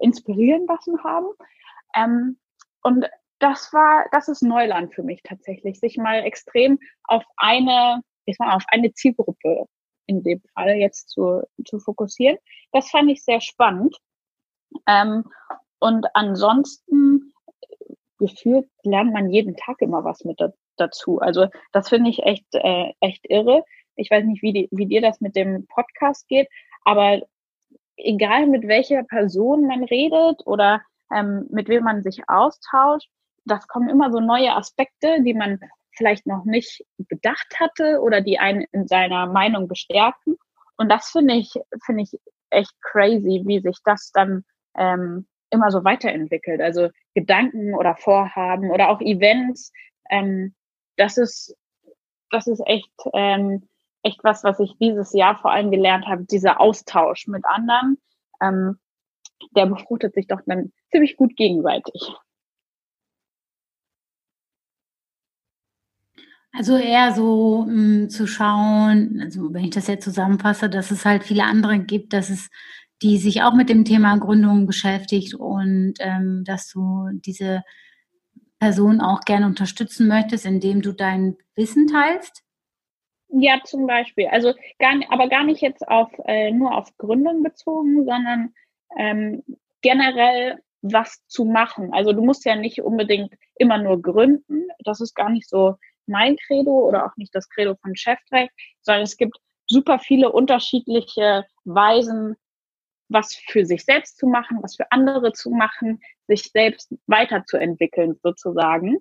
inspirieren 0.00 0.66
lassen 0.66 1.04
haben. 1.04 1.28
Ähm, 1.94 2.38
und 2.82 3.06
das 3.38 3.72
war, 3.72 4.06
das 4.10 4.26
ist 4.26 4.42
Neuland 4.42 4.94
für 4.94 5.04
mich 5.04 5.22
tatsächlich, 5.22 5.78
sich 5.78 5.96
mal 5.96 6.24
extrem 6.24 6.80
auf 7.04 7.22
eine, 7.36 8.00
ich 8.24 8.36
sag 8.36 8.48
mal, 8.48 8.56
auf 8.56 8.64
eine 8.68 8.92
Zielgruppe 8.94 9.66
in 10.08 10.22
dem 10.22 10.40
Fall 10.54 10.76
jetzt 10.76 11.10
zu, 11.10 11.42
zu 11.64 11.78
fokussieren. 11.78 12.38
Das 12.72 12.90
fand 12.90 13.10
ich 13.10 13.22
sehr 13.22 13.40
spannend. 13.40 13.96
Ähm, 14.86 15.24
und 15.78 16.06
ansonsten 16.14 17.32
gefühlt 18.18 18.68
lernt 18.82 19.12
man 19.12 19.30
jeden 19.30 19.56
Tag 19.56 19.80
immer 19.80 20.02
was 20.02 20.24
mit 20.24 20.40
da, 20.40 20.52
dazu. 20.76 21.20
Also 21.20 21.46
das 21.72 21.88
finde 21.88 22.10
ich 22.10 22.24
echt, 22.24 22.46
äh, 22.52 22.92
echt 23.00 23.24
irre. 23.28 23.64
Ich 23.94 24.10
weiß 24.10 24.24
nicht, 24.24 24.42
wie, 24.42 24.52
die, 24.52 24.68
wie 24.72 24.86
dir 24.86 25.00
das 25.00 25.20
mit 25.20 25.36
dem 25.36 25.66
Podcast 25.66 26.26
geht, 26.28 26.48
aber 26.84 27.20
egal 27.96 28.46
mit 28.46 28.66
welcher 28.66 29.02
Person 29.04 29.66
man 29.66 29.84
redet 29.84 30.46
oder 30.46 30.82
ähm, 31.12 31.46
mit 31.50 31.68
wem 31.68 31.84
man 31.84 32.02
sich 32.02 32.28
austauscht, 32.28 33.10
das 33.44 33.66
kommen 33.66 33.88
immer 33.88 34.10
so 34.12 34.20
neue 34.20 34.54
Aspekte, 34.54 35.22
die 35.22 35.34
man 35.34 35.58
vielleicht 35.98 36.26
noch 36.26 36.44
nicht 36.44 36.84
bedacht 36.96 37.54
hatte 37.60 38.00
oder 38.00 38.20
die 38.22 38.38
einen 38.38 38.64
in 38.72 38.86
seiner 38.86 39.26
Meinung 39.26 39.68
bestärken. 39.68 40.36
Und 40.76 40.88
das 40.88 41.10
finde 41.10 41.34
ich, 41.34 41.52
finde 41.84 42.04
ich 42.04 42.18
echt 42.50 42.72
crazy, 42.80 43.42
wie 43.44 43.60
sich 43.60 43.76
das 43.84 44.10
dann 44.12 44.44
ähm, 44.76 45.26
immer 45.50 45.70
so 45.70 45.84
weiterentwickelt. 45.84 46.60
Also 46.60 46.88
Gedanken 47.14 47.74
oder 47.74 47.96
Vorhaben 47.96 48.70
oder 48.70 48.88
auch 48.88 49.00
Events. 49.00 49.72
Ähm, 50.10 50.54
das 50.96 51.18
ist, 51.18 51.56
das 52.30 52.46
ist 52.46 52.62
echt, 52.66 52.90
ähm, 53.12 53.68
echt 54.02 54.22
was, 54.22 54.44
was 54.44 54.60
ich 54.60 54.76
dieses 54.78 55.12
Jahr 55.12 55.38
vor 55.38 55.50
allem 55.50 55.70
gelernt 55.70 56.06
habe. 56.06 56.24
Dieser 56.24 56.60
Austausch 56.60 57.26
mit 57.26 57.44
anderen, 57.44 57.98
ähm, 58.40 58.78
der 59.56 59.66
befruchtet 59.66 60.14
sich 60.14 60.26
doch 60.26 60.40
dann 60.46 60.72
ziemlich 60.90 61.16
gut 61.16 61.36
gegenseitig. 61.36 62.14
Also 66.58 66.76
eher 66.76 67.12
so 67.12 67.66
mh, 67.68 67.72
hm, 67.72 68.10
zu 68.10 68.26
schauen, 68.26 69.20
also 69.22 69.54
wenn 69.54 69.62
ich 69.62 69.70
das 69.70 69.86
jetzt 69.86 70.02
zusammenfasse, 70.02 70.68
dass 70.68 70.90
es 70.90 71.04
halt 71.04 71.22
viele 71.22 71.44
andere 71.44 71.78
gibt, 71.78 72.12
dass 72.12 72.30
es 72.30 72.50
die 73.00 73.18
sich 73.18 73.42
auch 73.42 73.54
mit 73.54 73.68
dem 73.68 73.84
Thema 73.84 74.18
Gründung 74.18 74.66
beschäftigt 74.66 75.34
und 75.34 75.94
ähm, 76.00 76.42
dass 76.44 76.68
du 76.68 77.10
diese 77.12 77.62
Person 78.58 79.00
auch 79.00 79.20
gerne 79.20 79.46
unterstützen 79.46 80.08
möchtest, 80.08 80.46
indem 80.46 80.82
du 80.82 80.90
dein 80.90 81.36
Wissen 81.54 81.86
teilst? 81.86 82.42
Ja, 83.28 83.60
zum 83.62 83.86
Beispiel. 83.86 84.26
Also 84.26 84.52
gar, 84.80 84.94
aber 85.10 85.28
gar 85.28 85.44
nicht 85.44 85.60
jetzt 85.60 85.86
auf 85.86 86.10
äh, 86.24 86.50
nur 86.50 86.76
auf 86.76 86.88
Gründung 86.96 87.44
bezogen, 87.44 88.04
sondern 88.04 88.52
ähm, 88.98 89.44
generell 89.80 90.58
was 90.82 91.24
zu 91.28 91.44
machen. 91.44 91.92
Also 91.92 92.12
du 92.12 92.24
musst 92.24 92.44
ja 92.44 92.56
nicht 92.56 92.82
unbedingt 92.82 93.32
immer 93.54 93.78
nur 93.78 94.02
gründen. 94.02 94.66
Das 94.84 95.00
ist 95.00 95.14
gar 95.14 95.30
nicht 95.30 95.48
so 95.48 95.76
mein 96.08 96.36
Credo 96.36 96.70
oder 96.70 97.06
auch 97.06 97.16
nicht 97.16 97.34
das 97.34 97.48
Credo 97.48 97.76
von 97.82 97.96
Chefrecht, 97.96 98.52
sondern 98.82 99.02
es 99.02 99.16
gibt 99.16 99.38
super 99.66 99.98
viele 99.98 100.32
unterschiedliche 100.32 101.44
Weisen, 101.64 102.36
was 103.08 103.34
für 103.34 103.64
sich 103.64 103.84
selbst 103.84 104.18
zu 104.18 104.26
machen, 104.26 104.58
was 104.62 104.76
für 104.76 104.90
andere 104.90 105.32
zu 105.32 105.50
machen, 105.50 106.00
sich 106.26 106.50
selbst 106.50 106.94
weiterzuentwickeln 107.06 108.18
sozusagen. 108.22 108.98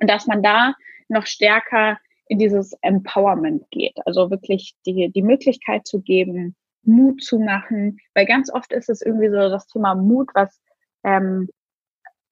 Und 0.00 0.10
dass 0.10 0.26
man 0.26 0.42
da 0.42 0.74
noch 1.08 1.26
stärker 1.26 1.98
in 2.28 2.38
dieses 2.38 2.72
Empowerment 2.82 3.64
geht. 3.70 3.96
Also 4.04 4.30
wirklich 4.30 4.76
die, 4.84 5.10
die 5.10 5.22
Möglichkeit 5.22 5.86
zu 5.86 6.00
geben, 6.00 6.56
Mut 6.82 7.22
zu 7.22 7.38
machen. 7.38 7.98
Weil 8.14 8.26
ganz 8.26 8.52
oft 8.52 8.72
ist 8.72 8.88
es 8.88 9.02
irgendwie 9.02 9.28
so 9.28 9.36
das 9.36 9.66
Thema 9.68 9.94
Mut, 9.94 10.30
was 10.34 10.60
ähm, 11.04 11.48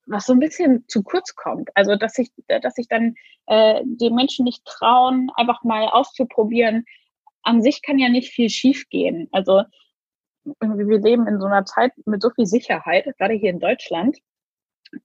was 0.06 0.26
so 0.26 0.32
ein 0.32 0.38
bisschen 0.38 0.86
zu 0.88 1.02
kurz 1.02 1.34
kommt. 1.34 1.70
Also 1.74 1.96
dass 1.96 2.14
sich, 2.14 2.30
dass 2.48 2.74
sich 2.74 2.88
dann 2.88 3.14
äh, 3.46 3.80
die 3.84 4.10
Menschen 4.10 4.44
nicht 4.44 4.64
trauen, 4.64 5.30
einfach 5.34 5.62
mal 5.64 5.88
auszuprobieren. 5.88 6.84
An 7.42 7.62
sich 7.62 7.82
kann 7.82 7.98
ja 7.98 8.08
nicht 8.08 8.32
viel 8.32 8.50
schiefgehen. 8.50 9.28
Also 9.32 9.62
irgendwie 10.60 10.88
wir 10.88 10.98
leben 10.98 11.26
in 11.26 11.40
so 11.40 11.46
einer 11.46 11.64
Zeit 11.64 11.92
mit 12.04 12.22
so 12.22 12.30
viel 12.30 12.46
Sicherheit, 12.46 13.06
gerade 13.18 13.34
hier 13.34 13.50
in 13.50 13.60
Deutschland. 13.60 14.18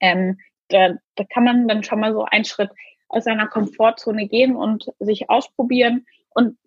Ähm, 0.00 0.38
da, 0.68 0.94
da 1.16 1.24
kann 1.24 1.44
man 1.44 1.68
dann 1.68 1.82
schon 1.82 2.00
mal 2.00 2.12
so 2.12 2.24
einen 2.24 2.44
Schritt 2.44 2.70
aus 3.08 3.24
seiner 3.24 3.48
Komfortzone 3.48 4.28
gehen 4.28 4.54
und 4.54 4.92
sich 5.00 5.28
ausprobieren. 5.28 6.06
Und 6.30 6.58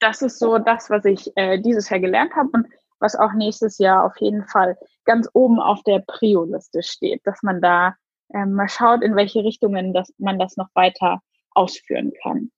das 0.00 0.22
ist 0.22 0.38
so 0.38 0.58
das, 0.58 0.90
was 0.90 1.04
ich 1.04 1.30
äh, 1.36 1.60
dieses 1.60 1.88
Jahr 1.90 2.00
gelernt 2.00 2.34
habe. 2.34 2.48
Und 2.52 2.66
was 3.00 3.16
auch 3.16 3.32
nächstes 3.32 3.78
Jahr 3.78 4.04
auf 4.04 4.20
jeden 4.20 4.46
Fall 4.46 4.76
ganz 5.04 5.28
oben 5.32 5.60
auf 5.60 5.82
der 5.82 6.00
Prio-Liste 6.06 6.82
steht, 6.82 7.26
dass 7.26 7.42
man 7.42 7.60
da 7.60 7.94
ähm, 8.32 8.52
mal 8.52 8.68
schaut, 8.68 9.02
in 9.02 9.16
welche 9.16 9.42
Richtungen 9.42 9.92
das, 9.92 10.12
man 10.18 10.38
das 10.38 10.56
noch 10.56 10.68
weiter 10.74 11.20
ausführen 11.52 12.12
kann. 12.22 12.50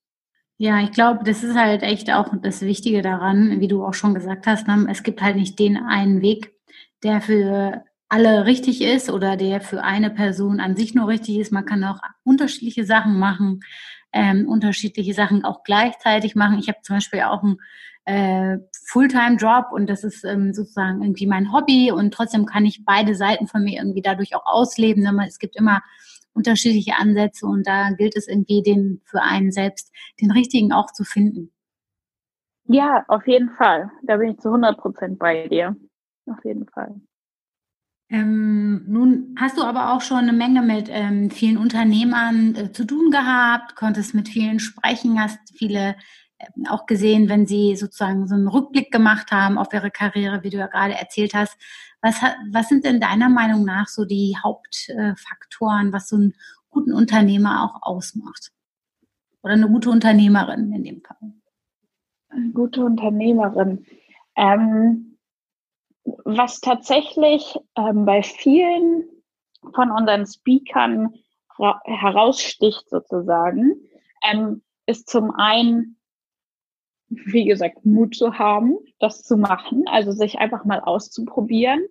Ja, 0.57 0.81
ich 0.81 0.91
glaube, 0.91 1.23
das 1.23 1.43
ist 1.43 1.57
halt 1.57 1.81
echt 1.81 2.11
auch 2.11 2.29
das 2.41 2.61
Wichtige 2.61 3.01
daran, 3.01 3.59
wie 3.59 3.67
du 3.67 3.83
auch 3.83 3.93
schon 3.93 4.13
gesagt 4.13 4.45
hast. 4.45 4.67
Ne? 4.67 4.85
Es 4.89 5.03
gibt 5.03 5.21
halt 5.21 5.35
nicht 5.35 5.57
den 5.57 5.77
einen 5.77 6.21
Weg, 6.21 6.53
der 7.03 7.21
für 7.21 7.83
alle 8.07 8.45
richtig 8.45 8.81
ist 8.81 9.09
oder 9.09 9.35
der 9.35 9.59
für 9.59 9.83
eine 9.83 10.11
Person 10.11 10.59
an 10.59 10.75
sich 10.75 10.93
nur 10.93 11.07
richtig 11.07 11.39
ist. 11.39 11.51
Man 11.51 11.65
kann 11.65 11.83
auch 11.83 11.99
unterschiedliche 12.23 12.85
Sachen 12.85 13.17
machen, 13.17 13.61
ähm, 14.13 14.47
unterschiedliche 14.47 15.15
Sachen 15.15 15.43
auch 15.43 15.63
gleichzeitig 15.63 16.35
machen. 16.35 16.59
Ich 16.59 16.67
habe 16.67 16.77
zum 16.83 16.97
Beispiel 16.97 17.21
auch 17.21 17.41
einen 17.41 17.57
äh, 18.05 18.57
Fulltime-Job 18.87 19.67
und 19.71 19.89
das 19.89 20.03
ist 20.03 20.23
ähm, 20.25 20.53
sozusagen 20.53 21.01
irgendwie 21.01 21.27
mein 21.27 21.53
Hobby 21.53 21.91
und 21.91 22.13
trotzdem 22.13 22.45
kann 22.45 22.65
ich 22.65 22.83
beide 22.85 23.15
Seiten 23.15 23.47
von 23.47 23.63
mir 23.63 23.79
irgendwie 23.79 24.01
dadurch 24.01 24.35
auch 24.35 24.45
ausleben. 24.45 25.19
Es 25.21 25.39
gibt 25.39 25.55
immer 25.55 25.81
unterschiedliche 26.33 26.95
Ansätze 26.97 27.45
und 27.45 27.65
da 27.67 27.91
gilt 27.91 28.15
es 28.15 28.27
irgendwie 28.27 28.61
den 28.61 29.01
für 29.05 29.21
einen 29.21 29.51
selbst 29.51 29.91
den 30.19 30.31
richtigen 30.31 30.73
auch 30.73 30.91
zu 30.91 31.03
finden. 31.03 31.51
Ja, 32.65 33.03
auf 33.07 33.27
jeden 33.27 33.51
Fall. 33.51 33.91
Da 34.03 34.17
bin 34.17 34.31
ich 34.31 34.39
zu 34.39 34.49
100 34.49 34.77
Prozent 34.77 35.19
bei 35.19 35.47
dir. 35.47 35.75
Auf 36.25 36.43
jeden 36.43 36.65
Fall. 36.67 36.95
Ähm, 38.09 38.83
nun 38.87 39.35
hast 39.39 39.57
du 39.57 39.63
aber 39.63 39.93
auch 39.93 40.01
schon 40.01 40.19
eine 40.19 40.33
Menge 40.33 40.61
mit 40.61 40.87
ähm, 40.89 41.29
vielen 41.29 41.57
Unternehmern 41.57 42.55
äh, 42.55 42.71
zu 42.71 42.85
tun 42.85 43.11
gehabt, 43.11 43.75
konntest 43.75 44.13
mit 44.13 44.29
vielen 44.29 44.59
sprechen, 44.59 45.19
hast 45.19 45.39
viele 45.57 45.95
auch 46.69 46.85
gesehen, 46.85 47.29
wenn 47.29 47.45
sie 47.45 47.75
sozusagen 47.75 48.27
so 48.27 48.35
einen 48.35 48.47
Rückblick 48.47 48.91
gemacht 48.91 49.31
haben 49.31 49.57
auf 49.57 49.73
ihre 49.73 49.91
Karriere, 49.91 50.43
wie 50.43 50.49
du 50.49 50.57
ja 50.57 50.67
gerade 50.67 50.93
erzählt 50.93 51.33
hast. 51.33 51.57
Was, 52.01 52.21
was 52.51 52.69
sind 52.69 52.85
denn 52.85 52.99
deiner 52.99 53.29
Meinung 53.29 53.63
nach 53.63 53.87
so 53.87 54.05
die 54.05 54.35
Hauptfaktoren, 54.41 55.93
was 55.93 56.09
so 56.09 56.17
einen 56.17 56.33
guten 56.69 56.93
Unternehmer 56.93 57.63
auch 57.63 57.81
ausmacht? 57.81 58.51
Oder 59.41 59.53
eine 59.53 59.67
gute 59.67 59.89
Unternehmerin 59.89 60.71
in 60.73 60.83
dem 60.83 61.01
Fall? 61.01 61.33
Eine 62.29 62.51
gute 62.51 62.83
Unternehmerin. 62.83 63.85
Ähm 64.35 65.13
was 66.25 66.59
tatsächlich 66.59 67.57
ähm, 67.77 68.05
bei 68.05 68.23
vielen 68.23 69.05
von 69.73 69.91
unseren 69.91 70.25
Speakern 70.25 71.13
heraussticht 71.85 72.89
sozusagen, 72.89 73.75
ähm, 74.29 74.61
ist 74.85 75.09
zum 75.09 75.31
einen, 75.31 75.97
wie 77.25 77.45
gesagt, 77.45 77.85
Mut 77.85 78.15
zu 78.15 78.37
haben, 78.37 78.77
das 78.99 79.23
zu 79.23 79.37
machen, 79.37 79.85
also 79.87 80.11
sich 80.11 80.39
einfach 80.39 80.65
mal 80.65 80.79
auszuprobieren, 80.79 81.85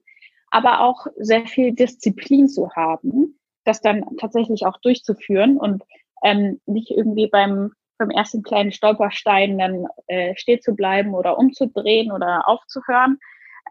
aber 0.51 0.81
auch 0.81 1.07
sehr 1.17 1.47
viel 1.47 1.73
Disziplin 1.73 2.49
zu 2.49 2.71
haben, 2.73 3.39
das 3.65 3.81
dann 3.81 4.05
tatsächlich 4.19 4.67
auch 4.67 4.79
durchzuführen 4.79 5.57
und 5.57 5.83
ähm, 6.23 6.61
nicht 6.67 6.91
irgendwie 6.91 7.27
beim, 7.27 7.73
beim 7.99 8.11
ersten 8.11 8.43
kleinen 8.43 8.73
Stolperstein 8.73 9.59
dann 9.59 9.87
äh, 10.07 10.35
stehen 10.37 10.61
zu 10.61 10.75
bleiben 10.75 11.15
oder 11.15 11.39
umzudrehen 11.39 12.13
oder 12.13 12.49
aufzuhören, 12.49 13.19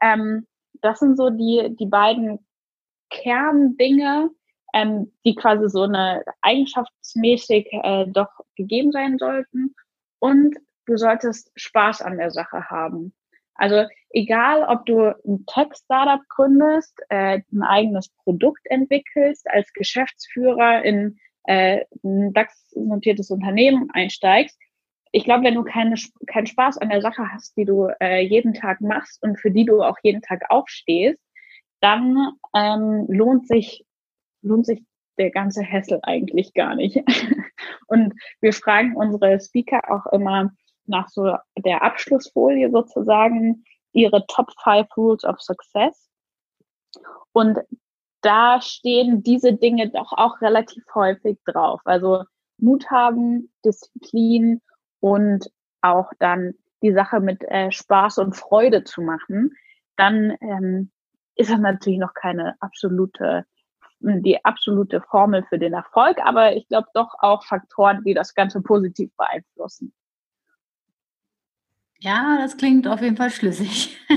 ähm, 0.01 0.47
das 0.81 0.99
sind 0.99 1.17
so 1.17 1.29
die, 1.29 1.75
die 1.79 1.85
beiden 1.85 2.39
Kerndinge, 3.09 4.31
ähm, 4.73 5.11
die 5.25 5.35
quasi 5.35 5.69
so 5.69 5.83
eine 5.83 6.23
eigenschaftsmäßig 6.41 7.67
äh, 7.71 8.07
doch 8.07 8.29
gegeben 8.55 8.91
sein 8.91 9.17
sollten. 9.17 9.75
Und 10.19 10.55
du 10.85 10.97
solltest 10.97 11.51
Spaß 11.55 12.01
an 12.01 12.17
der 12.17 12.31
Sache 12.31 12.69
haben. 12.69 13.13
Also 13.55 13.85
egal, 14.09 14.63
ob 14.63 14.85
du 14.85 15.15
ein 15.25 15.45
Tech-Startup 15.45 16.21
gründest, 16.29 16.99
äh, 17.09 17.41
ein 17.51 17.63
eigenes 17.63 18.09
Produkt 18.23 18.61
entwickelst, 18.65 19.49
als 19.49 19.71
Geschäftsführer 19.73 20.83
in 20.83 21.19
äh, 21.43 21.85
ein 22.03 22.33
DAX-notiertes 22.33 23.29
Unternehmen 23.29 23.89
einsteigst, 23.91 24.57
ich 25.13 25.25
glaube, 25.25 25.43
wenn 25.43 25.55
du 25.55 25.63
keine, 25.63 25.95
keinen 26.27 26.47
Spaß 26.47 26.77
an 26.77 26.89
der 26.89 27.01
Sache 27.01 27.27
hast, 27.33 27.57
die 27.57 27.65
du 27.65 27.89
äh, 27.99 28.21
jeden 28.21 28.53
Tag 28.53 28.79
machst 28.79 29.21
und 29.21 29.37
für 29.39 29.51
die 29.51 29.65
du 29.65 29.81
auch 29.81 29.97
jeden 30.03 30.21
Tag 30.21 30.49
aufstehst, 30.49 31.19
dann 31.81 32.31
ähm, 32.55 33.05
lohnt 33.09 33.47
sich 33.47 33.85
lohnt 34.41 34.65
sich 34.65 34.83
der 35.17 35.31
ganze 35.31 35.61
Hessel 35.61 35.99
eigentlich 36.03 36.53
gar 36.53 36.75
nicht. 36.75 36.97
und 37.87 38.13
wir 38.39 38.53
fragen 38.53 38.95
unsere 38.95 39.39
Speaker 39.39 39.81
auch 39.91 40.11
immer 40.13 40.51
nach 40.91 41.09
so 41.09 41.35
der 41.57 41.81
Abschlussfolie 41.81 42.69
sozusagen 42.69 43.65
ihre 43.93 44.25
Top 44.27 44.51
5 44.63 44.87
Rules 44.95 45.23
of 45.23 45.41
Success. 45.41 46.09
Und 47.33 47.59
da 48.21 48.61
stehen 48.61 49.23
diese 49.23 49.53
Dinge 49.53 49.89
doch 49.89 50.13
auch 50.13 50.41
relativ 50.41 50.83
häufig 50.93 51.39
drauf. 51.45 51.81
Also 51.85 52.23
Mut 52.57 52.89
haben, 52.91 53.51
Disziplin 53.65 54.61
und 54.99 55.49
auch 55.81 56.11
dann 56.19 56.53
die 56.83 56.93
Sache 56.93 57.19
mit 57.19 57.43
äh, 57.43 57.71
Spaß 57.71 58.19
und 58.19 58.35
Freude 58.35 58.83
zu 58.83 59.01
machen, 59.01 59.51
dann 59.97 60.35
ähm, 60.41 60.91
ist 61.35 61.51
das 61.51 61.59
natürlich 61.59 61.99
noch 61.99 62.13
keine 62.13 62.55
absolute, 62.59 63.45
die 63.99 64.43
absolute 64.43 65.01
Formel 65.01 65.43
für 65.47 65.59
den 65.59 65.73
Erfolg, 65.73 66.17
aber 66.23 66.55
ich 66.55 66.67
glaube 66.67 66.87
doch 66.93 67.13
auch 67.19 67.43
Faktoren, 67.43 68.03
die 68.03 68.13
das 68.13 68.33
Ganze 68.33 68.61
positiv 68.61 69.11
beeinflussen. 69.17 69.93
Ja, 72.03 72.39
das 72.39 72.57
klingt 72.57 72.87
auf 72.87 72.99
jeden 73.01 73.15
Fall 73.15 73.29
schlüssig. 73.29 73.95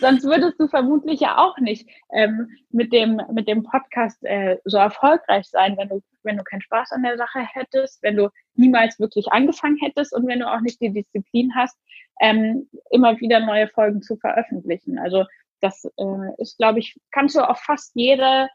Sonst 0.00 0.22
würdest 0.22 0.60
du 0.60 0.68
vermutlich 0.68 1.18
ja 1.18 1.38
auch 1.38 1.58
nicht 1.58 1.88
ähm, 2.12 2.48
mit, 2.70 2.92
dem, 2.92 3.20
mit 3.32 3.48
dem 3.48 3.64
Podcast 3.64 4.22
äh, 4.22 4.58
so 4.64 4.76
erfolgreich 4.76 5.48
sein, 5.48 5.76
wenn 5.76 5.88
du, 5.88 6.00
wenn 6.22 6.36
du 6.36 6.44
keinen 6.44 6.60
Spaß 6.60 6.92
an 6.92 7.02
der 7.02 7.16
Sache 7.16 7.40
hättest, 7.40 8.00
wenn 8.04 8.14
du 8.14 8.28
niemals 8.54 9.00
wirklich 9.00 9.32
angefangen 9.32 9.76
hättest 9.78 10.14
und 10.14 10.28
wenn 10.28 10.38
du 10.38 10.48
auch 10.48 10.60
nicht 10.60 10.80
die 10.80 10.92
Disziplin 10.92 11.52
hast, 11.56 11.76
ähm, 12.20 12.68
immer 12.90 13.18
wieder 13.18 13.40
neue 13.40 13.66
Folgen 13.66 14.00
zu 14.00 14.16
veröffentlichen. 14.18 15.00
Also 15.00 15.24
das 15.60 15.84
äh, 15.84 16.32
ist, 16.40 16.58
glaube 16.58 16.78
ich, 16.78 16.96
kannst 17.10 17.34
du 17.34 17.40
auf 17.40 17.58
fast 17.58 17.90
jede, 17.96 18.48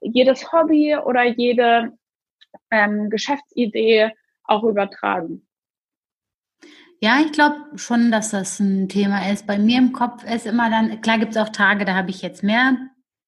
jedes 0.00 0.52
Hobby 0.52 0.94
oder 0.94 1.24
jede 1.24 1.92
ähm, 2.70 3.10
Geschäftsidee 3.10 4.12
auch 4.44 4.62
übertragen. 4.62 5.44
Ja, 7.04 7.20
ich 7.20 7.32
glaube 7.32 7.56
schon, 7.74 8.10
dass 8.10 8.30
das 8.30 8.60
ein 8.60 8.88
Thema 8.88 9.30
ist. 9.30 9.46
Bei 9.46 9.58
mir 9.58 9.76
im 9.76 9.92
Kopf 9.92 10.24
ist 10.24 10.46
immer 10.46 10.70
dann, 10.70 11.02
klar 11.02 11.18
gibt 11.18 11.32
es 11.32 11.36
auch 11.36 11.50
Tage, 11.50 11.84
da 11.84 11.94
habe 11.94 12.08
ich 12.08 12.22
jetzt 12.22 12.42
mehr 12.42 12.78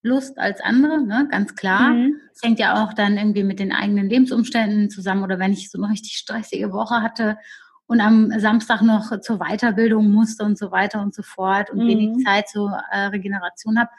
Lust 0.01 0.39
als 0.39 0.61
andere, 0.61 0.99
ne? 0.99 1.27
ganz 1.29 1.55
klar. 1.55 1.91
Mhm. 1.91 2.15
Es 2.33 2.41
hängt 2.41 2.57
ja 2.57 2.83
auch 2.83 2.95
dann 2.95 3.17
irgendwie 3.17 3.43
mit 3.43 3.59
den 3.59 3.71
eigenen 3.71 4.09
Lebensumständen 4.09 4.89
zusammen 4.89 5.21
oder 5.21 5.37
wenn 5.37 5.53
ich 5.53 5.69
so 5.69 5.79
eine 5.79 5.93
richtig 5.93 6.13
stressige 6.13 6.73
Woche 6.73 7.03
hatte 7.03 7.37
und 7.85 8.01
am 8.01 8.31
Samstag 8.39 8.81
noch 8.81 9.21
zur 9.21 9.37
Weiterbildung 9.37 10.11
musste 10.11 10.43
und 10.43 10.57
so 10.57 10.71
weiter 10.71 10.99
und 10.99 11.13
so 11.13 11.21
fort 11.21 11.69
und 11.69 11.83
mhm. 11.83 11.87
wenig 11.87 12.25
Zeit 12.25 12.49
zur 12.49 12.81
äh, 12.89 13.01
Regeneration 13.09 13.77
habe, 13.77 13.91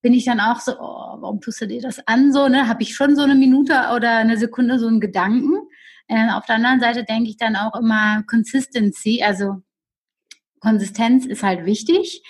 bin 0.00 0.14
ich 0.14 0.24
dann 0.24 0.40
auch 0.40 0.60
so, 0.60 0.72
oh, 0.80 1.18
warum 1.20 1.42
tust 1.42 1.60
du 1.60 1.66
dir 1.66 1.82
das 1.82 2.00
an? 2.08 2.32
So, 2.32 2.48
ne, 2.48 2.68
habe 2.68 2.82
ich 2.82 2.94
schon 2.94 3.16
so 3.16 3.22
eine 3.24 3.34
Minute 3.34 3.74
oder 3.94 4.16
eine 4.16 4.38
Sekunde 4.38 4.78
so 4.78 4.86
einen 4.86 4.98
Gedanken. 4.98 5.68
Äh, 6.10 6.30
auf 6.32 6.44
der 6.44 6.56
anderen 6.56 6.80
Seite 6.80 7.04
denke 7.04 7.30
ich 7.30 7.36
dann 7.36 7.54
auch 7.54 7.78
immer 7.78 8.24
Consistency, 8.24 9.22
also 9.22 9.62
Konsistenz 10.58 11.24
ist 11.24 11.44
halt 11.44 11.64
wichtig, 11.64 12.22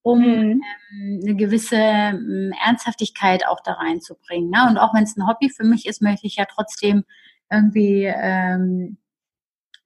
um 0.00 0.20
mhm. 0.20 0.62
ähm, 0.92 1.20
eine 1.22 1.36
gewisse 1.36 1.76
ähm, 1.76 2.54
Ernsthaftigkeit 2.64 3.46
auch 3.46 3.60
da 3.62 3.72
reinzubringen. 3.72 4.48
Ne? 4.48 4.66
Und 4.68 4.78
auch 4.78 4.94
wenn 4.94 5.04
es 5.04 5.18
ein 5.18 5.26
Hobby 5.28 5.50
für 5.50 5.64
mich 5.64 5.84
ist, 5.84 6.00
möchte 6.00 6.26
ich 6.26 6.36
ja 6.36 6.46
trotzdem 6.46 7.04
irgendwie 7.50 8.04
ähm, 8.04 8.96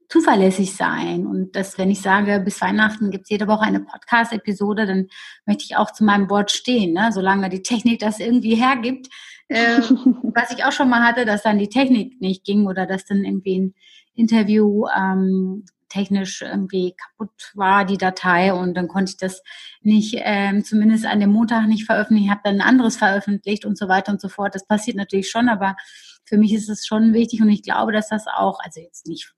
zuverlässig 0.09 0.77
sein. 0.77 1.27
Und 1.27 1.57
dass, 1.57 1.77
wenn 1.77 1.91
ich 1.91 2.01
sage, 2.01 2.39
bis 2.39 2.61
Weihnachten 2.61 3.11
gibt 3.11 3.25
es 3.25 3.31
jede 3.31 3.49
Woche 3.49 3.63
eine 3.63 3.81
Podcast-Episode, 3.81 4.87
dann 4.87 5.09
möchte 5.45 5.65
ich 5.65 5.77
auch 5.77 5.91
zu 5.91 6.05
meinem 6.05 6.31
Wort 6.31 6.53
stehen, 6.53 6.93
ne? 6.93 7.11
solange 7.13 7.49
die 7.49 7.63
Technik 7.63 7.99
das 7.99 8.21
irgendwie 8.21 8.55
hergibt, 8.55 9.09
äh, 9.51 9.81
was 10.35 10.51
ich 10.53 10.65
auch 10.65 10.73
schon 10.73 10.89
mal 10.89 11.03
hatte, 11.03 11.25
dass 11.25 11.43
dann 11.43 11.59
die 11.59 11.69
Technik 11.69 12.21
nicht 12.21 12.45
ging 12.45 12.67
oder 12.67 12.87
dass 12.87 13.05
dann 13.05 13.25
irgendwie 13.25 13.59
ein 13.59 13.75
Interview 14.15 14.87
ähm, 14.97 15.65
technisch 15.89 16.41
irgendwie 16.43 16.95
kaputt 16.97 17.51
war, 17.55 17.85
die 17.85 17.99
Datei, 17.99 18.55
und 18.55 18.75
dann 18.75 18.87
konnte 18.89 19.11
ich 19.11 19.17
das 19.17 19.43
nicht, 19.83 20.15
ähm, 20.19 20.65
zumindest 20.65 21.05
an 21.05 21.21
dem 21.21 21.31
Montag 21.31 21.67
nicht 21.67 21.85
veröffentlichen, 21.85 22.31
habe 22.31 22.43
dann 22.45 22.57
ein 22.57 22.67
anderes 22.69 22.97
veröffentlicht 22.97 23.65
und 23.65 23.77
so 23.77 23.89
weiter 23.89 24.13
und 24.13 24.21
so 24.21 24.29
fort. 24.29 24.55
Das 24.55 24.67
passiert 24.67 24.97
natürlich 24.97 25.29
schon, 25.29 25.49
aber 25.49 25.77
für 26.25 26.39
mich 26.39 26.55
ist 26.55 26.69
es 26.69 26.87
schon 26.87 27.13
wichtig 27.13 27.43
und 27.43 27.51
ich 27.51 27.63
glaube, 27.63 27.93
dass 27.93 28.09
das 28.09 28.27
auch, 28.27 28.61
also 28.61 28.81
jetzt 28.81 29.09
nicht 29.09 29.35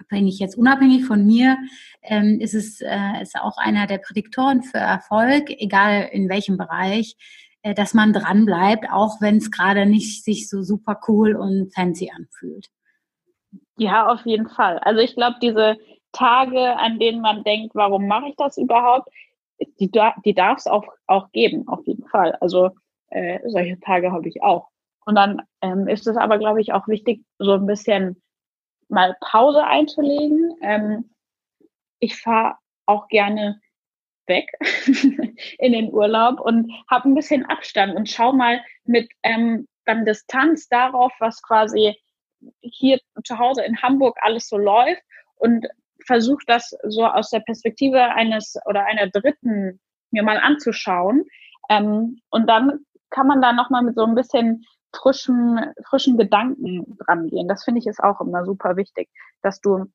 abhängig, 0.00 0.40
jetzt 0.40 0.56
unabhängig 0.56 1.04
von 1.04 1.24
mir, 1.24 1.56
ähm, 2.02 2.40
ist 2.40 2.54
es 2.54 2.80
äh, 2.80 3.22
ist 3.22 3.36
auch 3.36 3.56
einer 3.58 3.86
der 3.86 3.98
Prädiktoren 3.98 4.64
für 4.64 4.78
Erfolg, 4.78 5.50
egal 5.50 6.08
in 6.10 6.28
welchem 6.28 6.56
Bereich, 6.56 7.14
dass 7.62 7.94
man 7.94 8.12
dran 8.12 8.44
bleibt, 8.44 8.86
auch 8.90 9.20
wenn 9.20 9.36
es 9.36 9.50
gerade 9.50 9.86
nicht 9.86 10.24
sich 10.24 10.48
so 10.48 10.62
super 10.62 11.00
cool 11.08 11.36
und 11.36 11.72
fancy 11.72 12.10
anfühlt. 12.14 12.68
Ja, 13.76 14.08
auf 14.08 14.24
jeden 14.26 14.48
Fall. 14.48 14.78
Also 14.78 15.00
ich 15.00 15.14
glaube, 15.14 15.36
diese 15.40 15.76
Tage, 16.12 16.76
an 16.76 16.98
denen 16.98 17.20
man 17.20 17.44
denkt, 17.44 17.74
warum 17.74 18.06
mache 18.06 18.28
ich 18.28 18.36
das 18.36 18.58
überhaupt, 18.58 19.08
die, 19.78 19.90
die 20.24 20.34
darf 20.34 20.58
es 20.58 20.66
auch, 20.66 20.84
auch 21.06 21.30
geben, 21.32 21.68
auf 21.68 21.86
jeden 21.86 22.06
Fall. 22.08 22.36
Also 22.40 22.70
äh, 23.08 23.38
solche 23.48 23.78
Tage 23.80 24.12
habe 24.12 24.28
ich 24.28 24.42
auch. 24.42 24.68
Und 25.04 25.14
dann 25.14 25.42
ähm, 25.60 25.88
ist 25.88 26.06
es 26.06 26.16
aber, 26.16 26.38
glaube 26.38 26.60
ich, 26.60 26.72
auch 26.72 26.86
wichtig, 26.88 27.24
so 27.38 27.52
ein 27.52 27.66
bisschen 27.66 28.22
mal 28.88 29.16
Pause 29.20 29.64
einzulegen. 29.64 30.54
Ähm, 30.62 31.10
ich 31.98 32.20
fahre 32.20 32.56
auch 32.86 33.08
gerne 33.08 33.60
weg 34.32 34.48
in 35.58 35.72
den 35.72 35.92
Urlaub 35.92 36.40
und 36.40 36.72
habe 36.90 37.08
ein 37.08 37.14
bisschen 37.14 37.44
Abstand 37.46 37.94
und 37.94 38.08
schau 38.08 38.32
mal 38.32 38.60
mit 38.84 39.10
ähm, 39.22 39.68
dann 39.84 40.04
Distanz 40.04 40.68
darauf, 40.68 41.12
was 41.18 41.42
quasi 41.42 41.96
hier 42.60 42.98
zu 43.24 43.38
Hause 43.38 43.62
in 43.62 43.80
Hamburg 43.82 44.16
alles 44.22 44.48
so 44.48 44.56
läuft 44.56 45.02
und 45.36 45.66
versuche 46.06 46.44
das 46.46 46.76
so 46.84 47.04
aus 47.04 47.30
der 47.30 47.40
Perspektive 47.40 48.02
eines 48.02 48.56
oder 48.66 48.84
einer 48.84 49.08
Dritten 49.08 49.80
mir 50.10 50.22
mal 50.22 50.38
anzuschauen. 50.38 51.24
Ähm, 51.68 52.20
und 52.30 52.48
dann 52.48 52.84
kann 53.10 53.26
man 53.26 53.42
da 53.42 53.52
nochmal 53.52 53.82
mit 53.82 53.94
so 53.94 54.04
ein 54.04 54.14
bisschen 54.14 54.64
frischen, 54.94 55.60
frischen 55.88 56.16
Gedanken 56.16 56.96
dran 56.98 57.28
gehen. 57.28 57.48
Das 57.48 57.64
finde 57.64 57.80
ich 57.80 57.86
ist 57.86 58.02
auch 58.02 58.20
immer 58.20 58.44
super 58.44 58.76
wichtig, 58.76 59.08
dass 59.42 59.60
du 59.60 59.86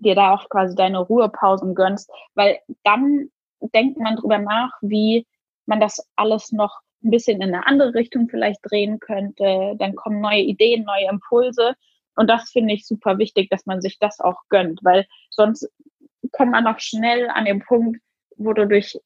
dir 0.00 0.14
da 0.14 0.34
auch 0.34 0.48
quasi 0.48 0.74
deine 0.74 0.98
Ruhepausen 0.98 1.74
gönnst, 1.74 2.10
weil 2.34 2.58
dann 2.82 3.30
denkt 3.72 3.98
man 3.98 4.16
drüber 4.16 4.38
nach, 4.38 4.72
wie 4.80 5.26
man 5.66 5.80
das 5.80 6.08
alles 6.16 6.52
noch 6.52 6.80
ein 7.02 7.10
bisschen 7.10 7.40
in 7.40 7.54
eine 7.54 7.66
andere 7.66 7.94
Richtung 7.94 8.28
vielleicht 8.28 8.60
drehen 8.62 8.98
könnte. 8.98 9.74
Dann 9.78 9.94
kommen 9.94 10.20
neue 10.20 10.40
Ideen, 10.40 10.84
neue 10.84 11.08
Impulse. 11.08 11.74
Und 12.16 12.28
das 12.28 12.50
finde 12.50 12.74
ich 12.74 12.86
super 12.86 13.18
wichtig, 13.18 13.50
dass 13.50 13.66
man 13.66 13.80
sich 13.80 13.98
das 13.98 14.20
auch 14.20 14.42
gönnt, 14.48 14.80
weil 14.82 15.06
sonst 15.30 15.68
kommt 16.32 16.52
man 16.52 16.64
noch 16.64 16.78
schnell 16.80 17.28
an 17.28 17.44
den 17.44 17.60
Punkt, 17.60 18.00
wo 18.36 18.52
du 18.52 18.66
dich 18.66 18.98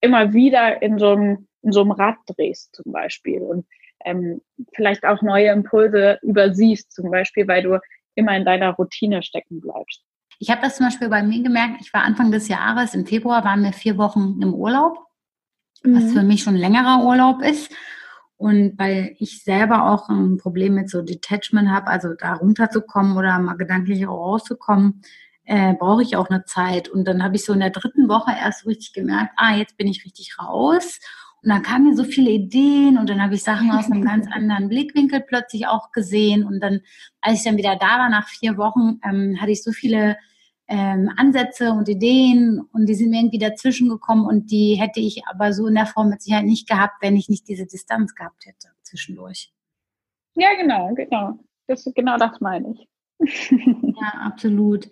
immer 0.00 0.32
wieder 0.32 0.82
in 0.82 0.98
so 0.98 1.10
einem, 1.10 1.48
in 1.62 1.72
so 1.72 1.82
einem 1.82 1.92
Rad 1.92 2.16
drehst 2.26 2.74
zum 2.74 2.92
Beispiel 2.92 3.40
und 3.42 3.66
ähm, 4.04 4.40
vielleicht 4.74 5.04
auch 5.04 5.20
neue 5.22 5.50
Impulse 5.50 6.18
übersiehst 6.22 6.92
zum 6.92 7.10
Beispiel, 7.10 7.46
weil 7.46 7.62
du 7.62 7.78
immer 8.14 8.36
in 8.36 8.44
deiner 8.44 8.72
Routine 8.72 9.22
stecken 9.22 9.60
bleibst. 9.60 10.02
Ich 10.40 10.48
habe 10.50 10.62
das 10.62 10.76
zum 10.76 10.86
Beispiel 10.86 11.10
bei 11.10 11.22
mir 11.22 11.42
gemerkt, 11.42 11.82
ich 11.82 11.92
war 11.92 12.02
Anfang 12.02 12.32
des 12.32 12.48
Jahres, 12.48 12.94
im 12.94 13.04
Februar 13.04 13.44
waren 13.44 13.62
wir 13.62 13.74
vier 13.74 13.98
Wochen 13.98 14.40
im 14.40 14.54
Urlaub, 14.54 14.98
mhm. 15.82 15.94
was 15.94 16.12
für 16.14 16.22
mich 16.22 16.42
schon 16.42 16.56
längerer 16.56 17.04
Urlaub 17.04 17.42
ist. 17.42 17.70
Und 18.38 18.78
weil 18.78 19.14
ich 19.18 19.44
selber 19.44 19.90
auch 19.90 20.08
ein 20.08 20.38
Problem 20.38 20.74
mit 20.74 20.88
so 20.88 21.02
Detachment 21.02 21.68
habe, 21.68 21.88
also 21.88 22.14
da 22.14 22.32
runterzukommen 22.32 23.18
oder 23.18 23.38
mal 23.38 23.58
gedanklich 23.58 24.08
rauszukommen, 24.08 25.02
äh, 25.44 25.74
brauche 25.74 26.02
ich 26.02 26.16
auch 26.16 26.30
eine 26.30 26.46
Zeit. 26.46 26.88
Und 26.88 27.04
dann 27.06 27.22
habe 27.22 27.36
ich 27.36 27.44
so 27.44 27.52
in 27.52 27.60
der 27.60 27.68
dritten 27.68 28.08
Woche 28.08 28.32
erst 28.32 28.62
so 28.62 28.70
richtig 28.70 28.94
gemerkt, 28.94 29.32
ah, 29.36 29.54
jetzt 29.54 29.76
bin 29.76 29.88
ich 29.88 30.06
richtig 30.06 30.38
raus. 30.38 31.00
Und 31.42 31.48
dann 31.50 31.62
kamen 31.62 31.88
mir 31.88 31.96
so 31.96 32.04
viele 32.04 32.30
Ideen 32.30 32.98
und 32.98 33.08
dann 33.08 33.22
habe 33.22 33.34
ich 33.34 33.42
Sachen 33.42 33.70
aus 33.70 33.90
einem 33.90 34.04
ganz 34.04 34.26
anderen 34.30 34.68
Blickwinkel 34.68 35.20
plötzlich 35.20 35.66
auch 35.66 35.90
gesehen. 35.90 36.44
Und 36.44 36.60
dann, 36.60 36.80
als 37.20 37.38
ich 37.38 37.44
dann 37.44 37.56
wieder 37.56 37.76
da 37.76 37.98
war, 37.98 38.10
nach 38.10 38.28
vier 38.28 38.58
Wochen, 38.58 39.00
ähm, 39.02 39.38
hatte 39.40 39.50
ich 39.50 39.62
so 39.62 39.72
viele 39.72 40.16
ähm, 40.68 41.10
Ansätze 41.16 41.72
und 41.72 41.88
Ideen 41.88 42.60
und 42.72 42.86
die 42.86 42.94
sind 42.94 43.10
mir 43.10 43.20
irgendwie 43.20 43.38
dazwischen 43.38 43.88
gekommen 43.88 44.24
und 44.24 44.50
die 44.50 44.74
hätte 44.74 45.00
ich 45.00 45.22
aber 45.26 45.52
so 45.52 45.66
in 45.66 45.74
der 45.74 45.86
Form 45.86 46.10
mit 46.10 46.22
Sicherheit 46.22 46.44
nicht 46.44 46.68
gehabt, 46.68 46.94
wenn 47.00 47.16
ich 47.16 47.28
nicht 47.28 47.48
diese 47.48 47.66
Distanz 47.66 48.14
gehabt 48.14 48.46
hätte 48.46 48.68
zwischendurch. 48.82 49.52
Ja, 50.34 50.54
genau, 50.54 50.94
genau. 50.94 51.40
Das, 51.66 51.90
genau 51.94 52.18
das 52.18 52.40
meine 52.40 52.74
ich. 52.74 52.88
ja, 53.50 54.20
absolut. 54.20 54.88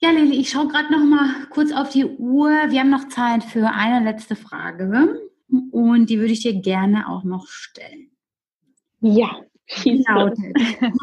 Ja, 0.00 0.10
Lili, 0.10 0.38
ich 0.40 0.50
schaue 0.50 0.68
gerade 0.68 0.92
noch 0.92 1.04
mal 1.04 1.46
kurz 1.50 1.72
auf 1.72 1.90
die 1.90 2.04
Uhr. 2.04 2.50
Wir 2.68 2.80
haben 2.80 2.90
noch 2.90 3.08
Zeit 3.08 3.44
für 3.44 3.70
eine 3.70 4.04
letzte 4.04 4.36
Frage 4.36 5.20
und 5.48 6.10
die 6.10 6.18
würde 6.18 6.32
ich 6.32 6.40
dir 6.40 6.60
gerne 6.60 7.08
auch 7.08 7.24
noch 7.24 7.46
stellen. 7.46 8.10
Ja, 9.00 9.40
die 9.84 10.02
lautet, 10.06 10.38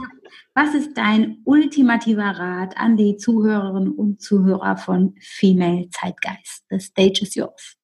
was 0.53 0.73
ist 0.73 0.97
dein 0.97 1.41
ultimativer 1.45 2.23
Rat 2.23 2.77
an 2.77 2.97
die 2.97 3.17
Zuhörerinnen 3.17 3.93
und 3.93 4.21
Zuhörer 4.21 4.77
von 4.77 5.15
Female 5.19 5.89
Zeitgeist? 5.89 6.65
The 6.69 6.79
stage 6.79 7.21
is 7.21 7.35
yours. 7.35 7.77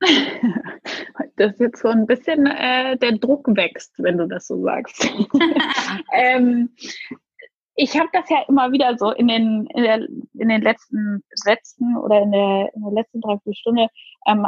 Das 1.36 1.52
ist 1.52 1.60
jetzt 1.60 1.82
so 1.82 1.88
ein 1.88 2.06
bisschen 2.06 2.46
äh, 2.46 2.96
der 2.96 3.12
Druck 3.18 3.46
wächst, 3.48 3.92
wenn 3.98 4.16
du 4.16 4.26
das 4.26 4.46
so 4.46 4.62
sagst. 4.62 5.06
ähm, 6.12 6.70
ich 7.74 7.94
habe 7.98 8.08
das 8.12 8.28
ja 8.30 8.42
immer 8.48 8.72
wieder 8.72 8.96
so 8.96 9.10
in 9.10 9.28
den, 9.28 9.66
in, 9.74 9.82
der, 9.82 9.96
in 9.98 10.48
den 10.48 10.62
letzten 10.62 11.22
Sätzen 11.34 11.96
oder 11.98 12.22
in 12.22 12.32
der, 12.32 12.70
in 12.74 12.82
der 12.82 12.92
letzten 12.92 13.20
Dreiviertelstunde 13.20 13.88
ähm, 14.26 14.46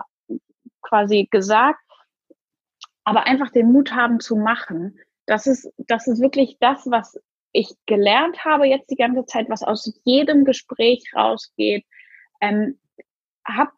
quasi 0.88 1.28
gesagt, 1.30 1.80
aber 3.04 3.26
einfach 3.26 3.50
den 3.50 3.72
Mut 3.72 3.92
haben 3.92 4.20
zu 4.20 4.36
machen 4.36 4.98
das 5.28 5.46
ist, 5.46 5.70
das 5.76 6.06
ist 6.06 6.20
wirklich 6.20 6.56
das, 6.58 6.90
was 6.90 7.20
ich 7.52 7.68
gelernt 7.86 8.44
habe 8.44 8.66
jetzt 8.66 8.90
die 8.90 8.96
ganze 8.96 9.26
Zeit, 9.26 9.48
was 9.48 9.62
aus 9.62 10.00
jedem 10.04 10.44
Gespräch 10.44 11.04
rausgeht. 11.14 11.84
Ähm, 12.40 12.78
hab 13.44 13.72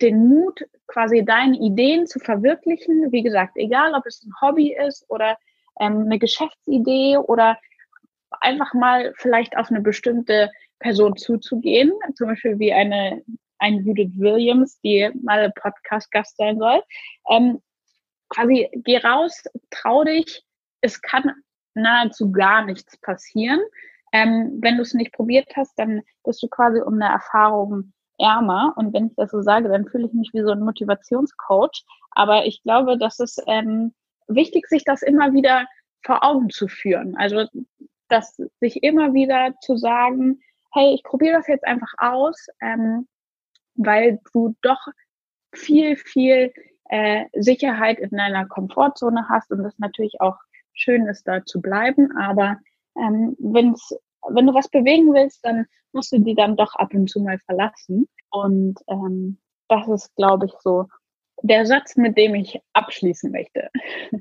den 0.00 0.28
Mut, 0.28 0.62
quasi 0.86 1.24
deine 1.24 1.58
Ideen 1.58 2.06
zu 2.06 2.18
verwirklichen. 2.18 3.12
Wie 3.12 3.22
gesagt, 3.22 3.56
egal 3.56 3.94
ob 3.94 4.06
es 4.06 4.24
ein 4.24 4.32
Hobby 4.40 4.74
ist 4.74 5.04
oder 5.08 5.36
ähm, 5.78 6.02
eine 6.06 6.18
Geschäftsidee 6.18 7.18
oder 7.18 7.58
einfach 8.40 8.72
mal 8.74 9.12
vielleicht 9.16 9.56
auf 9.56 9.70
eine 9.70 9.80
bestimmte 9.80 10.50
Person 10.78 11.16
zuzugehen, 11.16 11.92
zum 12.14 12.28
Beispiel 12.28 12.58
wie 12.58 12.72
eine, 12.72 13.22
ein 13.58 13.84
Judith 13.84 14.12
Williams, 14.16 14.80
die 14.80 15.10
mal 15.22 15.52
Podcast-Gast 15.52 16.36
sein 16.36 16.58
soll. 16.58 16.82
Ähm, 17.30 17.60
quasi 18.28 18.68
geh 18.72 18.98
raus, 18.98 19.44
trau 19.70 20.04
dich, 20.04 20.44
es 20.80 21.00
kann 21.00 21.32
nahezu 21.74 22.32
gar 22.32 22.64
nichts 22.64 22.98
passieren. 22.98 23.60
Ähm, 24.12 24.58
wenn 24.60 24.76
du 24.76 24.82
es 24.82 24.94
nicht 24.94 25.12
probiert 25.12 25.48
hast, 25.56 25.78
dann 25.78 26.02
bist 26.24 26.42
du 26.42 26.48
quasi 26.48 26.80
um 26.80 26.94
eine 26.94 27.12
Erfahrung 27.12 27.92
ärmer. 28.18 28.72
Und 28.76 28.92
wenn 28.94 29.08
ich 29.08 29.14
das 29.16 29.30
so 29.30 29.42
sage, 29.42 29.68
dann 29.68 29.86
fühle 29.86 30.06
ich 30.06 30.12
mich 30.12 30.30
wie 30.32 30.42
so 30.42 30.50
ein 30.50 30.60
Motivationscoach. 30.60 31.84
Aber 32.12 32.46
ich 32.46 32.62
glaube, 32.62 32.98
dass 32.98 33.20
es 33.20 33.36
ähm, 33.46 33.94
wichtig, 34.26 34.68
sich 34.68 34.84
das 34.84 35.02
immer 35.02 35.32
wieder 35.32 35.66
vor 36.04 36.24
Augen 36.24 36.50
zu 36.50 36.68
führen. 36.68 37.16
Also, 37.16 37.46
dass 38.08 38.36
sich 38.60 38.82
immer 38.82 39.12
wieder 39.12 39.54
zu 39.60 39.76
sagen, 39.76 40.40
hey, 40.72 40.94
ich 40.94 41.02
probiere 41.02 41.36
das 41.36 41.48
jetzt 41.48 41.66
einfach 41.66 41.92
aus, 41.98 42.46
ähm, 42.60 43.06
weil 43.76 44.20
du 44.32 44.54
doch 44.62 44.86
viel, 45.52 45.96
viel 45.96 46.52
äh, 46.88 47.24
Sicherheit 47.34 47.98
in 47.98 48.10
deiner 48.10 48.46
Komfortzone 48.46 49.28
hast 49.28 49.50
und 49.50 49.62
das 49.62 49.78
natürlich 49.78 50.20
auch 50.20 50.36
schön 50.72 51.06
ist, 51.06 51.26
da 51.26 51.44
zu 51.44 51.60
bleiben. 51.60 52.16
Aber 52.16 52.58
ähm, 52.96 53.36
wenn's, 53.38 53.94
wenn 54.28 54.46
du 54.46 54.54
was 54.54 54.68
bewegen 54.68 55.12
willst, 55.12 55.44
dann 55.44 55.66
musst 55.92 56.12
du 56.12 56.18
die 56.18 56.34
dann 56.34 56.56
doch 56.56 56.74
ab 56.76 56.92
und 56.94 57.08
zu 57.08 57.20
mal 57.20 57.38
verlassen. 57.38 58.06
Und 58.30 58.78
ähm, 58.88 59.38
das 59.68 59.88
ist, 59.88 60.14
glaube 60.16 60.46
ich, 60.46 60.52
so 60.60 60.86
der 61.42 61.66
Satz, 61.66 61.96
mit 61.96 62.16
dem 62.16 62.34
ich 62.34 62.60
abschließen 62.72 63.30
möchte. 63.30 63.70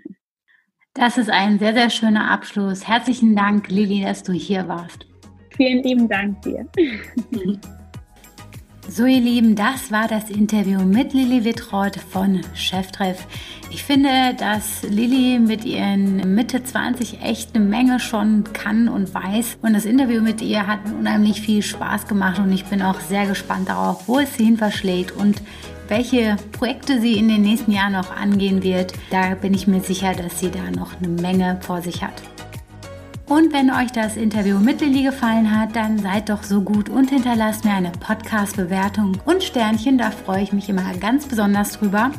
Das 0.98 1.18
ist 1.18 1.30
ein 1.30 1.60
sehr, 1.60 1.74
sehr 1.74 1.90
schöner 1.90 2.32
Abschluss. 2.32 2.88
Herzlichen 2.88 3.36
Dank, 3.36 3.68
Lili, 3.68 4.02
dass 4.02 4.24
du 4.24 4.32
hier 4.32 4.66
warst. 4.70 5.06
Vielen 5.50 5.84
lieben 5.84 6.08
Dank 6.08 6.42
dir. 6.42 6.66
So 8.88 9.06
ihr 9.06 9.20
Lieben, 9.20 9.56
das 9.56 9.92
war 9.92 10.08
das 10.08 10.30
Interview 10.30 10.80
mit 10.82 11.14
Lilly 11.14 11.44
Wittroth 11.44 11.98
von 11.98 12.42
Cheftreff. 12.54 13.26
Ich 13.72 13.84
finde, 13.84 14.36
dass 14.38 14.84
Lilly 14.84 15.40
mit 15.40 15.66
ihren 15.66 16.36
Mitte 16.36 16.64
20 16.64 17.22
echt 17.22 17.56
eine 17.56 17.66
Menge 17.66 18.00
schon 18.00 18.44
kann 18.54 18.88
und 18.88 19.14
weiß. 19.14 19.58
Und 19.64 19.74
das 19.74 19.86
Interview 19.86 20.22
mit 20.22 20.42
ihr 20.42 20.68
hat 20.68 20.88
mir 20.88 20.96
unheimlich 20.98 21.42
viel 21.42 21.64
Spaß 21.64 22.08
gemacht 22.08 22.40
und 22.40 22.52
ich 22.54 22.66
bin 22.66 22.84
auch 22.84 23.00
sehr 23.00 23.26
gespannt 23.26 23.70
darauf, 23.70 24.08
wo 24.08 24.20
es 24.20 24.36
sie 24.36 24.46
hin 24.46 24.58
verschlägt 24.58 25.12
und 25.12 25.42
welche 25.88 26.38
Projekte 26.52 27.02
sie 27.02 27.18
in 27.18 27.28
den 27.28 27.42
nächsten 27.42 27.72
Jahren 27.72 27.94
noch 27.94 28.16
angehen 28.16 28.62
wird. 28.62 28.94
Da 29.10 29.34
bin 29.34 29.54
ich 29.56 29.68
mir 29.68 29.82
sicher, 29.82 30.14
dass 30.14 30.40
sie 30.40 30.52
da 30.52 30.72
noch 30.72 30.96
eine 30.98 31.10
Menge 31.10 31.58
vor 31.62 31.82
sich 31.82 32.04
hat. 32.04 32.22
Und 33.28 33.54
wenn 33.54 33.72
euch 33.72 33.92
das 33.92 34.18
Interview 34.18 34.60
mit 34.60 34.82
Lilly 34.82 35.02
gefallen 35.02 35.60
hat, 35.60 35.76
dann 35.76 35.98
seid 35.98 36.30
doch 36.30 36.44
so 36.44 36.62
gut 36.62 36.90
und 36.90 37.10
hinterlasst 37.10 37.66
mir 37.66 37.74
eine 37.74 37.92
Podcast-Bewertung 37.92 39.18
und 39.26 39.44
Sternchen, 39.44 39.98
da 39.98 40.12
freue 40.12 40.44
ich 40.44 40.54
mich 40.54 40.70
immer 40.70 40.94
ganz 41.00 41.26
besonders 41.26 41.80
drüber. 41.80 42.12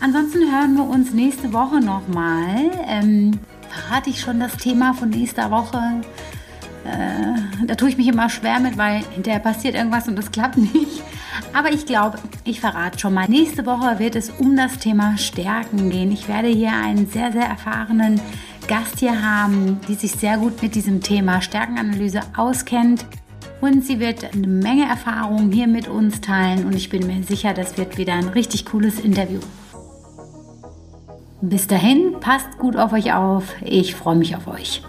Ansonsten 0.00 0.50
hören 0.50 0.76
wir 0.76 0.84
uns 0.84 1.12
nächste 1.12 1.52
Woche 1.52 1.80
nochmal. 1.80 2.70
Ähm, 2.86 3.38
verrate 3.68 4.08
ich 4.08 4.20
schon 4.20 4.40
das 4.40 4.56
Thema 4.56 4.94
von 4.94 5.10
nächster 5.10 5.50
Woche? 5.50 6.00
Äh, 6.84 7.66
da 7.66 7.74
tue 7.74 7.90
ich 7.90 7.98
mich 7.98 8.08
immer 8.08 8.30
schwer 8.30 8.60
mit, 8.60 8.78
weil 8.78 9.02
hinterher 9.10 9.40
passiert 9.40 9.74
irgendwas 9.74 10.08
und 10.08 10.16
das 10.16 10.32
klappt 10.32 10.56
nicht. 10.74 11.02
Aber 11.52 11.70
ich 11.70 11.84
glaube, 11.84 12.18
ich 12.44 12.60
verrate 12.60 12.98
schon 12.98 13.12
mal. 13.12 13.28
Nächste 13.28 13.66
Woche 13.66 13.98
wird 13.98 14.16
es 14.16 14.30
um 14.30 14.56
das 14.56 14.78
Thema 14.78 15.18
Stärken 15.18 15.90
gehen. 15.90 16.12
Ich 16.12 16.28
werde 16.28 16.48
hier 16.48 16.72
einen 16.72 17.06
sehr, 17.08 17.30
sehr 17.32 17.44
erfahrenen 17.44 18.20
Gast 18.66 19.00
hier 19.00 19.22
haben, 19.22 19.80
die 19.88 19.94
sich 19.94 20.12
sehr 20.12 20.38
gut 20.38 20.62
mit 20.62 20.74
diesem 20.74 21.00
Thema 21.00 21.40
Stärkenanalyse 21.42 22.20
auskennt. 22.36 23.04
Und 23.60 23.84
sie 23.84 24.00
wird 24.00 24.34
eine 24.34 24.46
Menge 24.46 24.86
Erfahrungen 24.86 25.50
hier 25.52 25.66
mit 25.66 25.88
uns 25.88 26.20
teilen 26.20 26.66
und 26.66 26.74
ich 26.74 26.90
bin 26.90 27.06
mir 27.06 27.22
sicher, 27.22 27.54
das 27.54 27.78
wird 27.78 27.96
wieder 27.96 28.14
ein 28.14 28.28
richtig 28.28 28.66
cooles 28.66 29.00
Interview. 29.00 29.40
Bis 31.40 31.66
dahin, 31.66 32.16
passt 32.20 32.58
gut 32.58 32.76
auf 32.76 32.92
euch 32.92 33.12
auf. 33.12 33.44
Ich 33.62 33.94
freue 33.94 34.16
mich 34.16 34.36
auf 34.36 34.46
euch. 34.46 34.82